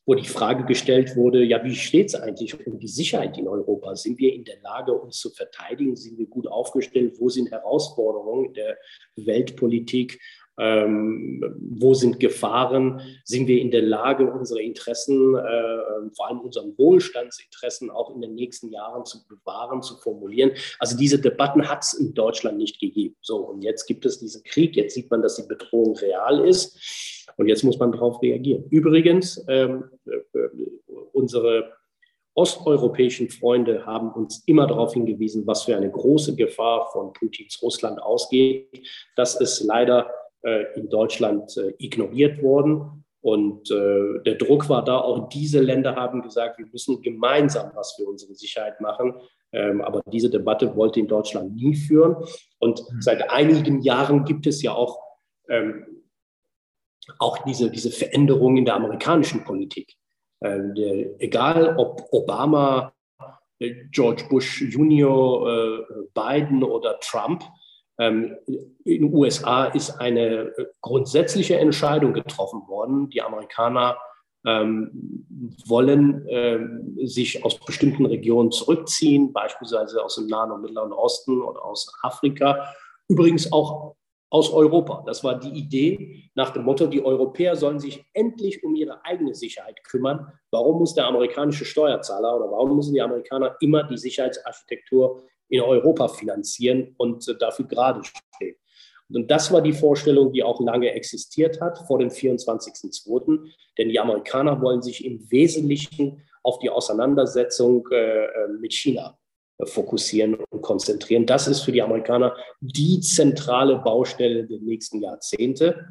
wo 0.08 0.16
die 0.16 0.26
Frage 0.26 0.64
gestellt 0.64 1.18
wurde, 1.18 1.44
ja, 1.44 1.62
wie 1.66 1.76
steht 1.76 2.08
es 2.08 2.16
eigentlich 2.16 2.66
um 2.66 2.80
die 2.80 2.88
Sicherheit 2.88 3.38
in 3.38 3.48
Europa? 3.50 3.94
Sind 3.98 4.18
wir 4.20 4.34
in 4.34 4.46
der 4.46 4.58
Lage, 4.62 4.94
uns 4.94 5.20
zu 5.20 5.30
verteidigen? 5.30 5.98
Sind 5.98 6.18
wir 6.18 6.28
gut 6.28 6.48
aufgestellt? 6.48 7.16
Wo 7.20 7.28
sind 7.28 7.52
Herausforderungen 7.52 8.54
der 8.54 8.78
Weltpolitik? 9.18 10.22
Ähm, 10.60 11.44
wo 11.60 11.94
sind 11.94 12.20
Gefahren? 12.20 13.02
Sind 13.24 13.48
wir 13.48 13.62
in 13.62 13.70
der 13.70 13.84
Lage, 13.84 14.32
unsere 14.32 14.62
Interessen, 14.62 15.36
äh, 15.36 16.10
vor 16.16 16.28
allem 16.28 16.40
unseren 16.40 16.78
Wohlstandsinteressen 16.78 17.92
auch 17.92 18.14
in 18.16 18.22
den 18.22 18.34
nächsten 18.34 18.70
Jahren 18.70 19.06
zu 19.06 19.20
bewahren, 19.28 19.84
zu 19.84 19.98
formulieren? 19.98 20.52
Also 20.80 20.98
diese 20.98 21.20
Debatten 21.20 21.70
hat 21.70 21.84
es 21.84 21.94
in 21.94 22.14
Deutschland 22.14 22.58
nicht 22.58 22.80
gegeben. 22.80 23.16
So, 23.22 23.38
und 23.38 23.62
jetzt 23.62 23.86
gibt 23.86 24.06
es 24.06 24.20
diesen 24.20 24.44
Krieg. 24.44 24.76
Jetzt 24.76 24.96
sieht 24.96 25.12
man, 25.12 25.22
dass 25.22 25.36
die 25.36 25.48
Bedrohung 25.48 25.96
real 25.98 26.48
ist. 26.48 27.28
Und 27.38 27.48
jetzt 27.48 27.64
muss 27.64 27.78
man 27.78 27.92
darauf 27.92 28.22
reagieren. 28.22 28.66
Übrigens, 28.72 29.46
ähm, 29.48 29.84
äh, 30.06 30.40
unsere 31.14 31.72
osteuropäischen 32.34 33.30
Freunde 33.30 33.86
haben 33.86 34.12
uns 34.12 34.44
immer 34.46 34.68
darauf 34.68 34.94
hingewiesen, 34.94 35.46
was 35.48 35.64
für 35.64 35.76
eine 35.76 35.90
große 35.90 36.36
Gefahr 36.36 36.88
von 36.92 37.12
Putins 37.14 37.60
Russland 37.62 38.02
ausgeht. 38.02 38.88
Das 39.16 39.42
ist 39.42 39.62
leider 39.62 40.08
in 40.76 40.90
Deutschland 40.90 41.56
äh, 41.58 41.74
ignoriert 41.80 42.42
worden. 42.42 43.04
Und 43.22 43.70
äh, 43.72 44.22
der 44.26 44.36
Druck 44.36 44.70
war 44.70 44.84
da, 44.86 45.00
auch 45.00 45.30
diese 45.30 45.60
Länder 45.60 45.96
haben 45.96 46.22
gesagt, 46.22 46.60
wir 46.60 46.68
müssen 46.72 47.02
gemeinsam 47.02 47.72
was 47.76 47.94
für 47.94 48.06
unsere 48.06 48.36
Sicherheit 48.36 48.80
machen. 48.80 49.16
Ähm, 49.52 49.82
aber 49.82 50.02
diese 50.12 50.30
Debatte 50.30 50.76
wollte 50.76 51.00
in 51.00 51.08
Deutschland 51.08 51.56
nie 51.56 51.76
führen. 51.76 52.16
Und 52.60 52.80
mhm. 52.80 53.02
seit 53.02 53.30
einigen 53.30 53.82
Jahren 53.82 54.24
gibt 54.24 54.48
es 54.48 54.62
ja 54.62 54.74
auch 54.74 55.00
ähm, 55.50 55.98
auch 57.20 57.38
diese, 57.46 57.72
diese 57.72 57.92
Veränderung 57.92 58.58
in 58.58 58.66
der 58.66 58.76
amerikanischen 58.76 59.44
Politik. 59.44 59.96
Ähm, 60.44 60.76
der, 60.76 61.22
egal 61.22 61.76
ob 61.78 62.08
Obama, 62.12 62.94
äh, 63.60 63.74
George 63.92 64.26
Bush 64.30 64.62
Junior, 64.62 65.50
äh, 65.50 65.84
Biden 66.14 66.64
oder 66.64 67.00
Trump, 67.00 67.44
in 68.00 68.38
den 68.86 69.14
USA 69.14 69.66
ist 69.66 70.00
eine 70.00 70.54
grundsätzliche 70.82 71.58
Entscheidung 71.58 72.14
getroffen 72.14 72.68
worden. 72.68 73.10
Die 73.10 73.24
Amerikaner 73.24 73.98
ähm, 74.46 75.26
wollen 75.66 76.26
ähm, 76.30 76.98
sich 77.04 77.44
aus 77.44 77.60
bestimmten 77.60 78.06
Regionen 78.06 78.52
zurückziehen, 78.52 79.34
beispielsweise 79.34 80.04
aus 80.04 80.16
dem 80.16 80.28
Nahen 80.28 80.52
und 80.52 80.62
Mittleren 80.62 80.94
Osten 80.94 81.42
oder 81.42 81.64
aus 81.66 81.92
Afrika. 82.02 82.74
Übrigens 83.08 83.52
auch 83.52 83.96
aus 84.30 84.52
Europa. 84.52 85.04
Das 85.06 85.24
war 85.24 85.40
die 85.40 85.50
Idee 85.50 86.30
nach 86.36 86.52
dem 86.52 86.64
Motto, 86.64 86.88
die 86.88 87.04
Europäer 87.04 87.56
sollen 87.56 87.80
sich 87.80 88.06
endlich 88.14 88.64
um 88.64 88.76
ihre 88.76 89.04
eigene 89.06 89.34
Sicherheit 89.34 89.84
kümmern. 89.84 90.32
Warum 90.52 90.80
muss 90.80 90.94
der 90.94 91.08
amerikanische 91.08 91.66
Steuerzahler 91.66 92.36
oder 92.36 92.52
warum 92.52 92.76
müssen 92.76 92.94
die 92.94 93.02
Amerikaner 93.02 93.56
immer 93.62 93.84
die 93.84 93.98
Sicherheitsarchitektur 93.98 95.24
in 95.50 95.62
Europa 95.62 96.08
finanzieren 96.08 96.94
und 96.98 97.28
äh, 97.28 97.38
dafür 97.38 97.66
gerade 97.66 98.02
stehen? 98.04 98.56
Und 99.10 99.32
das 99.32 99.52
war 99.52 99.62
die 99.62 99.74
Vorstellung, 99.74 100.34
die 100.34 100.44
auch 100.44 100.60
lange 100.60 100.92
existiert 100.92 101.62
hat 101.62 101.78
vor 101.88 102.00
dem 102.00 102.10
24.02. 102.10 103.40
Denn 103.78 103.90
die 103.90 104.00
Amerikaner 104.00 104.62
wollen 104.62 104.82
sich 104.82 105.06
im 105.06 105.32
Wesentlichen 105.32 106.24
auf 106.44 106.60
die 106.60 106.70
Auseinandersetzung 106.70 107.88
äh, 107.92 108.26
äh, 108.26 108.48
mit 108.60 108.74
China 108.74 109.18
fokussieren 109.64 110.36
und 110.36 110.62
konzentrieren. 110.62 111.26
Das 111.26 111.48
ist 111.48 111.62
für 111.62 111.72
die 111.72 111.82
Amerikaner 111.82 112.36
die 112.62 113.00
zentrale 113.00 113.78
Baustelle 113.78 114.46
der 114.46 114.60
nächsten 114.60 115.02
Jahrzehnte. 115.02 115.88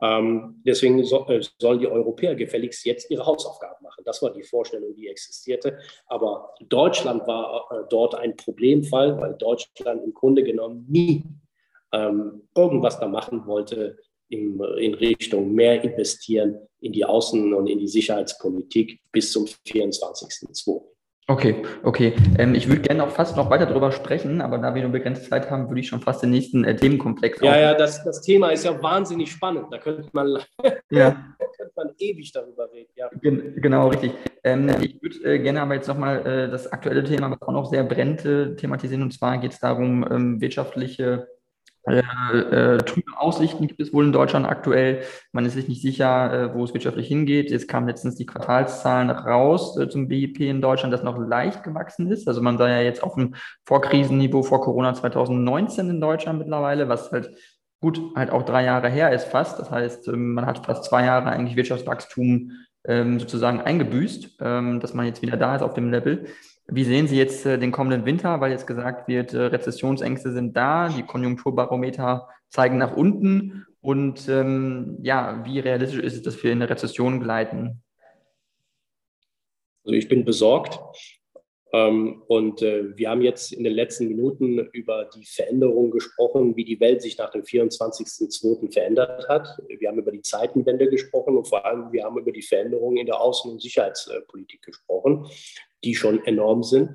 Ähm, 0.00 0.62
deswegen 0.66 1.02
so, 1.04 1.26
äh, 1.28 1.40
sollen 1.58 1.80
die 1.80 1.86
Europäer 1.86 2.34
gefälligst 2.34 2.84
jetzt 2.84 3.10
ihre 3.10 3.24
Hausaufgaben 3.24 3.82
machen. 3.82 4.02
Das 4.04 4.20
war 4.22 4.30
die 4.32 4.42
Vorstellung, 4.42 4.94
die 4.94 5.08
existierte. 5.08 5.78
Aber 6.06 6.54
Deutschland 6.68 7.26
war 7.26 7.66
äh, 7.70 7.84
dort 7.88 8.14
ein 8.14 8.36
Problemfall, 8.36 9.18
weil 9.18 9.34
Deutschland 9.34 10.04
im 10.04 10.12
Grunde 10.12 10.42
genommen 10.42 10.86
nie 10.88 11.24
ähm, 11.92 12.48
irgendwas 12.54 13.00
da 13.00 13.08
machen 13.08 13.46
wollte 13.46 13.98
in, 14.28 14.60
in 14.78 14.94
Richtung 14.94 15.54
mehr 15.54 15.82
investieren 15.82 16.58
in 16.80 16.92
die 16.92 17.06
Außen- 17.06 17.54
und 17.54 17.66
in 17.68 17.78
die 17.78 17.88
Sicherheitspolitik 17.88 19.00
bis 19.12 19.32
zum 19.32 19.44
24.02. 19.44 20.95
Okay, 21.28 21.64
okay. 21.82 22.14
Ähm, 22.38 22.54
ich 22.54 22.68
würde 22.68 22.82
gerne 22.82 23.02
auch 23.02 23.10
fast 23.10 23.36
noch 23.36 23.50
weiter 23.50 23.66
darüber 23.66 23.90
sprechen, 23.90 24.40
aber 24.40 24.58
da 24.58 24.72
wir 24.76 24.82
nur 24.82 24.92
begrenzte 24.92 25.28
Zeit 25.28 25.50
haben, 25.50 25.68
würde 25.68 25.80
ich 25.80 25.88
schon 25.88 26.00
fast 26.00 26.22
den 26.22 26.30
nächsten 26.30 26.62
äh, 26.62 26.76
Themenkomplex 26.76 27.40
Ja, 27.40 27.58
ja, 27.58 27.74
das, 27.74 28.04
das 28.04 28.22
Thema 28.22 28.50
ist 28.50 28.64
ja 28.64 28.80
wahnsinnig 28.80 29.32
spannend. 29.32 29.66
Da 29.72 29.78
könnte 29.78 30.08
man, 30.12 30.38
ja. 30.90 31.34
könnte 31.56 31.72
man 31.74 31.90
ewig 31.98 32.30
darüber 32.30 32.70
reden. 32.72 32.90
Ja. 32.94 33.10
Gen 33.20 33.60
genau, 33.60 33.88
richtig. 33.88 34.12
Ähm, 34.44 34.70
ich 34.80 35.02
würde 35.02 35.16
äh, 35.24 35.38
gerne 35.40 35.62
aber 35.62 35.74
jetzt 35.74 35.88
nochmal 35.88 36.24
äh, 36.24 36.48
das 36.48 36.70
aktuelle 36.72 37.02
Thema, 37.02 37.28
was 37.32 37.42
auch 37.42 37.52
noch 37.52 37.70
sehr 37.70 37.82
brennt, 37.82 38.24
äh, 38.24 38.54
thematisieren. 38.54 39.02
Und 39.02 39.12
zwar 39.12 39.38
geht 39.38 39.52
es 39.52 39.58
darum, 39.58 40.06
ähm, 40.08 40.40
wirtschaftliche 40.40 41.26
äh, 41.86 42.00
äh, 42.38 42.78
trübe 42.78 43.12
Aussichten 43.16 43.66
gibt 43.66 43.80
es 43.80 43.92
wohl 43.92 44.04
in 44.04 44.12
Deutschland 44.12 44.46
aktuell. 44.46 45.02
Man 45.32 45.46
ist 45.46 45.54
sich 45.54 45.68
nicht 45.68 45.82
sicher, 45.82 46.32
äh, 46.32 46.54
wo 46.54 46.64
es 46.64 46.74
wirtschaftlich 46.74 47.06
hingeht. 47.06 47.50
Jetzt 47.50 47.68
kamen 47.68 47.86
letztens 47.86 48.16
die 48.16 48.26
Quartalszahlen 48.26 49.10
raus 49.10 49.78
äh, 49.78 49.88
zum 49.88 50.08
BIP 50.08 50.40
in 50.40 50.60
Deutschland, 50.60 50.92
das 50.92 51.04
noch 51.04 51.16
leicht 51.18 51.62
gewachsen 51.62 52.10
ist. 52.10 52.26
Also 52.26 52.42
man 52.42 52.58
sei 52.58 52.70
ja 52.70 52.80
jetzt 52.80 53.02
auf 53.02 53.14
dem 53.14 53.36
Vorkrisenniveau 53.64 54.42
vor 54.42 54.60
Corona 54.60 54.94
2019 54.94 55.88
in 55.88 56.00
Deutschland 56.00 56.40
mittlerweile, 56.40 56.88
was 56.88 57.12
halt 57.12 57.30
gut 57.80 58.00
halt 58.16 58.30
auch 58.30 58.42
drei 58.42 58.64
Jahre 58.64 58.88
her 58.88 59.12
ist 59.12 59.28
fast. 59.28 59.58
Das 59.60 59.70
heißt, 59.70 60.08
ähm, 60.08 60.34
man 60.34 60.46
hat 60.46 60.66
fast 60.66 60.84
zwei 60.84 61.04
Jahre 61.04 61.30
eigentlich 61.30 61.56
Wirtschaftswachstum 61.56 62.50
ähm, 62.84 63.20
sozusagen 63.20 63.60
eingebüßt, 63.60 64.38
ähm, 64.40 64.80
dass 64.80 64.94
man 64.94 65.06
jetzt 65.06 65.22
wieder 65.22 65.36
da 65.36 65.54
ist 65.54 65.62
auf 65.62 65.74
dem 65.74 65.90
Level. 65.90 66.26
Wie 66.68 66.84
sehen 66.84 67.06
Sie 67.06 67.16
jetzt 67.16 67.46
äh, 67.46 67.58
den 67.58 67.70
kommenden 67.70 68.04
Winter, 68.04 68.40
weil 68.40 68.50
jetzt 68.50 68.66
gesagt 68.66 69.06
wird, 69.08 69.32
äh, 69.34 69.42
Rezessionsängste 69.42 70.32
sind 70.32 70.56
da, 70.56 70.88
die 70.88 71.04
Konjunkturbarometer 71.04 72.28
zeigen 72.48 72.78
nach 72.78 72.96
unten 72.96 73.66
und 73.80 74.28
ähm, 74.28 74.98
ja, 75.02 75.44
wie 75.44 75.60
realistisch 75.60 76.00
ist 76.00 76.14
es, 76.16 76.22
dass 76.22 76.42
wir 76.42 76.50
in 76.50 76.60
eine 76.60 76.70
Rezession 76.70 77.20
gleiten? 77.20 77.82
Also 79.84 79.94
ich 79.94 80.08
bin 80.08 80.24
besorgt 80.24 80.80
Ähm, 81.72 82.22
und 82.28 82.62
äh, 82.62 82.96
wir 82.96 83.10
haben 83.10 83.22
jetzt 83.22 83.52
in 83.52 83.64
den 83.64 83.72
letzten 83.72 84.06
Minuten 84.06 84.58
über 84.72 85.10
die 85.14 85.26
Veränderungen 85.26 85.90
gesprochen, 85.90 86.56
wie 86.56 86.64
die 86.64 86.78
Welt 86.78 87.02
sich 87.02 87.18
nach 87.18 87.30
dem 87.30 87.42
24.02. 87.42 88.72
verändert 88.72 89.28
hat. 89.28 89.48
Wir 89.68 89.88
haben 89.88 89.98
über 89.98 90.12
die 90.12 90.22
Zeitenwende 90.22 90.88
gesprochen 90.88 91.36
und 91.36 91.48
vor 91.48 91.66
allem 91.66 91.92
wir 91.92 92.04
haben 92.04 92.18
über 92.18 92.32
die 92.32 92.42
Veränderungen 92.42 92.98
in 92.98 93.06
der 93.06 93.16
Außen- 93.16 93.50
und 93.50 93.60
Sicherheitspolitik 93.60 94.62
gesprochen, 94.62 95.26
die 95.84 95.94
schon 95.94 96.24
enorm 96.24 96.62
sind. 96.62 96.90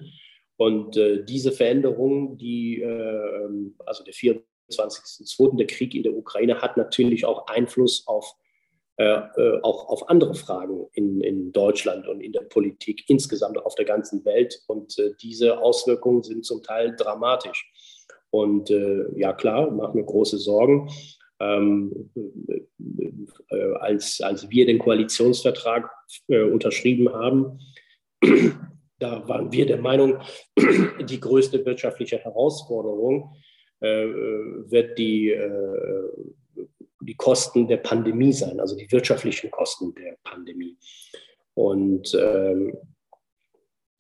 Und 0.57 0.95
äh, 0.97 1.23
diese 1.23 1.51
Veränderungen, 1.51 2.37
die, 2.37 2.81
äh, 2.81 3.49
also 3.85 4.03
der 4.03 4.13
24.02., 4.13 5.57
der 5.57 5.67
Krieg 5.67 5.95
in 5.95 6.03
der 6.03 6.15
Ukraine, 6.15 6.61
hat 6.61 6.77
natürlich 6.77 7.25
auch 7.25 7.47
Einfluss 7.47 8.05
auf 8.07 8.35
äh, 9.01 9.21
äh, 9.35 9.59
auch 9.63 9.89
auf 9.89 10.09
andere 10.09 10.35
Fragen 10.35 10.85
in, 10.93 11.21
in 11.21 11.51
Deutschland 11.51 12.07
und 12.07 12.21
in 12.21 12.33
der 12.33 12.41
Politik 12.41 13.05
insgesamt 13.07 13.57
auf 13.57 13.73
der 13.73 13.85
ganzen 13.85 14.23
Welt. 14.25 14.61
Und 14.67 14.99
äh, 14.99 15.13
diese 15.19 15.59
Auswirkungen 15.59 16.21
sind 16.21 16.45
zum 16.45 16.61
Teil 16.61 16.95
dramatisch. 16.95 17.71
Und 18.29 18.69
äh, 18.69 19.05
ja, 19.15 19.33
klar, 19.33 19.71
macht 19.71 19.95
mir 19.95 20.03
große 20.03 20.37
Sorgen. 20.37 20.91
Ähm, 21.39 22.11
äh, 23.49 23.73
als, 23.79 24.21
als 24.21 24.47
wir 24.51 24.67
den 24.67 24.77
Koalitionsvertrag 24.77 25.89
unterschrieben 26.27 27.11
haben, 27.11 27.59
da 28.99 29.27
waren 29.27 29.51
wir 29.51 29.65
der 29.65 29.81
Meinung, 29.81 30.19
die 31.09 31.19
größte 31.19 31.65
wirtschaftliche 31.65 32.17
Herausforderung 32.19 33.35
wird 33.79 34.99
die 34.99 35.35
die 37.01 37.15
Kosten 37.15 37.67
der 37.67 37.77
Pandemie 37.77 38.33
sein, 38.33 38.59
also 38.59 38.75
die 38.75 38.91
wirtschaftlichen 38.91 39.51
Kosten 39.51 39.93
der 39.95 40.17
Pandemie. 40.23 40.77
Und 41.53 42.13
ähm, 42.13 42.77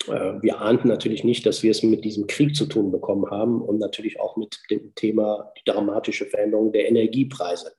äh, 0.07 0.33
wir 0.41 0.61
ahnten 0.61 0.87
natürlich 0.87 1.23
nicht, 1.23 1.45
dass 1.45 1.63
wir 1.63 1.71
es 1.71 1.83
mit 1.83 2.05
diesem 2.05 2.27
Krieg 2.27 2.55
zu 2.55 2.65
tun 2.65 2.91
bekommen 2.91 3.29
haben 3.29 3.61
und 3.61 3.79
natürlich 3.79 4.19
auch 4.19 4.37
mit 4.37 4.59
dem 4.69 4.93
Thema 4.95 5.51
die 5.57 5.71
dramatische 5.71 6.25
Veränderung 6.25 6.71
der 6.71 6.87
Energiepreise. 6.87 7.73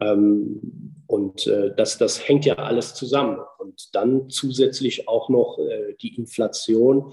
Ähm, 0.00 1.02
und 1.06 1.46
äh, 1.46 1.74
das, 1.76 1.98
das 1.98 2.28
hängt 2.28 2.44
ja 2.44 2.54
alles 2.54 2.94
zusammen. 2.94 3.38
Und 3.58 3.94
dann 3.94 4.30
zusätzlich 4.30 5.08
auch 5.08 5.28
noch 5.28 5.58
äh, 5.58 5.94
die 6.00 6.16
Inflation 6.16 7.12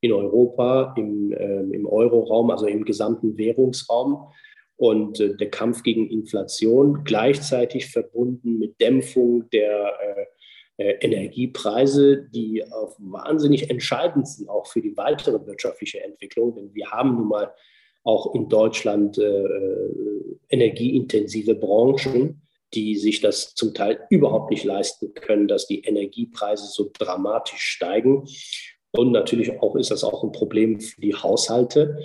in 0.00 0.12
Europa, 0.12 0.94
im, 0.96 1.32
äh, 1.32 1.60
im 1.60 1.86
Euroraum, 1.86 2.50
also 2.50 2.66
im 2.66 2.84
gesamten 2.84 3.36
Währungsraum 3.36 4.28
und 4.76 5.18
äh, 5.18 5.36
der 5.36 5.50
Kampf 5.50 5.82
gegen 5.82 6.08
Inflation 6.08 7.04
gleichzeitig 7.04 7.86
verbunden 7.86 8.58
mit 8.58 8.80
Dämpfung 8.80 9.50
der 9.50 9.92
äh, 10.00 10.24
äh, 10.78 10.98
Energiepreise, 11.00 12.28
die 12.32 12.62
wahnsinnig 12.98 13.68
entscheidend 13.68 14.28
sind, 14.28 14.48
auch 14.48 14.68
für 14.68 14.80
die 14.80 14.96
weitere 14.96 15.44
wirtschaftliche 15.44 16.02
Entwicklung. 16.04 16.54
Denn 16.54 16.72
wir 16.72 16.90
haben 16.92 17.16
nun 17.16 17.28
mal 17.28 17.52
auch 18.04 18.34
in 18.34 18.48
Deutschland 18.48 19.18
äh, 19.18 19.44
energieintensive 20.48 21.54
Branchen, 21.54 22.42
die 22.74 22.96
sich 22.96 23.20
das 23.20 23.54
zum 23.54 23.74
Teil 23.74 24.00
überhaupt 24.10 24.50
nicht 24.50 24.64
leisten 24.64 25.14
können, 25.14 25.48
dass 25.48 25.66
die 25.66 25.80
Energiepreise 25.80 26.66
so 26.66 26.90
dramatisch 26.92 27.60
steigen. 27.60 28.26
Und 28.92 29.12
natürlich 29.12 29.60
auch 29.60 29.76
ist 29.76 29.90
das 29.90 30.04
auch 30.04 30.22
ein 30.22 30.32
Problem 30.32 30.80
für 30.80 31.00
die 31.00 31.14
Haushalte. 31.14 31.98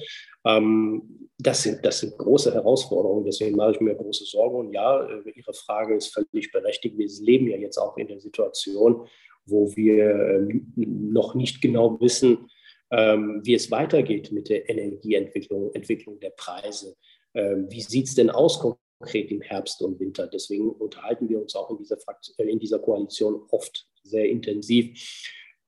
Ähm, 0.45 1.29
das, 1.37 1.63
sind, 1.63 1.85
das 1.85 1.99
sind 1.99 2.17
große 2.17 2.53
Herausforderungen, 2.53 3.25
deswegen 3.25 3.55
mache 3.55 3.71
ich 3.71 3.79
mir 3.79 3.95
große 3.95 4.25
Sorgen. 4.25 4.67
Und 4.67 4.73
ja, 4.73 5.05
äh, 5.05 5.31
Ihre 5.35 5.53
Frage 5.53 5.95
ist 5.95 6.13
völlig 6.13 6.51
berechtigt. 6.51 6.97
Wir 6.97 7.07
leben 7.21 7.47
ja 7.47 7.57
jetzt 7.57 7.77
auch 7.77 7.97
in 7.97 8.07
der 8.07 8.19
Situation, 8.19 9.07
wo 9.45 9.75
wir 9.75 10.47
noch 10.75 11.35
nicht 11.35 11.61
genau 11.61 11.99
wissen, 11.99 12.49
wie 12.95 13.55
es 13.55 13.71
weitergeht 13.71 14.31
mit 14.31 14.49
der 14.49 14.69
Energieentwicklung, 14.69 15.73
Entwicklung 15.73 16.19
der 16.19 16.29
Preise. 16.29 16.95
Wie 17.33 17.81
sieht 17.81 18.07
es 18.07 18.13
denn 18.13 18.29
aus 18.29 18.59
konkret 18.59 19.31
im 19.31 19.41
Herbst 19.41 19.81
und 19.81 19.99
Winter? 19.99 20.27
Deswegen 20.27 20.69
unterhalten 20.69 21.27
wir 21.27 21.41
uns 21.41 21.55
auch 21.55 21.71
in 21.71 21.77
dieser, 21.77 21.97
Fraktion, 21.97 22.47
in 22.47 22.59
dieser 22.59 22.77
Koalition 22.77 23.41
oft 23.49 23.87
sehr 24.03 24.29
intensiv 24.29 24.95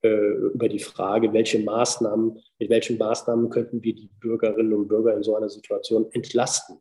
äh, 0.05 0.07
über 0.53 0.69
die 0.69 0.79
Frage, 0.79 1.33
welche 1.33 1.57
Maßnahmen, 1.59 2.37
mit 2.59 2.69
welchen 2.69 2.97
Maßnahmen 2.97 3.49
könnten 3.49 3.81
wir 3.81 3.95
die 3.95 4.09
Bürgerinnen 4.19 4.73
und 4.73 4.87
Bürger 4.87 5.15
in 5.15 5.23
so 5.23 5.35
einer 5.35 5.49
Situation 5.49 6.05
entlasten. 6.11 6.77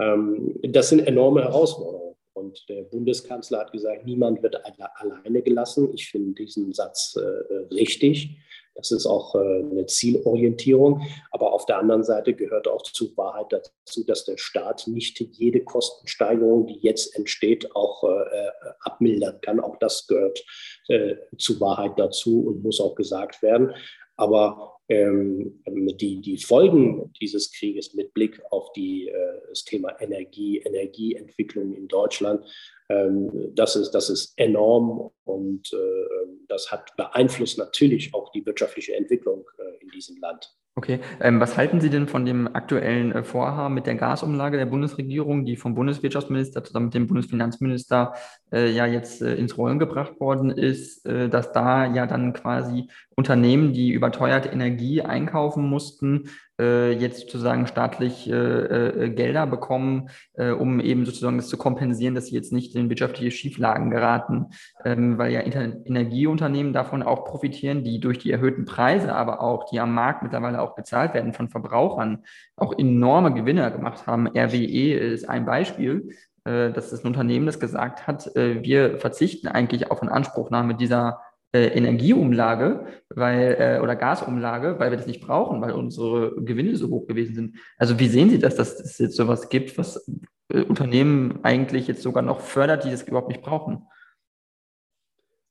Ähm, 0.00 0.54
das 0.62 0.88
sind 0.88 1.06
enorme 1.06 1.42
Herausforderungen. 1.42 2.16
Und 2.32 2.66
der 2.68 2.82
Bundeskanzler 2.82 3.60
hat 3.60 3.72
gesagt, 3.72 4.06
niemand 4.06 4.42
wird 4.42 4.56
alleine 4.64 5.42
gelassen. 5.42 5.92
Ich 5.94 6.08
finde 6.08 6.34
diesen 6.34 6.72
Satz 6.72 7.16
äh, 7.16 7.74
richtig. 7.74 8.38
Das 8.76 8.90
ist 8.90 9.06
auch 9.06 9.34
äh, 9.34 9.38
eine 9.38 9.86
Zielorientierung. 9.86 11.02
Aber 11.30 11.52
auf 11.52 11.66
der 11.66 11.78
anderen 11.78 12.04
Seite 12.04 12.34
gehört 12.34 12.68
auch 12.68 12.82
zur 12.82 13.16
Wahrheit 13.16 13.46
dazu, 13.50 14.04
dass 14.04 14.24
der 14.24 14.36
Staat 14.36 14.86
nicht 14.86 15.18
jede 15.20 15.64
Kostensteigerung, 15.64 16.66
die 16.66 16.78
jetzt 16.80 17.16
entsteht, 17.16 17.74
auch 17.74 18.04
äh, 18.04 18.50
abmildern 18.80 19.40
kann. 19.40 19.60
Auch 19.60 19.76
das 19.78 20.06
gehört 20.06 20.44
äh, 20.88 21.16
zur 21.38 21.60
Wahrheit 21.60 21.92
dazu 21.96 22.46
und 22.46 22.62
muss 22.62 22.80
auch 22.80 22.94
gesagt 22.94 23.42
werden. 23.42 23.74
Aber 24.16 24.76
ähm, 24.88 25.62
die, 25.66 26.20
die 26.20 26.38
Folgen 26.38 27.12
dieses 27.20 27.52
Krieges 27.52 27.94
mit 27.94 28.14
Blick 28.14 28.40
auf 28.50 28.72
die, 28.72 29.08
äh, 29.08 29.40
das 29.48 29.64
Thema 29.64 30.00
Energie, 30.00 30.58
Energieentwicklung 30.58 31.74
in 31.74 31.88
Deutschland, 31.88 32.44
ähm, 32.88 33.52
das, 33.54 33.74
ist, 33.74 33.90
das 33.90 34.10
ist 34.10 34.32
enorm 34.36 35.10
und 35.24 35.72
äh, 35.72 36.26
das 36.48 36.70
hat 36.72 36.96
beeinflusst 36.96 37.58
natürlich 37.58 38.14
auch 38.14 38.30
die 38.32 38.44
wirtschaftliche 38.44 38.94
Entwicklung 38.96 39.44
äh, 39.58 39.82
in 39.82 39.88
diesem 39.88 40.18
Land. 40.18 40.54
Okay, 40.78 41.00
ähm, 41.20 41.40
was 41.40 41.56
halten 41.56 41.80
Sie 41.80 41.88
denn 41.88 42.06
von 42.06 42.26
dem 42.26 42.54
aktuellen 42.54 43.10
äh, 43.12 43.24
Vorhaben 43.24 43.74
mit 43.74 43.86
der 43.86 43.94
Gasumlage 43.94 44.58
der 44.58 44.66
Bundesregierung, 44.66 45.46
die 45.46 45.56
vom 45.56 45.74
Bundeswirtschaftsminister 45.74 46.62
zusammen 46.64 46.86
mit 46.86 46.94
dem 46.94 47.06
Bundesfinanzminister 47.06 48.12
äh, 48.52 48.70
ja 48.70 48.84
jetzt 48.84 49.22
ins 49.22 49.56
Rollen 49.56 49.78
gebracht 49.78 50.20
worden 50.20 50.50
ist, 50.50 51.06
dass 51.06 51.52
da 51.52 51.86
ja 51.86 52.06
dann 52.06 52.34
quasi 52.34 52.88
Unternehmen, 53.14 53.72
die 53.72 53.90
überteuerte 53.90 54.50
Energie 54.50 55.00
einkaufen 55.00 55.64
mussten, 55.64 56.28
jetzt 56.58 57.20
sozusagen 57.20 57.66
staatlich 57.66 58.30
äh, 58.30 59.10
Gelder 59.14 59.46
bekommen, 59.46 60.08
um 60.36 60.80
eben 60.80 61.04
sozusagen 61.04 61.36
das 61.36 61.48
zu 61.48 61.56
kompensieren, 61.56 62.14
dass 62.14 62.26
sie 62.26 62.34
jetzt 62.34 62.52
nicht 62.52 62.74
in 62.74 62.88
wirtschaftliche 62.88 63.30
Schieflagen 63.30 63.90
geraten, 63.90 64.46
ähm, 64.84 65.18
weil 65.18 65.32
ja 65.32 65.40
Energieunternehmen 65.40 66.72
davon 66.72 67.02
auch 67.02 67.24
profitieren, 67.24 67.84
die 67.84 68.00
durch 68.00 68.18
die 68.18 68.30
erhöhten 68.30 68.64
Preise, 68.64 69.14
aber 69.14 69.40
auch 69.40 69.68
die 69.70 69.80
am 69.80 69.94
Markt 69.94 70.22
mittlerweile 70.22 70.60
auch 70.60 70.74
bezahlt 70.74 71.14
werden 71.14 71.32
von 71.32 71.48
Verbrauchern, 71.48 72.24
auch 72.56 72.78
enorme 72.78 73.34
Gewinne 73.34 73.70
gemacht 73.70 74.06
haben. 74.06 74.26
RWE 74.28 74.94
ist 74.94 75.28
ein 75.28 75.44
Beispiel. 75.44 76.10
Äh, 76.44 76.72
das 76.72 76.92
ist 76.92 77.04
ein 77.04 77.08
Unternehmen, 77.08 77.46
das 77.46 77.60
gesagt 77.60 78.06
hat, 78.06 78.34
äh, 78.36 78.62
wir 78.62 78.98
verzichten 78.98 79.48
eigentlich 79.48 79.90
auf 79.90 80.02
Anspruchnahme 80.02 80.74
dieser 80.74 81.20
äh, 81.52 81.68
Energieumlage 81.68 82.86
weil, 83.08 83.80
oder 83.82 83.96
Gasumlage, 83.96 84.78
weil 84.78 84.90
wir 84.90 84.98
das 84.98 85.06
nicht 85.06 85.20
brauchen, 85.20 85.60
weil 85.60 85.72
unsere 85.72 86.34
Gewinne 86.42 86.76
so 86.76 86.88
hoch 86.90 87.06
gewesen 87.06 87.34
sind. 87.34 87.56
Also 87.78 87.98
wie 87.98 88.08
sehen 88.08 88.30
Sie 88.30 88.38
das, 88.38 88.56
dass 88.56 88.80
es 88.80 88.98
jetzt 88.98 89.16
sowas 89.16 89.48
gibt, 89.48 89.78
was 89.78 90.10
Unternehmen 90.52 91.40
eigentlich 91.42 91.88
jetzt 91.88 92.02
sogar 92.02 92.22
noch 92.22 92.40
fördert, 92.40 92.84
die 92.84 92.90
das 92.90 93.02
überhaupt 93.02 93.28
nicht 93.28 93.42
brauchen? 93.42 93.86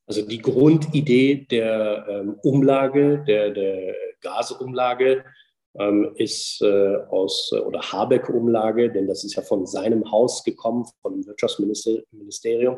Also 0.07 0.21
die 0.21 0.41
Grundidee 0.41 1.47
der 1.49 2.05
ähm, 2.07 2.35
Umlage, 2.43 3.23
der, 3.27 3.51
der 3.51 3.95
Gasumlage, 4.21 5.23
ähm, 5.77 6.11
ist 6.15 6.61
äh, 6.61 6.95
aus, 7.09 7.51
äh, 7.53 7.59
oder 7.59 7.81
Habeck-Umlage, 7.81 8.91
denn 8.91 9.07
das 9.07 9.23
ist 9.23 9.35
ja 9.35 9.41
von 9.41 9.65
seinem 9.65 10.09
Haus 10.11 10.43
gekommen, 10.43 10.85
vom 11.01 11.25
Wirtschaftsministerium. 11.25 12.77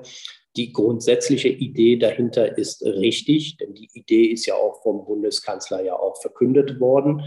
Die 0.58 0.74
grundsätzliche 0.74 1.50
Idee 1.50 1.98
dahinter 1.98 2.58
ist 2.58 2.84
richtig, 2.84 3.58
denn 3.58 3.76
die 3.76 3.90
Idee 3.94 4.26
ist 4.26 4.48
ja 4.48 4.56
auch 4.56 4.82
vom 4.82 5.06
Bundeskanzler 5.06 5.84
ja 5.84 5.96
auch 5.96 6.20
verkündet 6.20 6.80
worden, 6.80 7.22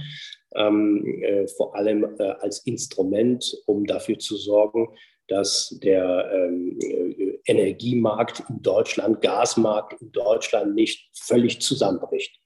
ähm, 0.57 1.23
äh, 1.23 1.47
vor 1.47 1.77
allem 1.77 2.17
äh, 2.19 2.25
als 2.41 2.67
Instrument, 2.67 3.57
um 3.67 3.87
dafür 3.87 4.19
zu 4.19 4.37
sorgen, 4.37 4.89
dass 5.29 5.79
der 5.81 6.29
ähm, 6.35 6.77
äh, 6.81 7.39
Energiemarkt 7.47 8.43
in 8.49 8.63
Deutschland, 8.63 9.23
Gasmarkt 9.23 10.03
in 10.03 10.11
Deutschland 10.11 10.75
nicht 10.75 11.09
völlig 11.15 11.61
zusammenbricht. 11.61 12.37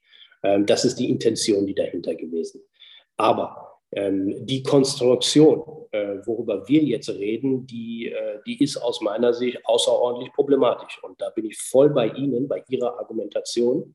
Ähm, 0.43 0.66
das 0.66 0.85
ist 0.85 0.97
die 0.97 1.09
Intention, 1.09 1.66
die 1.66 1.74
dahinter 1.74 2.14
gewesen. 2.14 2.61
Aber 3.16 3.73
die 3.97 4.62
Konstruktion, 4.64 5.62
äh, 5.92 6.16
worüber 6.24 6.66
wir 6.66 6.82
jetzt 6.82 7.09
reden, 7.11 7.64
die, 7.66 8.09
äh, 8.09 8.40
die 8.45 8.62
ist 8.62 8.76
aus 8.76 9.01
meiner 9.01 9.32
Sicht 9.32 9.64
außerordentlich 9.64 10.32
problematisch. 10.32 11.01
Und 11.03 11.20
da 11.20 11.30
bin 11.30 11.47
ich 11.47 11.57
voll 11.59 11.90
bei 11.90 12.09
Ihnen, 12.09 12.49
bei 12.49 12.64
Ihrer 12.68 12.99
Argumentation, 12.99 13.95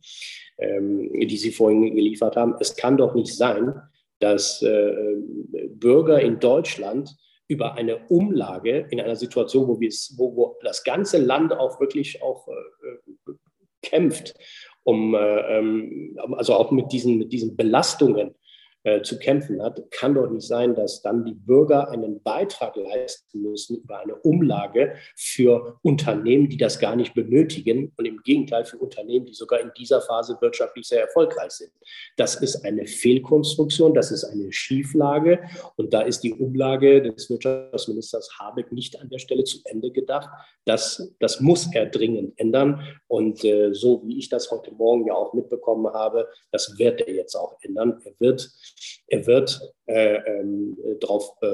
ähm, 0.57 1.19
die 1.19 1.37
Sie 1.37 1.51
vorhin 1.51 1.95
geliefert 1.95 2.37
haben. 2.37 2.55
Es 2.61 2.77
kann 2.77 2.95
doch 2.95 3.13
nicht 3.13 3.35
sein, 3.35 3.73
dass 4.19 4.61
äh, 4.61 5.15
Bürger 5.69 6.21
in 6.21 6.39
Deutschland 6.39 7.13
über 7.49 7.73
eine 7.73 8.07
Umlage 8.07 8.87
in 8.91 9.01
einer 9.01 9.17
Situation, 9.17 9.67
wo, 9.67 9.79
wo, 9.79 10.35
wo 10.35 10.55
das 10.63 10.83
ganze 10.85 11.17
Land 11.17 11.51
auch 11.51 11.79
wirklich 11.81 12.21
auch 12.21 12.47
kämpft 13.81 14.35
um 14.83 15.15
ähm, 15.15 16.17
also 16.33 16.55
auch 16.55 16.71
mit 16.71 16.91
diesen, 16.91 17.17
mit 17.17 17.31
diesen 17.31 17.55
Belastungen 17.55 18.35
äh, 18.83 19.01
zu 19.01 19.19
kämpfen 19.19 19.61
hat, 19.61 19.91
kann 19.91 20.13
doch 20.13 20.29
nicht 20.29 20.47
sein, 20.47 20.73
dass 20.73 21.01
dann 21.01 21.25
die 21.25 21.33
Bürger 21.33 21.89
einen 21.89 22.23
Beitrag 22.23 22.77
leisten 22.77 23.41
müssen 23.41 23.77
über 23.77 23.99
eine 23.99 24.15
Umlage 24.15 24.93
für 25.17 25.77
Unternehmen, 25.81 26.47
die 26.47 26.55
das 26.55 26.79
gar 26.79 26.95
nicht 26.95 27.13
benötigen 27.13 27.91
und 27.97 28.05
im 28.05 28.21
Gegenteil 28.23 28.63
für 28.63 28.77
Unternehmen, 28.77 29.25
die 29.25 29.33
sogar 29.33 29.59
in 29.59 29.71
dieser 29.77 29.99
Phase 29.99 30.37
wirtschaftlich 30.39 30.87
sehr 30.87 31.01
erfolgreich 31.01 31.51
sind. 31.51 31.71
Das 32.15 32.35
ist 32.35 32.63
eine 32.63 32.85
Fehlkonstruktion, 32.85 33.93
das 33.93 34.11
ist 34.11 34.23
eine 34.23 34.51
Schieflage 34.53 35.41
und 35.75 35.93
da 35.93 36.01
ist 36.01 36.21
die 36.21 36.33
Umlage 36.33 37.01
des 37.01 37.29
Wirtschaftsministers 37.29 38.39
Habeck 38.39 38.71
nicht 38.71 38.97
an 39.01 39.09
der 39.09 39.19
Stelle 39.19 39.43
zu 39.43 39.59
Ende 39.65 39.91
gedacht. 39.91 40.29
Das, 40.63 41.13
das 41.19 41.41
muss 41.41 41.67
er 41.73 41.85
dringend 41.87 42.39
ändern 42.39 42.81
und 43.07 43.43
äh, 43.43 43.73
so 43.73 44.03
wie 44.05 44.19
ich 44.19 44.29
das 44.29 44.49
heute 44.51 44.71
Morgen 44.71 45.05
ja 45.05 45.15
auch 45.15 45.33
mitbekommen 45.33 45.91
habe, 45.93 46.29
das 46.51 46.77
wird 46.77 47.01
er 47.01 47.13
jetzt 47.13 47.35
auch 47.35 47.57
ändern. 47.61 47.99
Er 48.05 48.13
wird 48.19 48.49
er 49.07 49.25
wird, 49.27 49.59
äh, 49.85 50.15
ähm, 50.15 50.77
drauf, 50.99 51.31
äh, 51.41 51.47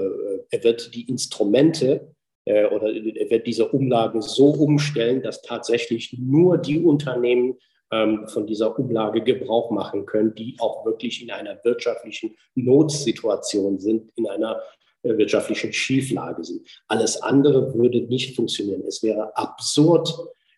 er 0.52 0.64
wird 0.64 0.94
die 0.94 1.10
Instrumente 1.10 2.16
äh, 2.46 2.66
oder 2.66 2.94
er 2.94 3.30
wird 3.30 3.48
diese 3.48 3.68
Umlage 3.70 4.22
so 4.22 4.50
umstellen, 4.50 5.22
dass 5.22 5.42
tatsächlich 5.42 6.16
nur 6.18 6.58
die 6.58 6.80
Unternehmen 6.80 7.58
ähm, 7.92 8.28
von 8.28 8.48
dieser 8.48 8.78
Umlage 8.78 9.22
Gebrauch 9.22 9.72
machen 9.72 10.06
können, 10.06 10.34
die 10.36 10.56
auch 10.60 10.86
wirklich 10.86 11.22
in 11.22 11.32
einer 11.32 11.58
wirtschaftlichen 11.64 12.36
Notsituation 12.56 13.80
sind, 13.80 14.12
in 14.16 14.28
einer 14.28 14.62
äh, 15.04 15.18
wirtschaftlichen 15.18 15.72
Schieflage 15.72 16.44
sind. 16.44 16.68
Alles 16.88 17.22
andere 17.22 17.74
würde 17.76 18.02
nicht 18.02 18.36
funktionieren. 18.36 18.84
Es 18.88 19.04
wäre 19.04 19.36
absurd, 19.38 20.14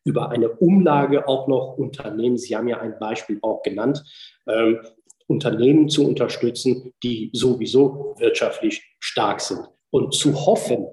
über 0.05 0.30
eine 0.30 0.49
Umlage 0.49 1.28
auch 1.28 1.49
noch 1.49 1.78
Unternehmen, 1.78 2.38
Sie 2.38 2.55
haben 2.55 2.70
ja 2.70 2.80
ein 2.80 2.97
Beispiel 2.97 3.39
auch 3.41 3.61
genannt, 3.61 4.03
ähm, 4.47 4.80
Unternehmen 5.28 5.90
zu 5.90 6.08
unterstützen, 6.08 6.94
die 7.04 7.30
sowieso 7.34 8.16
wirtschaftlich 8.18 8.96
stark 9.00 9.42
sind. 9.42 9.62
Und 9.90 10.14
zu 10.14 10.46
hoffen, 10.46 10.88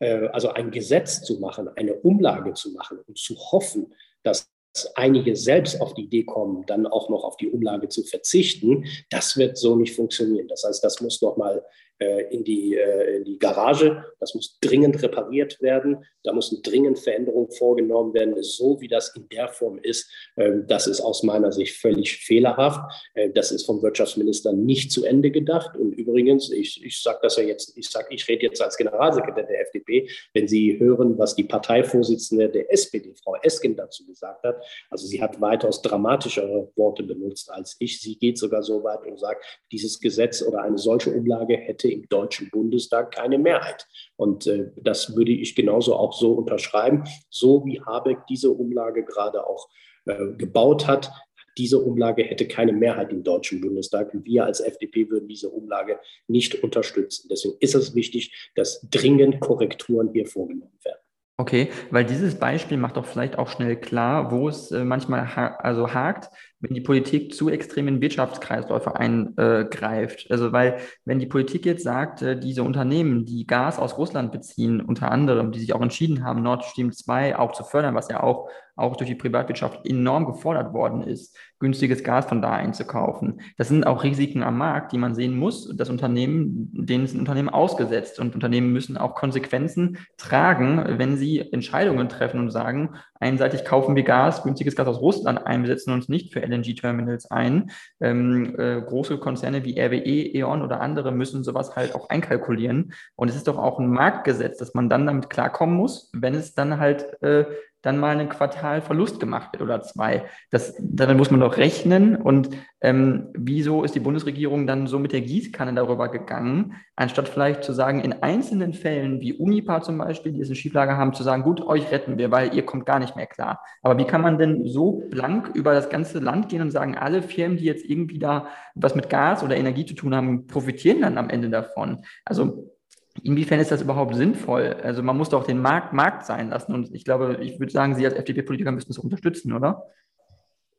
äh, 0.00 0.28
also 0.28 0.50
ein 0.50 0.70
Gesetz 0.70 1.22
zu 1.22 1.38
machen, 1.38 1.68
eine 1.76 1.94
Umlage 1.94 2.54
zu 2.54 2.72
machen 2.72 2.98
und 3.06 3.18
zu 3.18 3.36
hoffen, 3.36 3.94
dass 4.22 4.50
einige 4.94 5.36
selbst 5.36 5.80
auf 5.80 5.94
die 5.94 6.04
Idee 6.04 6.24
kommen, 6.24 6.64
dann 6.66 6.86
auch 6.86 7.08
noch 7.08 7.24
auf 7.24 7.36
die 7.36 7.48
Umlage 7.48 7.88
zu 7.88 8.02
verzichten, 8.02 8.86
das 9.10 9.36
wird 9.36 9.56
so 9.56 9.76
nicht 9.76 9.94
funktionieren. 9.94 10.48
Das 10.48 10.64
heißt, 10.64 10.82
das 10.82 11.00
muss 11.00 11.22
nochmal 11.22 11.64
in, 11.98 12.44
die, 12.44 12.76
äh, 12.76 13.18
in 13.18 13.24
die 13.24 13.38
Garage. 13.38 14.04
Das 14.20 14.34
muss 14.34 14.58
dringend 14.60 15.02
repariert 15.02 15.60
werden. 15.60 16.04
Da 16.22 16.32
müssen 16.32 16.62
dringend 16.62 16.98
Veränderungen 16.98 17.50
vorgenommen 17.50 18.14
werden. 18.14 18.34
So 18.42 18.80
wie 18.80 18.88
das 18.88 19.14
in 19.14 19.28
der 19.28 19.48
Form 19.48 19.78
ist, 19.78 20.10
ähm, 20.36 20.64
das 20.66 20.86
ist 20.86 21.00
aus 21.00 21.22
meiner 21.22 21.52
Sicht 21.52 21.76
völlig 21.76 22.16
fehlerhaft. 22.16 22.80
Äh, 23.14 23.30
das 23.30 23.52
ist 23.52 23.66
vom 23.66 23.82
Wirtschaftsminister 23.82 24.52
nicht 24.52 24.90
zu 24.90 25.04
Ende 25.04 25.30
gedacht. 25.30 25.76
Und 25.76 25.92
übrigens, 25.92 26.50
ich, 26.50 26.84
ich 26.84 27.00
sage 27.00 27.18
das 27.22 27.36
ja 27.36 27.44
jetzt, 27.44 27.76
ich 27.76 27.88
sage, 27.88 28.08
ich 28.10 28.26
rede 28.28 28.42
jetzt 28.42 28.60
als 28.62 28.76
Generalsekretär 28.76 29.44
der 29.44 29.60
FDP, 29.60 30.08
wenn 30.32 30.48
Sie 30.48 30.78
hören, 30.78 31.18
was 31.18 31.34
die 31.34 31.44
Parteivorsitzende 31.44 32.48
der 32.48 32.72
SPD, 32.72 33.14
Frau 33.22 33.36
Esken, 33.42 33.76
dazu 33.76 34.06
gesagt 34.06 34.44
hat. 34.44 34.62
Also 34.90 35.06
sie 35.06 35.20
hat 35.20 35.40
weitaus 35.40 35.82
dramatischere 35.82 36.70
Worte 36.76 37.02
benutzt 37.02 37.50
als 37.50 37.76
ich. 37.78 38.00
Sie 38.00 38.16
geht 38.16 38.38
sogar 38.38 38.62
so 38.62 38.82
weit 38.84 39.04
und 39.06 39.18
sagt, 39.18 39.44
dieses 39.72 40.00
Gesetz 40.00 40.42
oder 40.42 40.62
eine 40.62 40.78
solche 40.78 41.10
Umlage 41.10 41.56
hätte 41.56 41.88
im 41.94 42.08
Deutschen 42.08 42.50
Bundestag 42.50 43.12
keine 43.12 43.38
Mehrheit. 43.38 43.86
Und 44.16 44.46
äh, 44.46 44.70
das 44.76 45.16
würde 45.16 45.32
ich 45.32 45.54
genauso 45.54 45.96
auch 45.96 46.12
so 46.12 46.32
unterschreiben. 46.32 47.04
So 47.30 47.64
wie 47.64 47.80
Habeck 47.80 48.26
diese 48.28 48.50
Umlage 48.50 49.04
gerade 49.04 49.46
auch 49.46 49.68
äh, 50.06 50.32
gebaut 50.36 50.86
hat, 50.86 51.10
diese 51.56 51.78
Umlage 51.78 52.24
hätte 52.24 52.48
keine 52.48 52.72
Mehrheit 52.72 53.12
im 53.12 53.22
Deutschen 53.22 53.60
Bundestag. 53.60 54.10
Wir 54.12 54.44
als 54.44 54.60
FDP 54.60 55.08
würden 55.08 55.28
diese 55.28 55.48
Umlage 55.50 56.00
nicht 56.26 56.62
unterstützen. 56.62 57.28
Deswegen 57.30 57.56
ist 57.60 57.74
es 57.74 57.94
wichtig, 57.94 58.50
dass 58.56 58.80
dringend 58.90 59.40
Korrekturen 59.40 60.10
hier 60.12 60.26
vorgenommen 60.26 60.78
werden. 60.82 60.98
Okay, 61.36 61.70
weil 61.90 62.04
dieses 62.04 62.36
Beispiel 62.36 62.76
macht 62.76 62.96
doch 62.96 63.06
vielleicht 63.06 63.38
auch 63.38 63.48
schnell 63.48 63.74
klar, 63.74 64.30
wo 64.30 64.48
es 64.48 64.70
äh, 64.70 64.84
manchmal 64.84 65.34
ha 65.34 65.56
also 65.56 65.92
hakt, 65.92 66.30
wenn 66.64 66.74
die 66.74 66.80
Politik 66.80 67.34
zu 67.34 67.48
extremen 67.48 68.00
Wirtschaftskreisläufe 68.00 68.96
eingreift. 68.96 70.26
Also 70.30 70.52
weil 70.52 70.78
wenn 71.04 71.18
die 71.18 71.26
Politik 71.26 71.66
jetzt 71.66 71.84
sagt, 71.84 72.22
äh, 72.22 72.38
diese 72.38 72.62
Unternehmen, 72.62 73.24
die 73.24 73.46
Gas 73.46 73.78
aus 73.78 73.98
Russland 73.98 74.32
beziehen, 74.32 74.80
unter 74.80 75.10
anderem, 75.10 75.52
die 75.52 75.60
sich 75.60 75.74
auch 75.74 75.82
entschieden 75.82 76.24
haben, 76.24 76.42
Nord 76.42 76.64
Stream 76.64 76.92
2 76.92 77.38
auch 77.38 77.52
zu 77.52 77.64
fördern, 77.64 77.94
was 77.94 78.08
ja 78.08 78.22
auch, 78.22 78.48
auch 78.76 78.96
durch 78.96 79.08
die 79.08 79.14
Privatwirtschaft 79.14 79.86
enorm 79.86 80.26
gefordert 80.26 80.72
worden 80.72 81.02
ist, 81.02 81.36
günstiges 81.60 82.02
Gas 82.02 82.26
von 82.26 82.42
da 82.42 82.52
einzukaufen. 82.52 83.40
Das 83.56 83.68
sind 83.68 83.86
auch 83.86 84.02
Risiken 84.02 84.42
am 84.42 84.58
Markt, 84.58 84.92
die 84.92 84.98
man 84.98 85.14
sehen 85.14 85.36
muss. 85.36 85.74
Das 85.76 85.88
Unternehmen, 85.88 86.70
denen 86.72 87.04
ist 87.04 87.14
ein 87.14 87.20
Unternehmen 87.20 87.48
ausgesetzt 87.48 88.18
und 88.18 88.34
Unternehmen 88.34 88.72
müssen 88.72 88.96
auch 88.96 89.14
Konsequenzen 89.14 89.98
tragen, 90.18 90.98
wenn 90.98 91.16
sie 91.16 91.40
Entscheidungen 91.40 92.08
treffen 92.08 92.40
und 92.40 92.50
sagen, 92.50 92.96
einseitig 93.18 93.64
kaufen 93.64 93.96
wir 93.96 94.02
Gas, 94.02 94.42
günstiges 94.42 94.76
Gas 94.76 94.88
aus 94.88 95.00
Russland 95.00 95.46
ein, 95.46 95.62
wir 95.62 95.68
setzen 95.68 95.92
uns 95.92 96.08
nicht 96.08 96.32
für 96.32 96.40
LNG-Terminals 96.40 97.30
ein. 97.30 97.70
Ähm, 98.00 98.54
äh, 98.58 98.82
große 98.82 99.18
Konzerne 99.18 99.64
wie 99.64 99.80
RWE, 99.80 100.36
E.ON 100.36 100.62
oder 100.62 100.80
andere 100.80 101.12
müssen 101.12 101.44
sowas 101.44 101.76
halt 101.76 101.94
auch 101.94 102.10
einkalkulieren. 102.10 102.92
Und 103.16 103.28
es 103.28 103.36
ist 103.36 103.48
doch 103.48 103.58
auch 103.58 103.78
ein 103.78 103.88
Marktgesetz, 103.88 104.58
dass 104.58 104.74
man 104.74 104.90
dann 104.90 105.06
damit 105.06 105.30
klarkommen 105.30 105.76
muss, 105.76 106.10
wenn 106.12 106.34
es 106.34 106.54
dann 106.54 106.78
halt 106.78 107.22
äh, 107.22 107.44
dann 107.84 107.98
mal 107.98 108.16
einen 108.16 108.30
Quartal 108.30 108.80
Verlust 108.80 109.20
gemacht 109.20 109.52
wird 109.52 109.62
oder 109.62 109.82
zwei. 109.82 110.24
Das, 110.50 110.74
damit 110.80 111.18
muss 111.18 111.30
man 111.30 111.40
doch 111.40 111.58
rechnen. 111.58 112.16
Und 112.16 112.48
ähm, 112.80 113.28
wieso 113.34 113.84
ist 113.84 113.94
die 113.94 114.00
Bundesregierung 114.00 114.66
dann 114.66 114.86
so 114.86 114.98
mit 114.98 115.12
der 115.12 115.20
Gießkanne 115.20 115.74
darüber 115.74 116.08
gegangen, 116.08 116.74
anstatt 116.96 117.28
vielleicht 117.28 117.62
zu 117.62 117.72
sagen, 117.72 118.00
in 118.00 118.22
einzelnen 118.22 118.72
Fällen, 118.72 119.20
wie 119.20 119.34
Unipa 119.34 119.82
zum 119.82 119.98
Beispiel, 119.98 120.32
die 120.32 120.40
es 120.40 120.48
in 120.48 120.54
Schieflage 120.54 120.96
haben, 120.96 121.12
zu 121.12 121.22
sagen, 121.22 121.42
gut, 121.42 121.60
euch 121.60 121.90
retten 121.90 122.16
wir, 122.16 122.30
weil 122.30 122.54
ihr 122.54 122.64
kommt 122.64 122.86
gar 122.86 122.98
nicht 122.98 123.16
mehr 123.16 123.26
klar. 123.26 123.60
Aber 123.82 123.98
wie 123.98 124.06
kann 124.06 124.22
man 124.22 124.38
denn 124.38 124.64
so 124.64 125.02
blank 125.10 125.50
über 125.54 125.74
das 125.74 125.90
ganze 125.90 126.20
Land 126.20 126.48
gehen 126.48 126.62
und 126.62 126.70
sagen, 126.70 126.96
alle 126.96 127.22
Firmen, 127.22 127.58
die 127.58 127.64
jetzt 127.64 127.84
irgendwie 127.84 128.18
da 128.18 128.46
was 128.74 128.94
mit 128.94 129.10
Gas 129.10 129.42
oder 129.42 129.56
Energie 129.56 129.84
zu 129.84 129.94
tun 129.94 130.14
haben, 130.14 130.46
profitieren 130.46 131.02
dann 131.02 131.18
am 131.18 131.28
Ende 131.28 131.50
davon? 131.50 132.04
Also 132.24 132.73
Inwiefern 133.22 133.60
ist 133.60 133.70
das 133.70 133.82
überhaupt 133.82 134.16
sinnvoll? 134.16 134.76
Also 134.82 135.02
man 135.02 135.16
muss 135.16 135.28
doch 135.28 135.46
den 135.46 135.60
Markt 135.60 135.92
Markt 135.92 136.26
sein 136.26 136.50
lassen. 136.50 136.74
Und 136.74 136.94
ich 136.94 137.04
glaube, 137.04 137.38
ich 137.40 137.60
würde 137.60 137.72
sagen, 137.72 137.94
Sie 137.94 138.04
als 138.04 138.14
FDP-Politiker 138.14 138.72
müssen 138.72 138.88
das 138.88 138.98
unterstützen, 138.98 139.52
oder? 139.52 139.86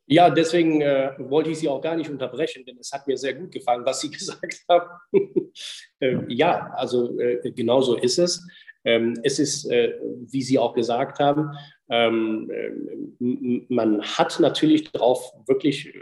Ja, 0.08 0.30
deswegen 0.30 0.82
äh, 0.82 1.14
wollte 1.18 1.50
ich 1.50 1.58
Sie 1.58 1.68
auch 1.68 1.80
gar 1.80 1.96
nicht 1.96 2.10
unterbrechen, 2.10 2.64
denn 2.64 2.78
es 2.78 2.92
hat 2.92 3.06
mir 3.08 3.16
sehr 3.16 3.34
gut 3.34 3.50
gefallen, 3.52 3.84
was 3.84 4.00
Sie 4.00 4.10
gesagt 4.12 4.64
haben. 4.68 4.88
äh, 6.00 6.18
ja, 6.28 6.70
also 6.74 7.18
äh, 7.18 7.50
genau 7.52 7.80
so 7.80 7.96
ist 7.96 8.18
es. 8.18 8.46
Ähm, 8.84 9.18
es 9.24 9.40
ist, 9.40 9.64
äh, 9.68 9.94
wie 10.28 10.42
Sie 10.42 10.58
auch 10.58 10.74
gesagt 10.74 11.18
haben, 11.18 11.50
ähm, 11.88 12.50
äh, 12.50 13.64
man 13.68 14.02
hat 14.02 14.38
natürlich 14.38 14.92
darauf 14.92 15.32
wirklich 15.46 15.92
äh, 15.92 16.00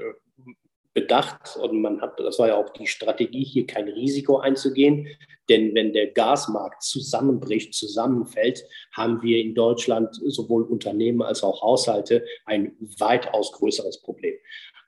bedacht 0.95 1.57
und 1.57 1.81
man 1.81 2.01
hat, 2.01 2.19
das 2.21 2.39
war 2.39 2.49
ja 2.49 2.57
auch 2.57 2.71
die 2.71 2.87
Strategie, 2.87 3.45
hier 3.45 3.67
kein 3.67 3.89
Risiko 3.89 4.39
einzugehen. 4.39 5.09
Denn 5.49 5.75
wenn 5.75 5.93
der 5.93 6.07
Gasmarkt 6.07 6.83
zusammenbricht, 6.83 7.75
zusammenfällt, 7.75 8.65
haben 8.93 9.21
wir 9.23 9.39
in 9.39 9.55
Deutschland 9.55 10.15
sowohl 10.15 10.63
Unternehmen 10.63 11.21
als 11.21 11.43
auch 11.43 11.61
Haushalte 11.61 12.25
ein 12.47 12.77
weitaus 12.99 13.53
größeres 13.53 14.01
Problem. 14.01 14.35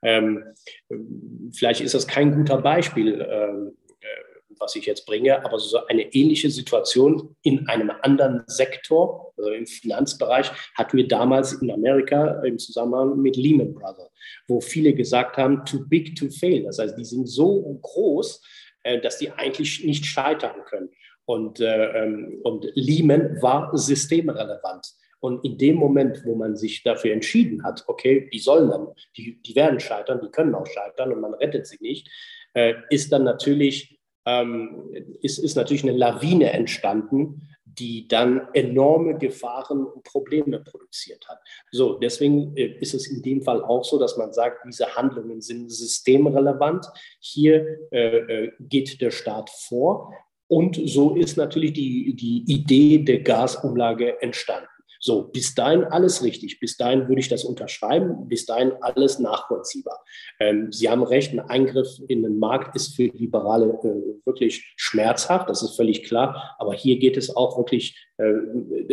Ähm, 0.03 0.45
vielleicht 1.53 1.81
ist 1.81 1.95
das 1.95 2.07
kein 2.07 2.35
guter 2.35 2.59
Beispiel, 2.59 3.27
ähm, 3.29 3.77
was 4.59 4.77
ich 4.77 4.87
jetzt 4.87 5.07
bringe, 5.07 5.45
aber 5.45 5.59
so 5.59 5.87
eine 5.87 6.03
ähnliche 6.15 6.51
Situation 6.51 7.37
in 7.43 7.69
einem 7.69 7.91
anderen 8.03 8.43
Sektor, 8.47 9.33
also 9.37 9.51
im 9.51 9.67
Finanzbereich, 9.67 10.51
hatten 10.75 10.97
wir 10.97 11.09
damals 11.09 11.55
in 11.55 11.71
Amerika 11.71 12.43
im 12.43 12.59
Zusammenhang 12.59 13.21
mit 13.21 13.37
Lehman 13.37 13.75
Brothers, 13.75 14.11
wo 14.49 14.61
viele 14.61 14.95
gesagt 14.95 15.37
haben, 15.37 15.65
too 15.65 15.85
big 15.89 16.17
to 16.17 16.29
fail. 16.31 16.63
Das 16.63 16.79
heißt, 16.79 16.97
die 16.99 17.05
sind 17.05 17.29
so 17.29 17.79
groß, 17.83 18.43
äh, 18.83 19.01
dass 19.01 19.19
die 19.19 19.31
eigentlich 19.31 19.85
nicht 19.85 20.05
scheitern 20.07 20.65
können. 20.67 20.91
Und, 21.25 21.61
äh, 21.61 22.05
ähm, 22.05 22.41
und 22.45 22.67
Lehman 22.75 23.43
war 23.43 23.77
systemrelevant. 23.77 24.87
Und 25.21 25.45
in 25.45 25.59
dem 25.59 25.77
Moment, 25.77 26.23
wo 26.25 26.37
man 26.37 26.57
sich 26.57 26.83
dafür 26.85 27.13
entschieden 27.13 27.65
hat, 27.65 27.83
okay, 27.89 28.29
die 28.33 28.39
sollen 28.39 28.71
dann, 28.71 28.89
die, 29.17 29.41
die 29.43 29.57
werden 29.57 29.81
scheitern, 29.81 30.21
die 30.23 30.31
können 30.31 30.55
auch 30.55 30.67
scheitern 30.67 31.13
und 31.13 31.21
man 31.21 31.35
rettet 31.35 31.67
sie 31.67 31.79
nicht, 31.81 32.09
äh, 32.55 32.75
ist 32.91 33.13
dann 33.13 33.25
natürlich 33.25 33.96
ähm, 34.27 34.91
ist, 35.23 35.39
ist 35.39 35.57
natürlich 35.57 35.85
eine 35.85 35.97
Lawine 35.97 36.53
entstanden, 36.53 37.49
die 37.79 38.09
dann 38.09 38.49
enorme 38.55 39.19
Gefahren 39.19 39.85
und 39.85 40.03
Probleme 40.03 40.61
produziert 40.61 41.29
hat. 41.29 41.39
So, 41.71 41.99
deswegen 41.99 42.57
äh, 42.57 42.79
ist 42.81 42.95
es 42.95 43.07
in 43.07 43.23
dem 43.23 43.43
Fall 43.43 43.63
auch 43.63 43.85
so, 43.85 43.99
dass 43.99 44.17
man 44.17 44.33
sagt, 44.33 44.65
diese 44.67 44.95
Handlungen 44.95 45.41
sind 45.41 45.71
systemrelevant. 45.71 46.87
Hier 47.21 47.67
äh, 47.91 48.17
äh 48.17 48.53
geht 48.61 49.01
der 49.01 49.11
Staat 49.11 49.51
vor. 49.51 50.13
Und 50.49 50.81
so 50.85 51.17
ist 51.17 51.37
natürlich 51.37 51.73
die, 51.73 52.15
die 52.15 52.45
Idee 52.47 52.99
der 52.99 53.21
Gasumlage 53.21 54.23
entstanden. 54.23 54.69
So, 55.07 55.23
bis 55.23 55.55
dahin 55.55 55.85
alles 55.85 56.25
richtig. 56.25 56.59
Bis 56.59 56.77
dahin 56.77 57.07
würde 57.07 57.21
ich 57.21 57.29
das 57.29 57.45
unterschreiben. 57.45 58.27
Bis 58.27 58.45
dahin 58.45 58.73
alles 58.81 59.21
nachvollziehbar. 59.21 60.05
Ähm, 60.41 60.73
Sie 60.73 60.91
haben 60.91 61.05
recht, 61.05 61.33
ein 61.33 61.39
Eingriff 61.39 61.87
in 62.09 62.25
den 62.25 62.41
Markt 62.41 62.75
ist 62.75 62.97
für 62.97 63.05
Liberale 63.05 63.67
äh, 63.85 64.27
wirklich 64.27 64.75
schmerzhaft. 64.77 65.49
Das 65.49 65.63
ist 65.63 65.77
völlig 65.77 66.03
klar. 66.03 66.57
Aber 66.59 66.75
hier 66.75 66.99
geht 66.99 67.17
es 67.17 67.37
auch 67.37 67.57
wirklich, 67.57 67.97
äh, 68.17 68.33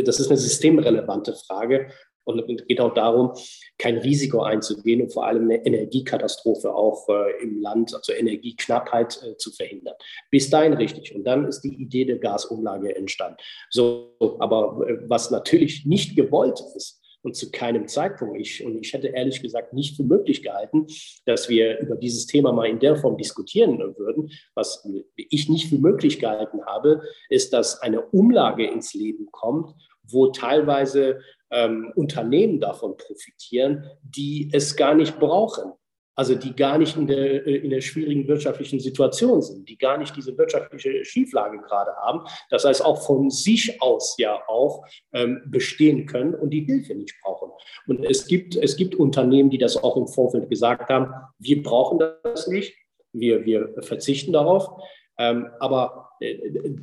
das 0.03 0.20
ist 0.20 0.28
eine 0.30 0.38
systemrelevante 0.38 1.34
Frage. 1.34 1.89
Und 2.26 2.50
es 2.50 2.66
geht 2.68 2.80
auch 2.80 2.94
darum, 2.94 3.32
kein 3.78 3.98
Risiko 3.98 4.42
einzugehen 4.42 5.02
und 5.02 5.14
vor 5.14 5.26
allem 5.26 5.44
eine 5.44 5.66
Energiekatastrophe 5.66 6.74
auch 6.74 7.08
äh, 7.10 7.44
im 7.44 7.62
Land, 7.62 7.94
also 7.94 8.14
Energieknappheit 8.14 9.22
äh, 9.24 9.38
zu 9.38 9.52
verhindern. 9.52 9.96
Bis 10.32 10.50
dahin 10.50 10.74
richtig. 10.74 11.14
Und 11.16 11.26
dann 11.26 11.46
ist 11.46 11.62
die 11.62 11.76
Idee 11.76 12.06
der 12.06 12.20
Gasumlage 12.20 12.96
entstanden. 12.96 13.38
So, 13.70 14.16
aber 14.40 14.88
äh, 14.88 14.98
was 15.08 15.32
natürlich 15.32 15.86
nicht 15.86 16.16
gewollt 16.16 16.62
ist, 16.76 17.04
und 17.24 17.36
zu 17.36 17.52
keinem 17.52 17.88
Zeitpunkt. 17.88 18.38
Ich, 18.40 18.64
und 18.64 18.84
ich 18.86 18.94
hätte 18.94 19.08
ehrlich 19.08 19.42
gesagt 19.42 19.74
nicht 19.74 19.96
für 19.96 20.04
möglich 20.04 20.44
gehalten, 20.44 20.86
dass 21.26 21.50
wir 21.50 21.80
über 21.80 21.96
dieses 21.96 22.28
Thema 22.28 22.52
mal 22.52 22.68
in 22.68 22.80
der 22.80 22.98
Form 22.98 23.18
diskutieren 23.18 23.80
würden. 23.98 24.32
Was 24.54 24.88
ich 25.16 25.50
nicht 25.50 25.70
für 25.70 25.78
möglich 25.78 26.20
gehalten 26.20 26.66
habe, 26.66 27.02
ist, 27.30 27.54
dass 27.54 27.82
eine 27.82 28.02
Umlage 28.02 28.68
ins 28.68 28.94
Leben 28.94 29.30
kommt, 29.32 29.74
wo 30.04 30.28
teilweise 30.28 31.22
ähm, 31.54 31.93
Unternehmen 31.95 32.60
davon 32.60 32.97
profitieren, 32.97 33.86
die 34.01 34.49
es 34.51 34.76
gar 34.76 34.95
nicht 34.95 35.20
brauchen. 35.20 35.72
Also 36.16 36.36
die 36.36 36.56
gar 36.56 36.78
nicht 36.78 36.95
in 36.95 37.08
der, 37.08 37.47
äh, 37.47 37.56
in 37.58 37.72
der 37.72 37.82
schwierigen 37.82 38.28
wirtschaftlichen 38.28 38.80
Situation 38.80 39.41
sind, 39.41 39.68
die 39.68 39.78
gar 39.78 39.97
nicht 39.97 40.16
diese 40.16 40.38
wirtschaftliche 40.38 41.04
Schieflage 41.06 41.60
gerade 41.60 41.91
haben. 41.95 42.22
Das 42.49 42.66
heißt, 42.66 42.86
auch 42.86 43.04
von 43.04 43.32
sich 43.32 43.82
aus 43.82 44.16
ja 44.18 44.39
auch 44.47 44.86
ähm, 45.14 45.41
bestehen 45.45 46.06
können 46.06 46.36
und 46.36 46.51
die 46.51 46.66
Hilfe 46.66 46.93
nicht 46.93 47.16
brauchen. 47.24 47.51
Und 47.88 48.06
es 48.06 48.28
gibt, 48.28 48.56
es 48.56 48.76
gibt 48.76 48.95
Unternehmen, 48.95 49.49
die 49.49 49.58
das 49.58 49.82
auch 49.82 49.97
im 49.97 50.08
Vorfeld 50.08 50.49
gesagt 50.49 50.89
haben, 50.89 51.14
wir 51.39 51.64
brauchen 51.64 51.99
das 52.24 52.47
nicht, 52.47 52.76
wir, 53.12 53.45
wir 53.45 53.74
verzichten 53.82 54.34
darauf. 54.34 54.70
Ähm, 55.18 55.47
aber 55.60 56.10
äh, 56.20 56.38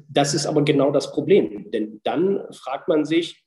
das 0.09 0.35
ist 0.35 0.47
aber 0.47 0.63
genau 0.63 0.91
das 0.91 1.13
Problem. 1.13 1.71
Denn 1.71 2.01
dann 2.03 2.43
fragt 2.53 2.89
man 2.89 3.05
sich, 3.05 3.45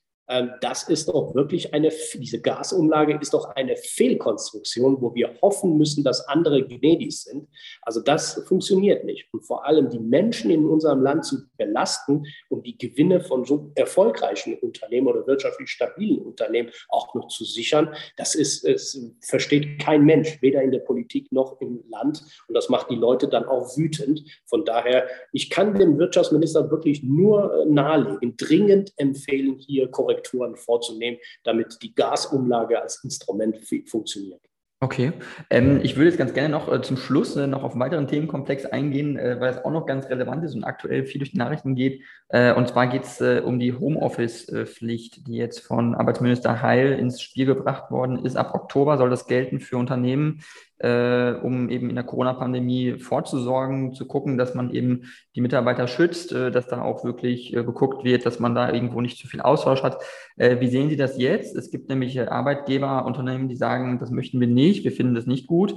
das 0.60 0.88
ist 0.88 1.08
doch 1.08 1.34
wirklich 1.34 1.74
eine, 1.74 1.92
diese 2.14 2.40
Gasumlage 2.40 3.18
ist 3.20 3.34
doch 3.34 3.54
eine 3.56 3.76
Fehlkonstruktion, 3.76 5.02
wo 5.02 5.14
wir 5.14 5.38
hoffen 5.42 5.76
müssen, 5.76 6.02
dass 6.02 6.26
andere 6.28 6.66
gnädig 6.66 7.20
sind. 7.20 7.46
Also 7.82 8.00
das 8.00 8.42
funktioniert 8.48 9.04
nicht. 9.04 9.28
Und 9.32 9.42
vor 9.42 9.66
allem 9.66 9.90
die 9.90 9.98
Menschen 9.98 10.50
in 10.50 10.66
unserem 10.66 11.02
Land 11.02 11.26
zu 11.26 11.42
belasten, 11.58 12.24
um 12.48 12.62
die 12.62 12.78
Gewinne 12.78 13.20
von 13.20 13.44
so 13.44 13.70
erfolgreichen 13.74 14.54
Unternehmen 14.60 15.08
oder 15.08 15.26
wirtschaftlich 15.26 15.68
stabilen 15.68 16.22
Unternehmen 16.22 16.70
auch 16.88 17.14
noch 17.14 17.28
zu 17.28 17.44
sichern, 17.44 17.94
das 18.16 18.34
ist, 18.34 18.64
es 18.64 18.98
versteht 19.20 19.78
kein 19.78 20.04
Mensch, 20.04 20.40
weder 20.40 20.62
in 20.62 20.70
der 20.70 20.78
Politik 20.78 21.32
noch 21.32 21.60
im 21.60 21.84
Land. 21.90 22.22
Und 22.48 22.54
das 22.54 22.70
macht 22.70 22.90
die 22.90 22.96
Leute 22.96 23.28
dann 23.28 23.44
auch 23.44 23.76
wütend. 23.76 24.24
Von 24.46 24.64
daher, 24.64 25.06
ich 25.32 25.50
kann 25.50 25.74
dem 25.74 25.98
Wirtschaftsminister 25.98 26.70
wirklich 26.70 27.02
nur 27.02 27.54
äh, 27.54 27.66
nahelegen, 27.66 28.36
dringend 28.38 28.94
empfehlen, 28.96 29.58
hier 29.58 29.88
korrekt 29.88 30.13
Korrekturen 30.14 30.56
vorzunehmen, 30.56 31.18
damit 31.42 31.78
die 31.82 31.94
Gasumlage 31.94 32.80
als 32.80 33.02
Instrument 33.04 33.58
funktioniert. 33.86 34.40
Okay, 34.80 35.12
ähm, 35.48 35.80
ich 35.82 35.96
würde 35.96 36.10
jetzt 36.10 36.18
ganz 36.18 36.34
gerne 36.34 36.50
noch 36.50 36.70
äh, 36.70 36.82
zum 36.82 36.98
Schluss 36.98 37.36
äh, 37.36 37.46
noch 37.46 37.62
auf 37.62 37.72
einen 37.72 37.80
weiteren 37.80 38.06
Themenkomplex 38.06 38.66
eingehen, 38.66 39.16
äh, 39.16 39.40
weil 39.40 39.50
es 39.50 39.64
auch 39.64 39.70
noch 39.70 39.86
ganz 39.86 40.10
relevant 40.10 40.44
ist 40.44 40.54
und 40.54 40.64
aktuell 40.64 41.06
viel 41.06 41.20
durch 41.20 41.30
die 41.30 41.38
Nachrichten 41.38 41.74
geht. 41.74 42.02
Äh, 42.28 42.52
und 42.52 42.68
zwar 42.68 42.88
geht 42.88 43.04
es 43.04 43.18
äh, 43.22 43.40
um 43.42 43.58
die 43.58 43.72
Homeoffice-Pflicht, 43.72 45.26
die 45.26 45.36
jetzt 45.36 45.60
von 45.60 45.94
Arbeitsminister 45.94 46.60
Heil 46.60 46.98
ins 46.98 47.22
Spiel 47.22 47.46
gebracht 47.46 47.90
worden 47.90 48.26
ist. 48.26 48.36
Ab 48.36 48.54
Oktober 48.54 48.98
soll 48.98 49.08
das 49.08 49.26
gelten 49.26 49.60
für 49.60 49.78
Unternehmen, 49.78 50.42
äh, 50.78 51.32
um 51.32 51.68
eben 51.70 51.88
in 51.88 51.94
der 51.94 52.04
Corona-Pandemie 52.04 52.98
vorzusorgen, 52.98 53.92
zu 53.94 54.06
gucken, 54.06 54.36
dass 54.36 54.54
man 54.54 54.70
eben 54.70 55.04
die 55.34 55.40
Mitarbeiter 55.40 55.86
schützt, 55.86 56.32
äh, 56.32 56.50
dass 56.50 56.66
da 56.66 56.82
auch 56.82 57.04
wirklich 57.04 57.54
äh, 57.54 57.64
geguckt 57.64 58.04
wird, 58.04 58.26
dass 58.26 58.40
man 58.40 58.54
da 58.54 58.72
irgendwo 58.72 59.00
nicht 59.00 59.18
zu 59.18 59.28
viel 59.28 59.40
Austausch 59.40 59.82
hat. 59.82 60.02
Äh, 60.36 60.60
wie 60.60 60.68
sehen 60.68 60.90
Sie 60.90 60.96
das 60.96 61.18
jetzt? 61.18 61.56
Es 61.56 61.70
gibt 61.70 61.88
nämlich 61.88 62.16
äh, 62.16 62.26
Arbeitgeberunternehmen, 62.26 63.48
die 63.48 63.56
sagen, 63.56 63.98
das 64.00 64.10
möchten 64.10 64.40
wir 64.40 64.48
nicht, 64.48 64.84
wir 64.84 64.92
finden 64.92 65.14
das 65.14 65.26
nicht 65.26 65.46
gut. 65.46 65.74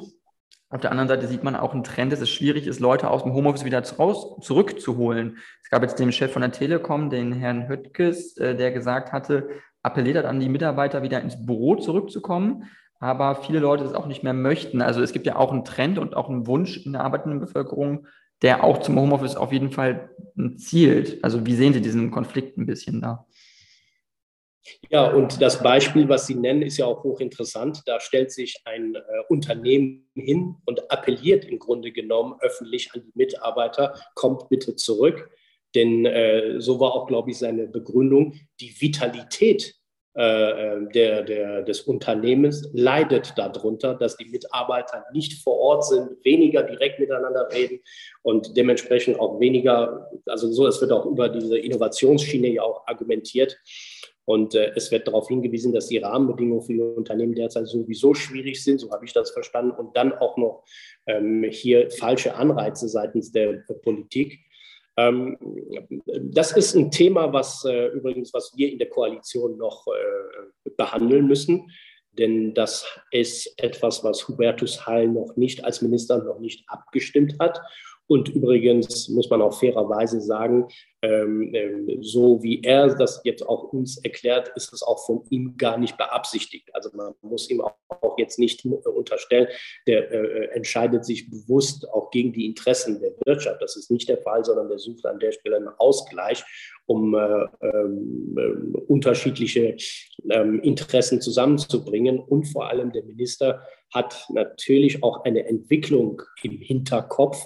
Auf 0.70 0.82
der 0.82 0.92
anderen 0.92 1.08
Seite 1.08 1.28
sieht 1.28 1.44
man 1.44 1.56
auch 1.56 1.74
einen 1.74 1.86
Trend, 1.86 2.12
dass 2.12 2.20
es 2.20 2.30
schwierig 2.30 2.68
ist, 2.68 2.82
Leute 2.82 3.10
aus 3.10 3.24
dem 3.24 3.34
Homeoffice 3.34 3.64
wieder 3.64 3.82
raus, 3.98 4.36
zurückzuholen. 4.42 5.38
Es 5.64 5.70
gab 5.70 5.82
jetzt 5.82 5.98
den 5.98 6.12
Chef 6.12 6.34
von 6.34 6.42
der 6.42 6.52
Telekom, 6.52 7.10
den 7.10 7.32
Herrn 7.32 7.70
Höttges, 7.70 8.36
äh, 8.38 8.56
der 8.56 8.72
gesagt 8.72 9.14
hatte, 9.14 9.48
appelliert 9.84 10.18
hat 10.18 10.26
an 10.26 10.42
die 10.42 10.50
Mitarbeiter, 10.50 11.04
wieder 11.04 11.22
ins 11.22 11.46
Büro 11.46 11.76
zurückzukommen 11.76 12.66
aber 13.00 13.36
viele 13.36 13.60
Leute 13.60 13.84
das 13.84 13.94
auch 13.94 14.08
nicht 14.08 14.24
mehr 14.24 14.34
möchten. 14.34 14.82
Also 14.82 15.02
es 15.02 15.14
gibt 15.14 15.26
ja 15.26 15.36
auch 15.36 15.52
einen 15.52 15.66
Trend 15.66 16.00
und 16.00 16.16
auch 16.16 16.30
einen 16.30 16.48
Wunsch 16.48 16.78
in 16.86 16.94
der 16.94 17.04
arbeitenden 17.04 17.40
Bevölkerung, 17.40 18.08
der 18.42 18.64
auch 18.64 18.80
zum 18.80 19.00
Homeoffice 19.00 19.36
auf 19.36 19.52
jeden 19.52 19.72
Fall 19.72 20.10
zielt. 20.58 21.24
Also 21.24 21.46
wie 21.46 21.56
sehen 21.56 21.74
Sie 21.74 21.82
diesen 21.82 22.12
Konflikt 22.12 22.58
ein 22.58 22.66
bisschen 22.66 23.02
da? 23.02 23.26
Ja, 24.90 25.12
und 25.12 25.42
das 25.42 25.64
Beispiel, 25.64 26.10
was 26.10 26.28
Sie 26.28 26.36
nennen, 26.36 26.62
ist 26.62 26.78
ja 26.78 26.86
auch 26.86 27.04
hochinteressant. 27.04 27.84
Da 27.86 28.00
stellt 28.00 28.32
sich 28.32 28.62
ein 28.66 28.96
äh, 28.96 29.02
Unternehmen 29.30 30.10
hin 30.14 30.56
und 30.66 30.92
appelliert 30.92 31.46
im 31.46 31.60
Grunde 31.60 31.92
genommen 31.92 32.36
öffentlich 32.42 32.92
an 32.94 33.04
die 33.06 33.12
Mitarbeiter, 33.16 33.96
kommt 34.14 34.50
bitte 34.50 34.76
zurück. 34.76 35.30
Denn 35.74 36.06
äh, 36.06 36.60
so 36.60 36.80
war 36.80 36.94
auch, 36.94 37.08
glaube 37.08 37.32
ich, 37.32 37.38
seine 37.38 37.68
Begründung, 37.68 38.34
die 38.60 38.74
Vitalität 38.80 39.76
der, 40.18 41.22
der, 41.22 41.62
des 41.62 41.82
Unternehmens 41.82 42.68
leidet 42.74 43.34
darunter, 43.38 43.94
dass 43.94 44.18
die 44.18 44.26
Mitarbeiter 44.26 45.06
nicht 45.14 45.44
vor 45.44 45.60
Ort 45.60 45.86
sind, 45.86 46.26
weniger 46.26 46.64
direkt 46.64 47.00
miteinander 47.00 47.48
reden 47.54 47.82
und 48.24 48.58
dementsprechend 48.58 49.20
auch 49.20 49.40
weniger, 49.40 50.10
also 50.26 50.52
so, 50.52 50.66
es 50.66 50.82
wird 50.82 50.92
auch 50.92 51.06
über 51.06 51.30
diese 51.30 51.60
Innovationsschiene 51.60 52.48
ja 52.48 52.64
auch 52.64 52.88
argumentiert. 52.88 53.60
Und 54.26 54.56
äh, 54.56 54.74
es 54.76 54.92
wird 54.92 55.08
darauf 55.08 55.30
hingewiesen, 55.30 55.72
dass 55.72 55.88
die 55.88 56.00
Rahmenbedingungen 56.00 56.62
für 56.62 56.74
die 56.74 56.82
Unternehmen 56.82 57.34
derzeit 57.34 57.68
sowieso 57.68 58.14
schwierig 58.14 58.62
sind, 58.62 58.80
so 58.80 58.92
habe 58.92 59.06
ich 59.06 59.14
das 59.14 59.32
verstanden, 59.32 59.72
und 59.72 59.96
dann 59.96 60.12
auch 60.12 60.36
noch 60.36 60.66
ähm, 61.06 61.46
hier 61.50 61.90
falsche 61.92 62.36
Anreize 62.36 62.90
seitens 62.90 63.32
der 63.32 63.64
Politik. 63.84 64.40
Ähm, 64.98 65.38
das 66.06 66.52
ist 66.52 66.76
ein 66.76 66.90
Thema, 66.90 67.32
was 67.32 67.64
äh, 67.66 67.88
übrigens, 67.88 68.34
was 68.34 68.52
wir 68.56 68.72
in 68.72 68.80
der 68.80 68.90
Koalition 68.90 69.58
noch 69.58 69.86
äh, 69.88 70.70
behandeln 70.76 71.28
müssen. 71.28 71.70
Denn 72.18 72.56
das 72.56 72.86
ist 73.12 73.54
etwas, 73.58 74.04
was 74.04 74.28
Hubertus 74.28 74.88
Heil 74.88 75.08
noch 75.08 75.36
nicht 75.36 75.64
als 75.64 75.84
Minister 75.84 76.24
noch 76.24 76.40
nicht 76.40 76.68
abgestimmt 76.68 77.36
hat. 77.40 77.62
Und 78.08 78.30
übrigens 78.30 79.10
muss 79.10 79.30
man 79.30 79.42
auch 79.42 79.60
fairerweise 79.60 80.22
sagen, 80.22 80.68
ähm, 81.02 81.54
ähm, 81.54 82.02
so 82.02 82.42
wie 82.42 82.62
er 82.64 82.96
das 82.96 83.22
jetzt 83.24 83.48
auch 83.48 83.72
uns 83.74 83.98
erklärt, 83.98 84.52
ist 84.56 84.74
es 84.74 84.82
auch 84.82 85.06
von 85.06 85.24
ihm 85.30 85.56
gar 85.58 85.78
nicht 85.78 85.98
beabsichtigt. 85.98 86.70
Also 86.74 86.90
man 86.96 87.14
muss 87.22 87.50
ihm 87.50 87.62
auch, 87.62 87.76
auch 88.02 88.18
jetzt 88.18 88.40
nicht 88.40 88.66
unterstellen, 88.66 89.48
der 89.88 90.10
äh, 90.12 90.46
entscheidet 90.56 91.06
sich 91.06 91.30
bewusst 91.30 91.88
auch 91.90 92.10
gegen 92.10 92.32
die 92.32 92.46
Interessen 92.46 93.00
der 93.00 93.12
Wirtschaft. 93.26 93.62
Das 93.62 93.76
ist 93.76 93.92
nicht 93.92 94.08
der 94.08 94.18
Fall, 94.20 94.44
sondern 94.44 94.70
der 94.70 94.80
sucht 94.80 95.06
an 95.06 95.20
der 95.20 95.34
Stelle 95.34 95.58
einen 95.58 95.68
Ausgleich, 95.78 96.44
um 96.86 97.14
äh, 97.14 97.20
äh, 97.20 97.84
unterschiedliche 98.88 99.76
ähm, 100.32 100.62
Interessen 100.62 101.22
zusammenzubringen. 101.22 102.20
Und 102.20 102.46
vor 102.46 102.70
allem 102.70 102.92
der 102.92 103.04
Minister 103.04 103.62
hat 103.94 104.26
natürlich 104.30 105.04
auch 105.04 105.26
eine 105.26 105.46
Entwicklung 105.46 106.22
im 106.42 106.60
Hinterkopf, 106.60 107.46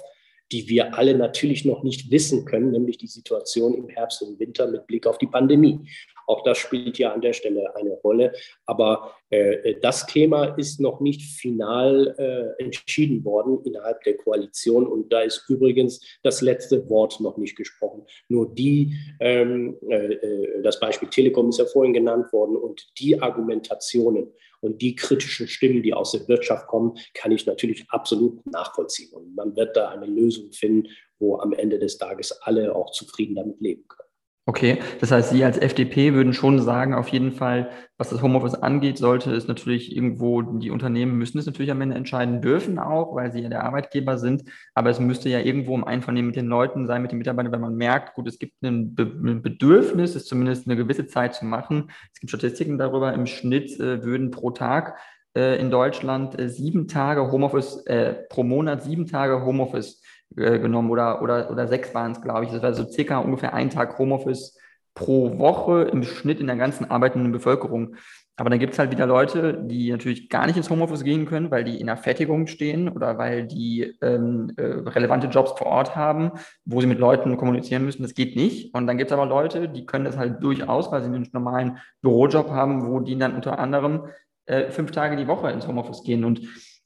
die 0.52 0.68
wir 0.68 0.96
alle 0.98 1.16
natürlich 1.16 1.64
noch 1.64 1.82
nicht 1.82 2.10
wissen 2.10 2.44
können, 2.44 2.70
nämlich 2.70 2.98
die 2.98 3.06
Situation 3.06 3.74
im 3.74 3.88
Herbst 3.88 4.22
und 4.22 4.38
Winter 4.38 4.68
mit 4.68 4.86
Blick 4.86 5.06
auf 5.06 5.18
die 5.18 5.26
Pandemie. 5.26 5.80
Auch 6.26 6.42
das 6.44 6.58
spielt 6.58 6.98
ja 6.98 7.12
an 7.12 7.20
der 7.20 7.32
Stelle 7.32 7.74
eine 7.76 7.92
Rolle. 7.92 8.32
Aber 8.66 9.14
äh, 9.30 9.74
das 9.80 10.06
Thema 10.06 10.56
ist 10.56 10.80
noch 10.80 11.00
nicht 11.00 11.22
final 11.22 12.14
äh, 12.18 12.62
entschieden 12.62 13.24
worden 13.24 13.60
innerhalb 13.64 14.02
der 14.02 14.16
Koalition. 14.16 14.86
Und 14.86 15.12
da 15.12 15.20
ist 15.20 15.44
übrigens 15.48 16.00
das 16.22 16.40
letzte 16.40 16.88
Wort 16.88 17.20
noch 17.20 17.36
nicht 17.36 17.56
gesprochen. 17.56 18.04
Nur 18.28 18.54
die, 18.54 18.94
ähm, 19.20 19.78
äh, 19.88 20.14
äh 20.14 20.62
das 20.62 20.80
Beispiel 20.80 21.08
Telekom 21.08 21.50
ist 21.50 21.58
ja 21.58 21.66
vorhin 21.66 21.92
genannt 21.92 22.32
worden, 22.32 22.56
und 22.56 22.88
die 22.98 23.20
Argumentationen 23.20 24.32
und 24.60 24.80
die 24.80 24.94
kritischen 24.94 25.48
Stimmen, 25.48 25.82
die 25.82 25.92
aus 25.92 26.12
der 26.12 26.26
Wirtschaft 26.28 26.66
kommen, 26.68 26.96
kann 27.14 27.32
ich 27.32 27.46
natürlich 27.46 27.84
absolut 27.88 28.44
nachvollziehen. 28.46 29.12
Und 29.12 29.34
man 29.34 29.56
wird 29.56 29.76
da 29.76 29.88
eine 29.88 30.06
Lösung 30.06 30.52
finden, 30.52 30.88
wo 31.18 31.38
am 31.38 31.52
Ende 31.52 31.78
des 31.78 31.98
Tages 31.98 32.32
alle 32.42 32.74
auch 32.74 32.90
zufrieden 32.92 33.34
damit 33.34 33.60
leben 33.60 33.84
können. 33.88 34.11
Okay, 34.44 34.80
das 35.00 35.12
heißt, 35.12 35.30
Sie 35.30 35.44
als 35.44 35.56
FDP 35.56 36.14
würden 36.14 36.32
schon 36.32 36.58
sagen, 36.60 36.94
auf 36.94 37.06
jeden 37.08 37.30
Fall, 37.30 37.70
was 37.96 38.08
das 38.10 38.22
Homeoffice 38.22 38.56
angeht, 38.56 38.98
sollte 38.98 39.32
es 39.32 39.46
natürlich 39.46 39.94
irgendwo, 39.94 40.42
die 40.42 40.72
Unternehmen 40.72 41.16
müssen 41.16 41.38
es 41.38 41.46
natürlich 41.46 41.70
am 41.70 41.80
Ende 41.80 41.94
entscheiden 41.94 42.42
dürfen 42.42 42.80
auch, 42.80 43.14
weil 43.14 43.30
sie 43.30 43.38
ja 43.38 43.48
der 43.48 43.62
Arbeitgeber 43.62 44.18
sind, 44.18 44.42
aber 44.74 44.90
es 44.90 44.98
müsste 44.98 45.28
ja 45.28 45.38
irgendwo 45.38 45.76
im 45.76 45.84
Einvernehmen 45.84 46.26
mit 46.26 46.36
den 46.36 46.48
Leuten 46.48 46.88
sein, 46.88 47.02
mit 47.02 47.12
den 47.12 47.18
Mitarbeitern, 47.18 47.52
wenn 47.52 47.60
man 47.60 47.76
merkt, 47.76 48.14
gut, 48.14 48.26
es 48.26 48.40
gibt 48.40 48.60
ein, 48.64 48.96
Be 48.96 49.04
ein 49.04 49.42
Bedürfnis, 49.42 50.16
es 50.16 50.24
zumindest 50.24 50.66
eine 50.66 50.74
gewisse 50.74 51.06
Zeit 51.06 51.36
zu 51.36 51.44
machen. 51.44 51.92
Es 52.12 52.18
gibt 52.18 52.30
Statistiken 52.30 52.78
darüber, 52.78 53.14
im 53.14 53.26
Schnitt 53.26 53.78
äh, 53.78 54.02
würden 54.02 54.32
pro 54.32 54.50
Tag 54.50 54.98
äh, 55.36 55.60
in 55.60 55.70
Deutschland 55.70 56.36
äh, 56.40 56.48
sieben 56.48 56.88
Tage 56.88 57.30
Homeoffice, 57.30 57.84
pro 58.28 58.42
Monat 58.42 58.82
sieben 58.82 59.06
Tage 59.06 59.44
Homeoffice 59.44 60.01
äh, 60.36 60.58
genommen 60.58 60.90
oder, 60.90 61.22
oder, 61.22 61.50
oder 61.50 61.68
sechs 61.68 61.94
waren 61.94 62.12
es, 62.12 62.22
glaube 62.22 62.44
ich. 62.44 62.52
Das 62.52 62.62
war 62.62 62.74
so 62.74 62.84
circa 62.84 63.18
ungefähr 63.18 63.54
ein 63.54 63.70
Tag 63.70 63.98
Homeoffice 63.98 64.58
pro 64.94 65.38
Woche 65.38 65.82
im 65.84 66.02
Schnitt 66.02 66.40
in 66.40 66.46
der 66.46 66.56
ganzen 66.56 66.90
arbeitenden 66.90 67.32
Bevölkerung. 67.32 67.96
Aber 68.36 68.48
dann 68.48 68.58
gibt 68.58 68.72
es 68.72 68.78
halt 68.78 68.90
wieder 68.90 69.06
Leute, 69.06 69.62
die 69.62 69.90
natürlich 69.90 70.28
gar 70.28 70.46
nicht 70.46 70.56
ins 70.56 70.70
Homeoffice 70.70 71.04
gehen 71.04 71.26
können, 71.26 71.50
weil 71.50 71.64
die 71.64 71.78
in 71.78 71.86
der 71.86 71.98
Fertigung 71.98 72.46
stehen 72.46 72.88
oder 72.88 73.18
weil 73.18 73.46
die 73.46 73.94
ähm, 74.00 74.52
äh, 74.56 74.62
relevante 74.62 75.26
Jobs 75.26 75.52
vor 75.52 75.66
Ort 75.66 75.94
haben, 75.96 76.32
wo 76.64 76.80
sie 76.80 76.86
mit 76.86 76.98
Leuten 76.98 77.36
kommunizieren 77.36 77.84
müssen. 77.84 78.02
Das 78.02 78.14
geht 78.14 78.34
nicht. 78.34 78.74
Und 78.74 78.86
dann 78.86 78.96
gibt 78.96 79.10
es 79.10 79.16
aber 79.16 79.26
Leute, 79.26 79.68
die 79.68 79.84
können 79.84 80.06
das 80.06 80.16
halt 80.16 80.42
durchaus, 80.42 80.90
weil 80.90 81.02
sie 81.02 81.08
einen 81.08 81.28
normalen 81.32 81.78
Bürojob 82.00 82.50
haben, 82.50 82.86
wo 82.86 83.00
die 83.00 83.18
dann 83.18 83.34
unter 83.34 83.58
anderem 83.58 84.06
äh, 84.46 84.70
fünf 84.70 84.92
Tage 84.92 85.16
die 85.16 85.28
Woche 85.28 85.50
ins 85.50 85.68
Homeoffice 85.68 86.02
gehen. 86.02 86.24
Und 86.24 86.40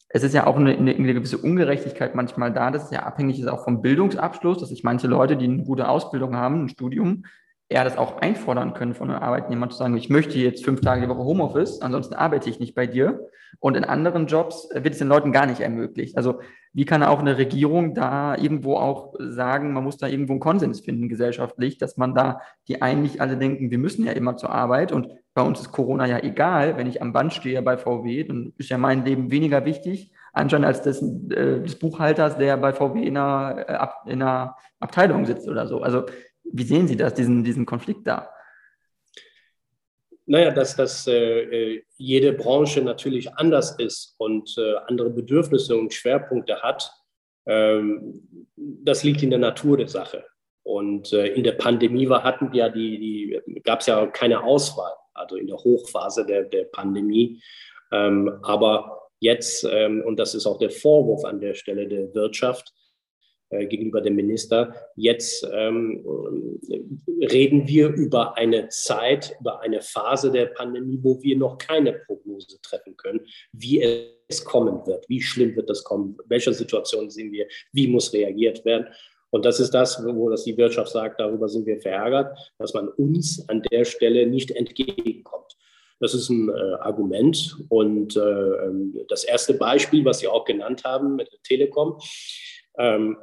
es 0.09 0.23
ist 0.23 0.35
ja 0.35 0.47
auch 0.47 0.57
eine, 0.57 0.77
eine, 0.77 0.95
gewisse 0.95 1.39
Ungerechtigkeit 1.39 2.15
manchmal 2.15 2.53
da, 2.53 2.71
dass 2.71 2.85
es 2.85 2.91
ja 2.91 3.03
abhängig 3.03 3.41
ist 3.41 3.49
auch 3.49 3.65
vom 3.65 3.83
Bildungsabschluss, 3.83 4.59
dass 4.59 4.69
sich 4.69 4.85
manche 4.85 5.09
Leute, 5.09 5.37
die 5.37 5.47
eine 5.47 5.65
gute 5.65 5.89
Ausbildung 5.89 6.37
haben, 6.37 6.65
ein 6.65 6.69
Studium, 6.69 7.25
eher 7.69 7.85
das 7.85 7.99
auch 7.99 8.19
einfordern 8.21 8.75
können 8.75 8.95
von 8.95 9.11
einem 9.11 9.23
Arbeitnehmer, 9.23 9.69
zu 9.69 9.77
sagen, 9.77 9.97
ich 9.97 10.09
möchte 10.09 10.39
jetzt 10.39 10.65
fünf 10.65 10.81
Tage 10.81 11.03
die 11.03 11.09
Woche 11.09 11.25
Homeoffice, 11.25 11.83
ansonsten 11.83 12.15
arbeite 12.15 12.49
ich 12.49 12.61
nicht 12.61 12.75
bei 12.75 12.87
dir. 12.87 13.29
Und 13.59 13.77
in 13.77 13.85
anderen 13.85 14.27
Jobs 14.27 14.69
wird 14.73 14.91
es 14.95 14.99
den 14.99 15.09
Leuten 15.09 15.33
gar 15.33 15.47
nicht 15.47 15.61
ermöglicht. 15.61 16.17
Also 16.17 16.41
wie 16.73 16.85
kann 16.85 17.03
auch 17.03 17.21
eine 17.21 17.39
Regierung 17.39 17.95
da 17.95 18.37
irgendwo 18.37 18.77
auch 18.77 19.15
sagen, 19.19 19.73
man 19.73 19.83
muss 19.83 19.97
da 19.97 20.07
irgendwo 20.07 20.35
einen 20.35 20.41
Konsens 20.41 20.81
finden 20.81 21.09
gesellschaftlich, 21.09 21.79
dass 21.79 21.97
man 21.97 22.15
da, 22.15 22.41
die 22.69 22.83
eigentlich 22.83 23.21
alle 23.21 23.37
denken, 23.37 23.71
wir 23.71 23.79
müssen 23.79 24.05
ja 24.05 24.13
immer 24.13 24.37
zur 24.37 24.51
Arbeit 24.51 24.93
und 24.93 25.09
bei 25.37 25.43
uns 25.43 25.61
ist 25.61 25.71
Corona 25.71 26.07
ja 26.07 26.19
egal, 26.23 26.79
wenn 26.79 26.87
ich 26.87 27.03
am 27.03 27.13
Band 27.13 27.35
stehe 27.35 27.61
bei 27.61 27.77
VW, 27.77 28.25
dann 28.25 28.55
ist 28.57 28.71
ja 28.71 28.79
mein 28.79 29.05
Leben 29.05 29.31
weniger 29.31 29.67
wichtig, 29.67 30.11
anscheinend 30.33 30.67
als 30.67 30.81
das 30.81 31.03
äh, 31.03 31.61
des 31.61 31.79
Buchhalters, 31.79 32.39
der 32.39 32.57
bei 32.57 32.73
VW 32.73 33.03
in 33.03 33.19
einer, 33.19 33.69
äh, 34.07 34.11
in 34.11 34.23
einer 34.23 34.57
Abteilung 34.81 35.27
sitzt 35.27 35.47
oder 35.47 35.67
so. 35.67 35.83
Also 35.83 36.07
wie 36.43 36.63
sehen 36.63 36.89
Sie 36.89 36.97
das, 36.97 37.13
diesen, 37.13 37.45
diesen 37.45 37.67
Konflikt 37.67 38.07
da? 38.07 38.31
Naja, 40.25 40.53
dass, 40.53 40.75
dass 40.75 41.07
äh, 41.07 41.83
jede 41.99 42.33
Branche 42.33 42.81
natürlich 42.81 43.35
anders 43.35 43.79
ist 43.79 44.15
und 44.17 44.57
äh, 44.57 44.77
andere 44.87 45.11
Bedürfnisse 45.11 45.77
und 45.77 45.93
Schwerpunkte 45.93 46.63
hat, 46.63 46.91
ähm, 47.45 48.49
das 48.57 49.05
liegt 49.05 49.23
in 49.23 49.29
der 49.29 49.39
Natur 49.39 49.77
der 49.77 49.89
Sache. 49.89 50.25
Und 50.67 51.13
äh, 51.13 51.29
in 51.29 51.45
der 51.45 51.53
Pandemie 51.53 52.09
war, 52.09 52.25
hatten 52.25 52.53
wir 52.53 52.69
die, 52.71 52.99
die 52.99 53.61
gab 53.63 53.81
es 53.81 53.87
ja 53.87 54.05
keine 54.09 54.43
Auswahl, 54.43 54.93
also 55.15 55.37
in 55.37 55.47
der 55.47 55.59
Hochphase 55.59 56.27
der, 56.27 56.43
der 56.43 56.65
Pandemie. 56.65 57.41
Ähm, 57.93 58.41
aber 58.43 59.11
jetzt, 59.21 59.63
ähm, 59.71 60.03
und 60.05 60.19
das 60.19 60.35
ist 60.35 60.45
auch 60.45 60.59
der 60.59 60.71
Vorwurf 60.71 61.25
an 61.25 61.41
der 61.41 61.55
Stelle 61.55 61.87
der 61.87 62.13
Wirtschaft, 62.15 62.75
äh, 63.51 63.67
gegenüber 63.67 64.01
dem 64.01 64.17
Minister. 64.17 64.75
Jetzt 64.97 65.49
ähm, 65.53 66.05
reden 67.31 67.69
wir 67.69 67.91
über 67.91 68.37
eine 68.37 68.69
Zeit, 68.71 69.37
über 69.39 69.61
eine 69.61 69.83
Phase 69.83 70.33
der 70.33 70.47
Pandemie, 70.47 70.99
wo 71.01 71.23
wir 71.23 71.37
noch 71.37 71.59
keine 71.59 71.93
Prognose 71.93 72.61
treffen 72.61 72.97
können, 72.97 73.21
wie 73.53 73.81
es 74.27 74.45
kommen 74.45 74.85
wird, 74.85 75.09
wie 75.09 75.23
schlimm 75.23 75.55
wird 75.55 75.71
das 75.71 75.85
kommen, 75.85 76.19
welche 76.27 76.53
Situation 76.53 77.09
sind 77.09 77.31
wir, 77.31 77.47
wie 77.71 77.87
muss 77.87 78.13
reagiert 78.13 78.65
werden. 78.65 78.89
Und 79.31 79.45
das 79.45 79.61
ist 79.61 79.73
das, 79.73 80.05
wo 80.05 80.31
das 80.31 80.45
die 80.45 80.57
Wirtschaft 80.57 80.91
sagt, 80.91 81.21
darüber 81.21 81.49
sind 81.49 81.67
wir 81.67 81.81
verärgert, 81.81 82.37
dass 82.59 82.75
man 82.75 82.89
uns 82.89 83.49
an 83.49 83.63
der 83.63 83.85
Stelle 83.85 84.27
nicht 84.27 84.51
entgegenkommt. 84.51 85.57
Das 86.01 86.15
ist 86.15 86.29
ein 86.29 86.49
äh, 86.49 86.75
Argument. 86.81 87.57
Und 87.69 88.17
äh, 88.17 88.21
ähm, 88.21 88.95
das 89.09 89.25
erste 89.25 89.55
Beispiel, 89.55 90.05
was 90.05 90.21
Sie 90.21 90.29
auch 90.29 90.45
genannt 90.45 90.85
haben 90.85 91.17
mit 91.17 91.33
der 91.33 91.41
Telekom, 91.43 91.99
ähm, 92.79 93.17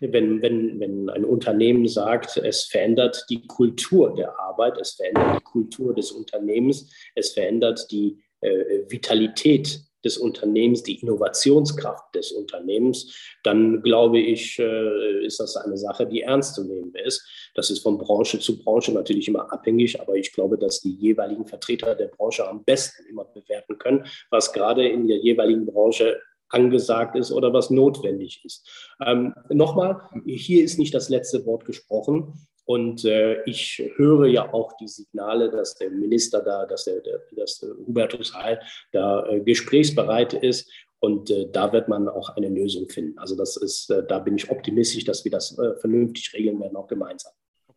wenn, 0.00 0.42
wenn, 0.42 0.78
wenn 0.78 1.10
ein 1.10 1.24
Unternehmen 1.24 1.88
sagt, 1.88 2.36
es 2.36 2.64
verändert 2.64 3.24
die 3.28 3.46
Kultur 3.46 4.14
der 4.14 4.38
Arbeit, 4.38 4.78
es 4.78 4.92
verändert 4.92 5.40
die 5.40 5.44
Kultur 5.44 5.94
des 5.94 6.12
Unternehmens, 6.12 6.92
es 7.14 7.32
verändert 7.32 7.90
die 7.90 8.22
äh, 8.40 8.84
Vitalität 8.88 9.80
des 10.04 10.18
Unternehmens, 10.18 10.82
die 10.82 11.00
Innovationskraft 11.00 12.14
des 12.14 12.32
Unternehmens, 12.32 13.14
dann 13.42 13.82
glaube 13.82 14.20
ich, 14.20 14.58
äh, 14.58 15.24
ist 15.24 15.40
das 15.40 15.56
eine 15.56 15.76
Sache, 15.76 16.06
die 16.06 16.22
ernst 16.22 16.54
zu 16.54 16.64
nehmen 16.64 16.94
ist. 16.94 17.26
Das 17.54 17.70
ist 17.70 17.80
von 17.80 17.98
Branche 17.98 18.38
zu 18.38 18.58
Branche 18.58 18.92
natürlich 18.92 19.28
immer 19.28 19.52
abhängig, 19.52 20.00
aber 20.00 20.14
ich 20.14 20.32
glaube, 20.32 20.58
dass 20.58 20.80
die 20.80 20.94
jeweiligen 20.94 21.46
Vertreter 21.46 21.94
der 21.94 22.08
Branche 22.08 22.48
am 22.48 22.64
besten 22.64 23.04
immer 23.06 23.24
bewerten 23.24 23.78
können, 23.78 24.06
was 24.30 24.52
gerade 24.52 24.88
in 24.88 25.08
der 25.08 25.18
jeweiligen 25.18 25.66
Branche 25.66 26.20
angesagt 26.50 27.16
ist 27.16 27.30
oder 27.32 27.52
was 27.52 27.70
notwendig 27.70 28.42
ist. 28.44 28.68
Ähm, 29.04 29.34
Nochmal, 29.50 30.00
hier 30.24 30.64
ist 30.64 30.78
nicht 30.78 30.94
das 30.94 31.08
letzte 31.08 31.44
Wort 31.46 31.64
gesprochen. 31.64 32.46
Und 32.68 33.06
äh, 33.06 33.42
ich 33.44 33.82
höre 33.96 34.26
ja 34.26 34.52
auch 34.52 34.76
die 34.76 34.88
Signale, 34.88 35.50
dass 35.50 35.74
der 35.76 35.88
Minister 35.88 36.42
da, 36.42 36.66
dass 36.66 36.84
der, 36.84 37.00
der 37.00 37.22
dass 37.34 37.60
der 37.60 37.70
Hubertus 37.70 38.34
Heil 38.34 38.60
da 38.92 39.26
äh, 39.26 39.40
gesprächsbereit 39.40 40.34
ist. 40.34 40.70
Und 41.00 41.30
äh, 41.30 41.48
da 41.50 41.72
wird 41.72 41.88
man 41.88 42.10
auch 42.10 42.28
eine 42.36 42.50
Lösung 42.50 42.86
finden. 42.90 43.18
Also 43.18 43.36
das 43.36 43.56
ist, 43.56 43.90
äh, 43.90 44.06
da 44.06 44.18
bin 44.18 44.36
ich 44.36 44.50
optimistisch, 44.50 45.04
dass 45.04 45.24
wir 45.24 45.30
das 45.30 45.56
äh, 45.58 45.76
vernünftig 45.76 46.34
regeln 46.34 46.60
werden, 46.60 46.76
auch 46.76 46.88
gemeinsam. 46.88 47.32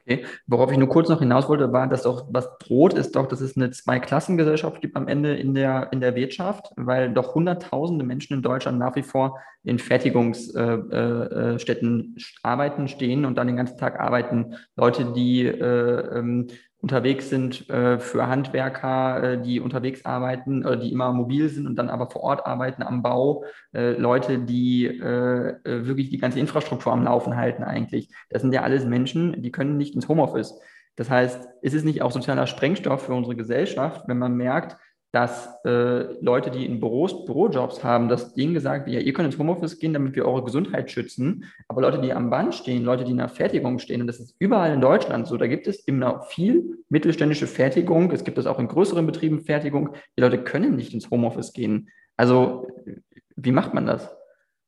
Okay. 0.05 0.25
Worauf 0.47 0.71
ich 0.71 0.77
nur 0.77 0.89
kurz 0.89 1.09
noch 1.09 1.19
hinaus 1.19 1.47
wollte, 1.47 1.71
war, 1.71 1.87
dass 1.87 2.03
doch 2.03 2.25
was 2.31 2.57
droht, 2.57 2.93
ist 2.93 3.15
doch, 3.15 3.27
dass 3.27 3.41
es 3.41 3.55
eine 3.55 3.69
Zweiklassengesellschaft 3.71 4.81
gibt 4.81 4.95
am 4.95 5.07
Ende 5.07 5.35
in 5.35 5.53
der, 5.53 5.89
in 5.91 6.01
der 6.01 6.15
Wirtschaft, 6.15 6.71
weil 6.75 7.13
doch 7.13 7.35
hunderttausende 7.35 8.03
Menschen 8.03 8.33
in 8.33 8.41
Deutschland 8.41 8.79
nach 8.79 8.95
wie 8.95 9.03
vor 9.03 9.39
in 9.63 9.77
Fertigungsstätten 9.77 10.91
äh, 10.91 12.19
äh, 12.19 12.23
arbeiten, 12.41 12.87
stehen 12.87 13.25
und 13.25 13.37
dann 13.37 13.47
den 13.47 13.57
ganzen 13.57 13.77
Tag 13.77 13.99
arbeiten. 13.99 14.55
Leute, 14.75 15.13
die 15.13 15.45
äh, 15.45 16.17
ähm, 16.17 16.47
unterwegs 16.82 17.29
sind 17.29 17.69
äh, 17.69 17.99
für 17.99 18.27
Handwerker, 18.27 19.23
äh, 19.23 19.41
die 19.41 19.59
unterwegs 19.59 20.03
arbeiten, 20.03 20.65
äh, 20.65 20.79
die 20.79 20.91
immer 20.91 21.13
mobil 21.13 21.47
sind 21.47 21.67
und 21.67 21.75
dann 21.75 21.89
aber 21.89 22.09
vor 22.09 22.23
Ort 22.23 22.45
arbeiten 22.45 22.82
am 22.82 23.03
Bau, 23.03 23.45
äh, 23.73 23.91
Leute, 23.91 24.39
die 24.39 24.88
äh, 24.88 25.49
äh, 25.63 25.86
wirklich 25.86 26.09
die 26.09 26.17
ganze 26.17 26.39
Infrastruktur 26.39 26.91
am 26.91 27.03
Laufen 27.03 27.36
halten 27.36 27.63
eigentlich. 27.63 28.09
Das 28.29 28.41
sind 28.41 28.53
ja 28.53 28.63
alles 28.63 28.86
Menschen, 28.86 29.41
die 29.41 29.51
können 29.51 29.77
nicht 29.77 29.93
ins 29.93 30.07
Homeoffice. 30.07 30.59
Das 30.95 31.09
heißt, 31.09 31.47
ist 31.61 31.73
es 31.73 31.84
nicht 31.84 32.01
auch 32.01 32.11
sozialer 32.11 32.47
Sprengstoff 32.47 33.05
für 33.05 33.13
unsere 33.13 33.36
Gesellschaft, 33.36 34.07
wenn 34.07 34.17
man 34.17 34.36
merkt, 34.36 34.77
dass 35.12 35.49
äh, 35.66 36.14
Leute, 36.22 36.51
die 36.51 36.66
in 36.66 36.80
Büros, 36.80 37.26
Bürojobs 37.26 37.84
haben, 37.84 38.07
dass 38.07 38.34
denen 38.34 38.53
gesagt 38.53 38.86
wird, 38.86 38.95
ja, 38.95 39.01
ihr 39.01 39.12
könnt 39.12 39.26
ins 39.26 39.38
Homeoffice 39.38 39.78
gehen, 39.78 39.91
damit 39.91 40.16
wir 40.16 40.26
eure 40.26 40.43
Gesundheit 40.43 40.89
schützen. 40.89 41.45
Aber 41.68 41.82
Leute, 41.82 41.99
die 41.99 42.14
am 42.14 42.30
Band 42.30 42.55
stehen, 42.55 42.86
Leute, 42.86 43.03
die 43.03 43.12
in 43.12 43.18
der 43.18 43.28
Fertigung 43.28 43.80
stehen, 43.80 44.01
und 44.01 44.07
das 44.07 44.20
ist 44.20 44.36
überall 44.39 44.74
in 44.74 44.80
Deutschland 44.80 45.28
so, 45.28 45.36
da 45.36 45.47
gibt 45.47 45.68
es 45.68 45.80
immer 45.86 46.22
viel 46.22 46.78
mittelständische 46.88 47.47
Fertigung, 47.47 48.12
es 48.12 48.24
gibt 48.24 48.38
es 48.38 48.45
auch 48.45 48.59
in 48.59 48.70
größeren 48.70 49.05
Betrieben 49.05 49.41
Fertigung, 49.41 49.95
die 50.18 50.22
Leute 50.22 50.41
können 50.41 50.78
nicht 50.78 50.93
ins 50.93 51.09
Homeoffice 51.09 51.51
gehen. 51.51 51.89
Also, 52.16 52.68
wie 53.36 53.51
macht 53.51 53.74
man 53.74 53.86
das? 53.86 54.16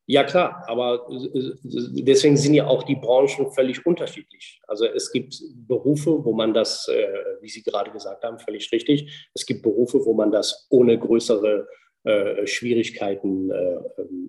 Ja, 0.05 0.25
klar, 0.25 0.65
aber 0.67 1.07
deswegen 1.09 2.35
sind 2.35 2.53
ja 2.55 2.67
auch 2.67 2.83
die 2.83 2.95
Branchen 2.95 3.51
völlig 3.51 3.85
unterschiedlich. 3.85 4.61
Also 4.67 4.85
es 4.85 5.11
gibt 5.11 5.41
Berufe, 5.55 6.25
wo 6.25 6.33
man 6.33 6.53
das, 6.53 6.89
äh, 6.89 7.07
wie 7.41 7.47
Sie 7.47 7.63
gerade 7.63 7.89
gesagt 7.91 8.23
haben, 8.23 8.37
völlig 8.37 8.69
richtig, 8.73 9.29
es 9.33 9.45
gibt 9.45 9.61
Berufe, 9.61 10.05
wo 10.05 10.13
man 10.13 10.31
das 10.31 10.67
ohne 10.69 10.99
größere 10.99 11.67
äh, 12.03 12.45
Schwierigkeiten 12.45 13.49
äh, 13.49 13.79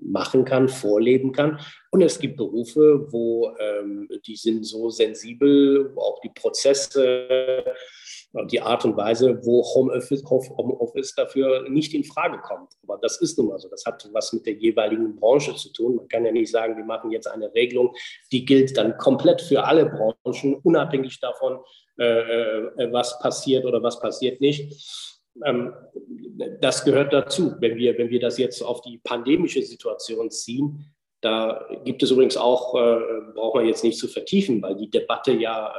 machen 0.01 0.45
kann, 0.45 0.69
vorleben 0.69 1.33
kann. 1.33 1.59
Und 1.91 2.03
es 2.03 2.21
gibt 2.21 2.37
Berufe, 2.37 3.09
wo 3.11 3.53
ähm, 3.59 4.09
die 4.27 4.37
sind 4.37 4.65
so 4.65 4.91
sensibel, 4.91 5.93
auch 5.97 6.21
die 6.21 6.31
Prozesse 6.33 7.65
die 8.51 8.61
Art 8.61 8.85
und 8.85 8.97
Weise, 8.97 9.39
wo 9.45 9.63
Homeoffice, 9.63 10.25
Homeoffice 10.29 11.15
dafür 11.15 11.69
nicht 11.69 11.95
in 11.95 12.03
Frage 12.03 12.39
kommt. 12.39 12.73
Aber 12.83 12.99
das 13.01 13.21
ist 13.21 13.39
nun 13.39 13.49
mal 13.49 13.61
so. 13.61 13.69
Das 13.69 13.87
hat 13.87 14.09
was 14.13 14.33
mit 14.33 14.45
der 14.45 14.55
jeweiligen 14.55 15.15
Branche 15.15 15.55
zu 15.55 15.73
tun. 15.73 15.97
Man 15.97 16.09
kann 16.09 16.27
ja 16.27 16.33
nicht 16.33 16.51
sagen, 16.51 16.77
wir 16.77 16.85
machen 16.85 17.13
jetzt 17.13 17.29
eine 17.29 17.55
Regelung, 17.55 17.95
die 18.33 18.45
gilt 18.45 18.77
dann 18.77 18.99
komplett 18.99 19.41
für 19.41 19.63
alle 19.65 19.87
Branchen, 19.87 20.57
unabhängig 20.65 21.21
davon, 21.21 21.61
äh, 21.97 22.05
äh, 22.05 22.93
was 22.93 23.21
passiert 23.21 23.65
oder 23.65 23.81
was 23.83 24.01
passiert 24.01 24.41
nicht. 24.41 25.23
Ähm, 25.45 25.73
das 26.61 26.85
gehört 26.85 27.13
dazu. 27.13 27.55
Wenn 27.61 27.77
wir, 27.77 27.97
wenn 27.99 28.11
wir 28.11 28.21
das 28.21 28.37
jetzt 28.39 28.63
auf 28.63 28.81
die 28.81 28.99
pandemische 28.99 29.63
Situation 29.63 30.31
ziehen, 30.31 30.91
Da 31.21 31.67
gibt 31.85 32.03
es 32.03 32.11
übrigens 32.11 32.37
auch, 32.37 32.75
äh, 32.75 32.99
braucht 33.33 33.55
man 33.55 33.67
jetzt 33.67 33.85
nicht 33.85 33.99
zu 33.99 34.09
vertiefen, 34.09 34.61
weil 34.61 34.75
die 34.77 34.91
Debatte 34.91 35.33
ja 35.33 35.73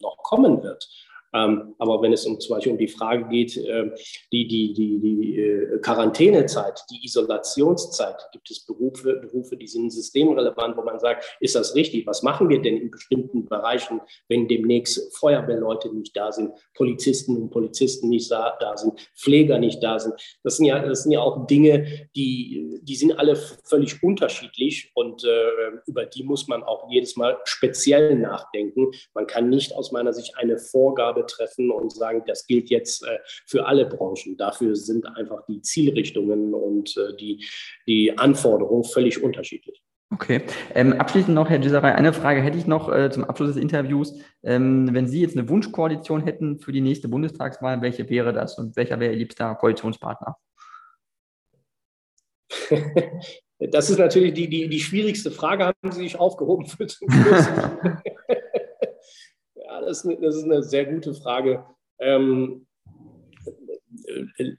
noch 0.00 0.18
kommen 0.18 0.62
wird. 0.62 0.88
Ähm, 1.34 1.74
aber 1.78 2.00
wenn 2.00 2.12
es 2.12 2.24
um 2.26 2.38
zum 2.38 2.54
Beispiel 2.54 2.72
um 2.72 2.78
die 2.78 2.88
Frage 2.88 3.26
geht, 3.28 3.56
äh, 3.56 3.90
die, 4.32 4.46
die, 4.46 4.72
die, 4.72 5.00
die 5.00 5.38
äh, 5.40 5.78
Quarantänezeit, 5.80 6.84
die 6.90 7.04
Isolationszeit, 7.04 8.28
gibt 8.32 8.50
es 8.50 8.64
Berufe, 8.64 9.16
Berufe, 9.16 9.56
die 9.56 9.66
sind 9.66 9.90
systemrelevant, 9.90 10.76
wo 10.76 10.82
man 10.82 11.00
sagt, 11.00 11.36
ist 11.40 11.56
das 11.56 11.74
richtig? 11.74 12.06
Was 12.06 12.22
machen 12.22 12.48
wir 12.48 12.62
denn 12.62 12.76
in 12.76 12.90
bestimmten 12.90 13.46
Bereichen, 13.46 14.00
wenn 14.28 14.46
demnächst 14.46 15.16
Feuerwehrleute 15.16 15.92
nicht 15.92 16.16
da 16.16 16.30
sind, 16.30 16.52
Polizisten 16.74 17.36
und 17.36 17.50
Polizisten 17.50 18.08
nicht 18.10 18.30
da, 18.30 18.56
da 18.60 18.76
sind, 18.76 19.00
Pfleger 19.16 19.58
nicht 19.58 19.82
da 19.82 19.98
sind? 19.98 20.14
Das 20.44 20.58
sind 20.58 20.66
ja, 20.66 20.86
das 20.86 21.02
sind 21.02 21.12
ja 21.12 21.20
auch 21.20 21.48
Dinge, 21.48 22.08
die, 22.14 22.78
die 22.82 22.96
sind 22.96 23.18
alle 23.18 23.34
völlig 23.34 24.00
unterschiedlich 24.04 24.92
und 24.94 25.24
äh, 25.24 25.80
über 25.86 26.06
die 26.06 26.22
muss 26.22 26.46
man 26.46 26.62
auch 26.62 26.88
jedes 26.90 27.16
Mal 27.16 27.38
speziell 27.44 28.14
nachdenken. 28.14 28.92
Man 29.14 29.26
kann 29.26 29.48
nicht 29.48 29.74
aus 29.74 29.90
meiner 29.90 30.12
Sicht 30.12 30.36
eine 30.36 30.58
Vorgabe 30.58 31.23
treffen 31.26 31.70
und 31.70 31.92
sagen, 31.92 32.22
das 32.26 32.46
gilt 32.46 32.70
jetzt 32.70 33.04
äh, 33.04 33.18
für 33.46 33.66
alle 33.66 33.86
Branchen. 33.86 34.36
Dafür 34.36 34.76
sind 34.76 35.06
einfach 35.06 35.44
die 35.46 35.60
Zielrichtungen 35.62 36.54
und 36.54 36.96
äh, 36.96 37.16
die, 37.16 37.44
die 37.86 38.16
Anforderungen 38.16 38.84
völlig 38.84 39.22
unterschiedlich. 39.22 39.82
Okay. 40.12 40.42
Ähm, 40.74 40.92
abschließend 40.92 41.34
noch, 41.34 41.50
Herr 41.50 41.58
Giserei, 41.58 41.94
eine 41.94 42.12
Frage 42.12 42.40
hätte 42.40 42.56
ich 42.56 42.66
noch 42.66 42.88
äh, 42.92 43.10
zum 43.10 43.24
Abschluss 43.24 43.54
des 43.54 43.62
Interviews. 43.62 44.14
Ähm, 44.44 44.90
wenn 44.92 45.08
Sie 45.08 45.20
jetzt 45.20 45.36
eine 45.36 45.48
Wunschkoalition 45.48 46.22
hätten 46.22 46.60
für 46.60 46.70
die 46.70 46.80
nächste 46.80 47.08
Bundestagswahl, 47.08 47.82
welche 47.82 48.08
wäre 48.08 48.32
das 48.32 48.56
und 48.58 48.76
welcher 48.76 49.00
wäre 49.00 49.12
Ihr 49.12 49.18
liebster 49.18 49.54
Koalitionspartner? 49.54 50.36
Das 53.70 53.88
ist 53.88 53.98
natürlich 53.98 54.34
die, 54.34 54.48
die, 54.48 54.68
die 54.68 54.80
schwierigste 54.80 55.30
Frage, 55.30 55.66
haben 55.66 55.92
Sie 55.92 56.02
sich 56.02 56.18
aufgehoben 56.18 56.66
für 56.66 56.86
zum 56.86 57.08
das 59.86 60.04
ist 60.04 60.44
eine, 60.44 60.62
sehr 60.62 60.86
gute 60.86 61.14
Frage. 61.14 61.64
Ähm, 61.98 62.66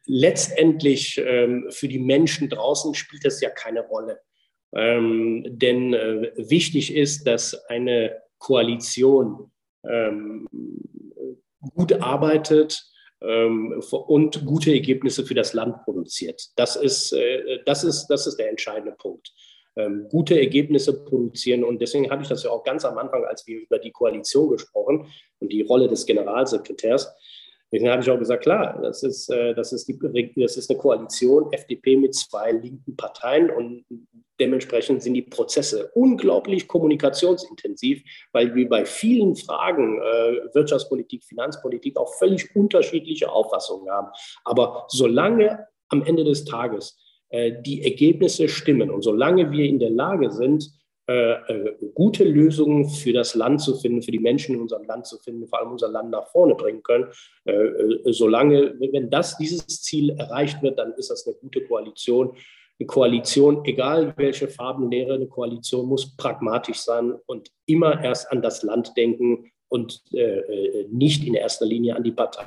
letztendlich 0.06 1.22
ähm, 1.24 1.68
für 1.70 1.88
die 1.88 2.00
Menschen 2.00 2.50
draußen 2.50 2.94
spielt 2.94 3.26
das 3.26 3.42
ja 3.42 3.50
keine 3.50 3.82
Rolle. 3.82 4.20
Ähm, 4.74 5.46
denn 5.48 5.94
äh, 5.94 6.32
wichtig 6.38 6.96
ist, 6.96 7.26
dass 7.28 7.54
eine 7.66 8.22
Koalition 8.40 9.52
ähm, 9.88 10.48
gut 11.76 11.94
arbeitet 11.94 12.84
ähm, 13.22 13.82
und 13.92 14.46
gute 14.46 14.74
Ergebnisse 14.74 15.26
für 15.26 15.36
das 15.36 15.54
Land 15.54 15.84
produziert. 15.84 16.42
Das 16.56 16.76
ist, 16.76 17.14
äh, 17.14 17.60
das 17.66 17.84
ist, 17.84 18.08
das 18.08 18.28
ist 18.28 18.38
der 18.38 18.50
entscheidende 18.50 18.96
Punkt 18.98 19.32
ähm, 19.76 20.08
gute 20.10 20.40
Ergebnisse 20.40 21.06
produzieren. 21.06 21.64
Und 21.64 21.82
deswegen 21.82 22.10
habe 22.10 22.24
ich 22.24 22.30
das 22.30 22.44
ja 22.44 22.50
auch 22.50 22.64
ganz 22.64 22.86
am 22.86 22.98
Anfang, 22.98 23.26
als 23.26 23.46
wir 23.48 23.60
über 23.60 23.80
die 23.80 23.92
Koalition 23.92 24.50
gesprochen 24.50 25.08
und 25.40 25.52
die 25.52 25.62
Rolle 25.62 25.88
des 25.88 26.06
Generalsekretärs, 26.06 27.14
Deswegen 27.72 27.92
habe 27.92 28.02
ich 28.02 28.10
auch 28.10 28.20
gesagt, 28.20 28.44
klar, 28.44 28.80
das 28.82 29.04
ist, 29.04 29.30
äh, 29.30 29.54
das, 29.54 29.74
ist 29.74 29.88
die, 29.88 30.00
das 30.38 30.56
ist 30.56 30.70
eine 30.70 30.80
Koalition, 30.80 31.52
FDP 31.52 31.98
mit 31.98 32.16
zwei 32.16 32.52
linken 32.52 32.96
Parteien 32.96 33.50
und 33.50 33.84
dementsprechend 34.40 35.02
sind 35.02 35.14
die 35.14 35.24
Prozesse 35.24 35.92
unglaublich 35.94 36.68
kommunikationsintensiv, 36.68 38.04
weil 38.32 38.54
wir 38.54 38.70
bei 38.70 38.86
vielen 38.86 39.36
Fragen 39.36 40.00
äh, 40.00 40.54
Wirtschaftspolitik, 40.54 41.24
Finanzpolitik 41.24 41.98
auch 41.98 42.14
völlig 42.16 42.56
unterschiedliche 42.56 43.32
Auffassungen 43.32 43.90
haben. 43.90 44.08
Aber 44.44 44.86
solange 44.90 45.68
am 45.90 46.04
Ende 46.04 46.24
des 46.24 46.46
Tages 46.46 46.98
die 47.62 47.84
Ergebnisse 47.84 48.48
stimmen. 48.48 48.90
Und 48.90 49.02
solange 49.02 49.52
wir 49.52 49.66
in 49.66 49.80
der 49.80 49.90
Lage 49.90 50.32
sind, 50.32 50.72
äh, 51.08 51.34
äh, 51.34 51.76
gute 51.94 52.24
Lösungen 52.24 52.90
für 52.90 53.14
das 53.14 53.36
Land 53.36 53.62
zu 53.62 53.76
finden, 53.76 54.02
für 54.02 54.10
die 54.10 54.18
Menschen 54.18 54.56
in 54.56 54.62
unserem 54.62 54.86
Land 54.88 55.06
zu 55.06 55.20
finden, 55.20 55.46
vor 55.46 55.60
allem 55.60 55.72
unser 55.74 55.88
Land 55.88 56.10
nach 56.10 56.26
vorne 56.32 56.56
bringen 56.56 56.82
können. 56.82 57.06
solange, 58.06 58.74
wenn 58.80 59.12
das, 59.12 59.38
dieses 59.38 59.68
Ziel 59.68 60.10
erreicht 60.18 60.64
wird, 60.64 60.80
dann 60.80 60.94
ist 60.94 61.12
das 61.12 61.28
eine 61.28 61.36
gute 61.36 61.62
Koalition. 61.62 62.36
Eine 62.80 62.88
Koalition, 62.88 63.64
egal 63.66 64.16
welche 64.18 64.48
Farbenlehre, 64.48 65.14
eine 65.14 65.28
Koalition 65.28 65.86
muss 65.86 66.18
pragmatisch 66.18 66.80
sein 66.80 67.14
und 67.28 67.52
immer 67.68 68.04
erst 68.04 68.32
an 68.32 68.42
das 68.42 68.64
Land 68.64 68.94
denken 68.98 69.52
und 69.70 70.02
nicht 70.90 71.24
in 71.24 71.36
erster 71.36 71.68
Linie 71.68 71.96
an 71.96 72.04
die 72.04 72.12
Partei. 72.12 72.46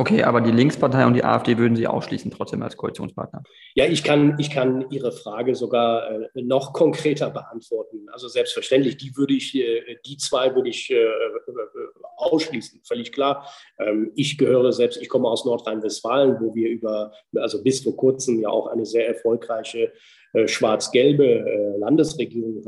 Okay, 0.00 0.22
aber 0.22 0.40
die 0.40 0.52
Linkspartei 0.52 1.04
und 1.06 1.14
die 1.14 1.24
AfD 1.24 1.58
würden 1.58 1.74
Sie 1.74 1.88
ausschließen 1.88 2.30
trotzdem 2.30 2.62
als 2.62 2.76
Koalitionspartner? 2.76 3.42
Ja, 3.74 3.84
ich 3.84 4.04
kann, 4.04 4.36
ich 4.38 4.48
kann 4.48 4.88
Ihre 4.90 5.10
Frage 5.10 5.56
sogar 5.56 6.08
äh, 6.08 6.28
noch 6.40 6.72
konkreter 6.72 7.30
beantworten. 7.30 8.06
Also 8.12 8.28
selbstverständlich, 8.28 8.96
die 8.96 9.16
würde 9.16 9.34
ich, 9.34 9.56
äh, 9.56 9.96
die 10.06 10.16
zwei 10.16 10.54
würde 10.54 10.68
ich 10.68 10.88
äh, 10.92 11.04
ausschließen, 12.16 12.80
völlig 12.84 13.10
klar. 13.10 13.52
Ähm, 13.80 14.12
ich 14.14 14.38
gehöre 14.38 14.72
selbst, 14.72 15.02
ich 15.02 15.08
komme 15.08 15.28
aus 15.28 15.44
Nordrhein-Westfalen, 15.44 16.36
wo 16.40 16.54
wir 16.54 16.70
über, 16.70 17.12
also 17.34 17.64
bis 17.64 17.82
vor 17.82 17.96
kurzem 17.96 18.40
ja 18.40 18.50
auch 18.50 18.68
eine 18.68 18.86
sehr 18.86 19.08
erfolgreiche 19.08 19.92
schwarz-gelbe 20.44 21.78
Landesregierung 21.78 22.62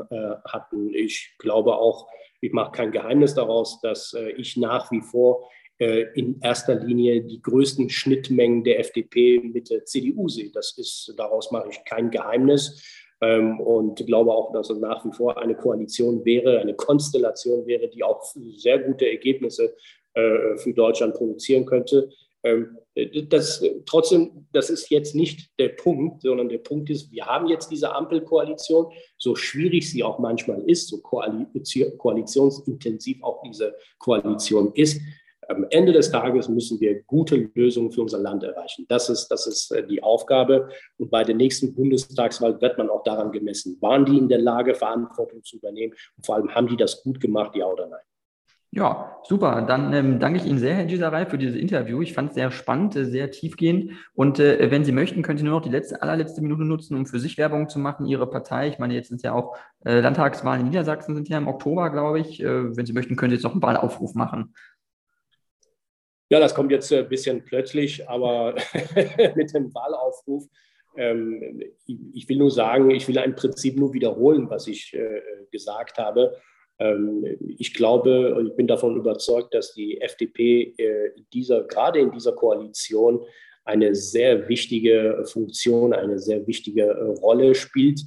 hatten. 0.47 0.95
Ich 0.95 1.35
glaube 1.39 1.77
auch, 1.77 2.09
ich 2.41 2.55
mache 2.55 2.73
kein 2.73 2.91
Geheimnis 2.91 3.35
daraus, 3.35 3.83
dass 3.83 4.17
ich 4.39 4.57
nach 4.57 4.91
wie 4.91 5.03
vor 5.03 5.51
in 5.81 6.39
erster 6.43 6.75
Linie 6.75 7.23
die 7.23 7.41
größten 7.41 7.89
Schnittmengen 7.89 8.65
der 8.65 8.81
FDP 8.81 9.41
mit 9.41 9.71
der 9.71 9.87
CDU 9.87 10.29
sehe. 10.29 10.51
Das 10.51 10.77
ist, 10.77 11.15
daraus 11.17 11.51
mache 11.51 11.71
ich 11.71 11.83
kein 11.87 12.11
Geheimnis 12.11 12.85
ähm, 13.23 13.61
und 13.61 14.05
glaube 14.07 14.33
auch, 14.33 14.51
dass 14.53 14.71
es 14.71 14.79
nach 14.79 15.05
wie 15.05 15.13
vor 15.13 15.37
eine 15.39 15.55
Koalition 15.55 16.25
wäre, 16.25 16.59
eine 16.59 16.75
Konstellation 16.75 17.67
wäre, 17.67 17.89
die 17.89 18.03
auch 18.03 18.23
sehr 18.57 18.79
gute 18.79 19.11
Ergebnisse 19.11 19.75
äh, 20.15 20.57
für 20.57 20.73
Deutschland 20.75 21.15
produzieren 21.15 21.67
könnte. 21.67 22.11
Ähm, 22.43 22.79
das, 23.29 23.63
trotzdem, 23.87 24.47
das 24.53 24.71
ist 24.71 24.91
jetzt 24.91 25.15
nicht 25.15 25.51
der 25.59 25.69
Punkt, 25.71 26.23
sondern 26.23 26.49
der 26.49 26.59
Punkt 26.59 26.91
ist, 26.91 27.11
wir 27.13 27.27
haben 27.27 27.49
jetzt 27.49 27.71
diese 27.71 27.95
Ampelkoalition, 27.95 28.93
so 29.19 29.35
schwierig 29.35 29.91
sie 29.91 30.03
auch 30.03 30.19
manchmal 30.19 30.63
ist, 30.63 30.89
so 30.89 31.01
koalitionsintensiv 31.01 33.23
auch 33.23 33.43
diese 33.43 33.77
Koalition 33.99 34.73
ist 34.75 35.03
am 35.51 35.67
Ende 35.71 35.93
des 35.93 36.11
Tages 36.11 36.49
müssen 36.49 36.81
wir 36.81 37.03
gute 37.03 37.51
Lösungen 37.55 37.91
für 37.91 38.03
unser 38.03 38.19
Land 38.19 38.43
erreichen. 38.45 38.87
Das 38.89 39.09
ist, 39.09 39.29
das 39.29 39.47
ist 39.47 39.71
äh, 39.73 39.87
die 39.87 40.03
Aufgabe. 40.03 40.69
Und 40.99 41.11
bei 41.11 41.25
der 41.25 41.35
nächsten 41.35 41.75
Bundestagswahl 41.75 42.61
wird 42.61 42.79
man 42.79 42.89
auch 42.89 43.03
daran 43.03 43.33
gemessen, 43.33 43.77
waren 43.81 44.05
die 44.05 44.19
in 44.19 44.29
der 44.29 44.39
Lage, 44.39 44.75
Verantwortung 44.75 45.43
zu 45.43 45.57
übernehmen? 45.57 45.95
Und 46.17 46.25
vor 46.25 46.37
allem, 46.37 46.55
haben 46.55 46.69
die 46.69 46.77
das 46.77 47.03
gut 47.03 47.21
gemacht, 47.21 47.57
ja 47.57 47.67
oder 47.67 47.87
nein? 47.87 48.01
Ja, 48.73 49.17
super. 49.25 49.63
Dann 49.63 49.93
ähm, 49.93 50.21
danke 50.21 50.39
ich 50.39 50.47
Ihnen 50.47 50.61
sehr, 50.61 50.77
Herr 50.77 50.85
Giserei, 50.85 51.27
für 51.27 51.39
dieses 51.39 51.57
Interview. 51.57 52.03
Ich 52.03 52.13
fand 52.13 52.29
es 52.29 52.35
sehr 52.37 52.53
spannend, 52.53 52.95
äh, 52.95 53.05
sehr 53.05 53.33
tiefgehend. 53.33 53.95
Und 54.15 54.39
äh, 54.39 54.71
wenn 54.71 54.85
Sie 54.85 54.93
möchten, 54.93 55.23
können 55.23 55.39
Sie 55.39 55.45
nur 55.45 55.55
noch 55.55 55.63
die 55.63 55.71
letzte, 55.71 56.01
allerletzte 56.03 56.41
Minute 56.41 56.65
nutzen, 56.65 56.97
um 56.97 57.05
für 57.05 57.19
sich 57.19 57.37
Werbung 57.37 57.69
zu 57.69 57.81
machen, 57.81 58.07
Ihre 58.07 58.31
Partei. 58.31 58.69
Ich 58.69 58.79
meine, 58.79 58.95
jetzt 58.95 59.09
sind 59.09 59.23
ja 59.23 59.33
auch 59.33 59.57
äh, 59.85 59.99
Landtagswahlen 59.99 60.61
in 60.61 60.69
Niedersachsen, 60.69 61.17
sind 61.17 61.29
ja 61.29 61.39
im 61.39 61.49
Oktober, 61.49 61.91
glaube 61.91 62.21
ich. 62.21 62.41
Äh, 62.41 62.77
wenn 62.77 62.87
Sie 62.87 62.93
möchten, 62.93 63.17
können 63.17 63.31
Sie 63.31 63.35
jetzt 63.35 63.43
noch 63.43 63.55
einen 63.55 63.63
Wahlaufruf 63.63 64.15
machen. 64.15 64.55
Ja, 66.31 66.39
das 66.39 66.55
kommt 66.55 66.71
jetzt 66.71 66.93
ein 66.93 67.09
bisschen 67.09 67.45
plötzlich, 67.45 68.09
aber 68.09 68.55
mit 69.35 69.53
dem 69.53 69.75
Wahlaufruf. 69.75 70.45
Ähm, 70.97 71.61
ich 71.87 72.29
will 72.29 72.37
nur 72.37 72.51
sagen, 72.51 72.91
ich 72.91 73.09
will 73.09 73.17
im 73.17 73.35
Prinzip 73.35 73.77
nur 73.77 73.93
wiederholen, 73.93 74.49
was 74.49 74.69
ich 74.69 74.95
äh, 74.95 75.21
gesagt 75.51 75.99
habe. 75.99 76.37
Ähm, 76.79 77.25
ich 77.59 77.75
glaube 77.75 78.35
und 78.37 78.47
ich 78.47 78.57
bin 78.57 78.69
davon 78.69 78.97
überzeugt, 78.97 79.55
dass 79.55 79.75
die 79.75 80.01
FDP 80.01 80.75
äh, 80.79 81.11
gerade 81.69 81.99
in 81.99 82.13
dieser 82.13 82.33
Koalition 82.33 83.25
eine 83.65 83.95
sehr 83.97 84.49
wichtige 84.49 85.25
Funktion, 85.27 85.93
eine 85.93 86.19
sehr 86.19 86.47
wichtige 86.47 86.85
äh, 86.85 87.19
Rolle 87.21 87.57
spielt. 87.57 88.03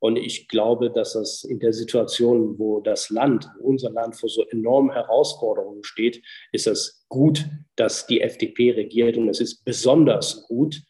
Und 0.00 0.16
ich 0.16 0.48
glaube, 0.48 0.90
dass 0.90 1.14
das 1.14 1.44
in 1.44 1.58
der 1.58 1.72
Situation, 1.72 2.58
wo 2.58 2.80
das 2.80 3.10
Land, 3.10 3.48
unser 3.60 3.90
Land 3.90 4.16
vor 4.16 4.28
so 4.28 4.44
enormen 4.46 4.92
Herausforderungen 4.92 5.82
steht, 5.82 6.22
ist 6.52 6.66
es 6.66 7.04
gut, 7.08 7.46
dass 7.76 8.06
die 8.06 8.20
FDP 8.20 8.72
regiert. 8.72 9.16
Und 9.16 9.28
es 9.28 9.40
ist 9.40 9.64
besonders 9.64 10.46
gut, 10.46 10.82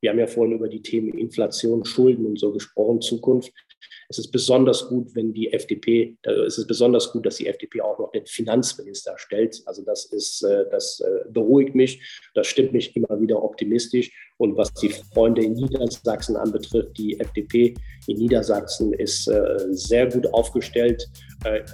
wir 0.00 0.10
haben 0.10 0.18
ja 0.18 0.26
vorhin 0.26 0.54
über 0.54 0.68
die 0.68 0.82
Themen 0.82 1.16
Inflation, 1.16 1.84
Schulden 1.84 2.26
und 2.26 2.38
so 2.38 2.52
gesprochen, 2.52 3.00
Zukunft. 3.00 3.52
Es 4.08 4.18
ist 4.18 4.30
besonders 4.30 4.88
gut, 4.88 5.14
wenn 5.14 5.32
die 5.32 5.52
FDP, 5.52 6.16
es 6.22 6.58
ist 6.58 6.66
besonders 6.66 7.12
gut, 7.12 7.26
dass 7.26 7.36
die 7.36 7.46
FDP 7.46 7.80
auch 7.80 7.98
noch 7.98 8.12
den 8.12 8.26
Finanzminister 8.26 9.14
stellt. 9.18 9.60
Also 9.66 9.82
das 9.82 10.06
ist, 10.06 10.42
äh, 10.42 10.64
das 10.70 11.00
äh, 11.00 11.28
beruhigt 11.30 11.74
mich, 11.74 12.00
das 12.34 12.46
stimmt 12.46 12.72
mich 12.72 12.94
immer 12.96 13.20
wieder 13.20 13.42
optimistisch. 13.42 14.12
Und 14.38 14.56
was 14.56 14.72
die 14.74 14.90
Freunde 14.90 15.42
in 15.42 15.54
Niedersachsen 15.54 16.36
anbetrifft, 16.36 16.96
die 16.98 17.18
FDP 17.18 17.74
in 18.06 18.18
Niedersachsen 18.18 18.92
ist 18.92 19.26
äh, 19.28 19.58
sehr 19.70 20.06
gut 20.08 20.32
aufgestellt, 20.32 21.08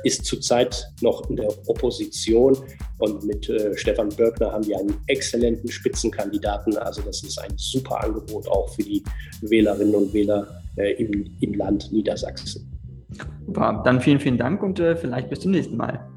ist 0.05 0.25
zurzeit 0.25 0.87
noch 1.01 1.29
in 1.31 1.37
der 1.37 1.49
Opposition. 1.67 2.57
Und 2.99 3.25
mit 3.25 3.51
Stefan 3.75 4.11
Börkner 4.11 4.53
haben 4.53 4.67
wir 4.67 4.79
einen 4.79 4.95
exzellenten 5.07 5.71
Spitzenkandidaten. 5.71 6.77
Also 6.79 7.03
das 7.03 7.23
ist 7.23 7.39
ein 7.39 7.53
super 7.57 8.03
Angebot 8.03 8.47
auch 8.49 8.69
für 8.75 8.83
die 8.83 9.03
Wählerinnen 9.41 9.95
und 9.95 10.13
Wähler 10.13 10.63
im, 10.77 11.31
im 11.41 11.55
Land 11.55 11.91
Niedersachsen. 11.91 12.23
Niedersachsen. 12.23 12.73
Super, 13.47 13.83
dann 13.85 14.01
vielen, 14.01 14.21
vielen 14.21 14.39
Dank 14.39 14.63
und 14.63 14.79
äh, 14.81 14.97
vielleicht 14.97 15.31
bis 15.31 15.41
zum 15.41 15.53
nächsten 15.53 15.77
Mal. 15.77 16.12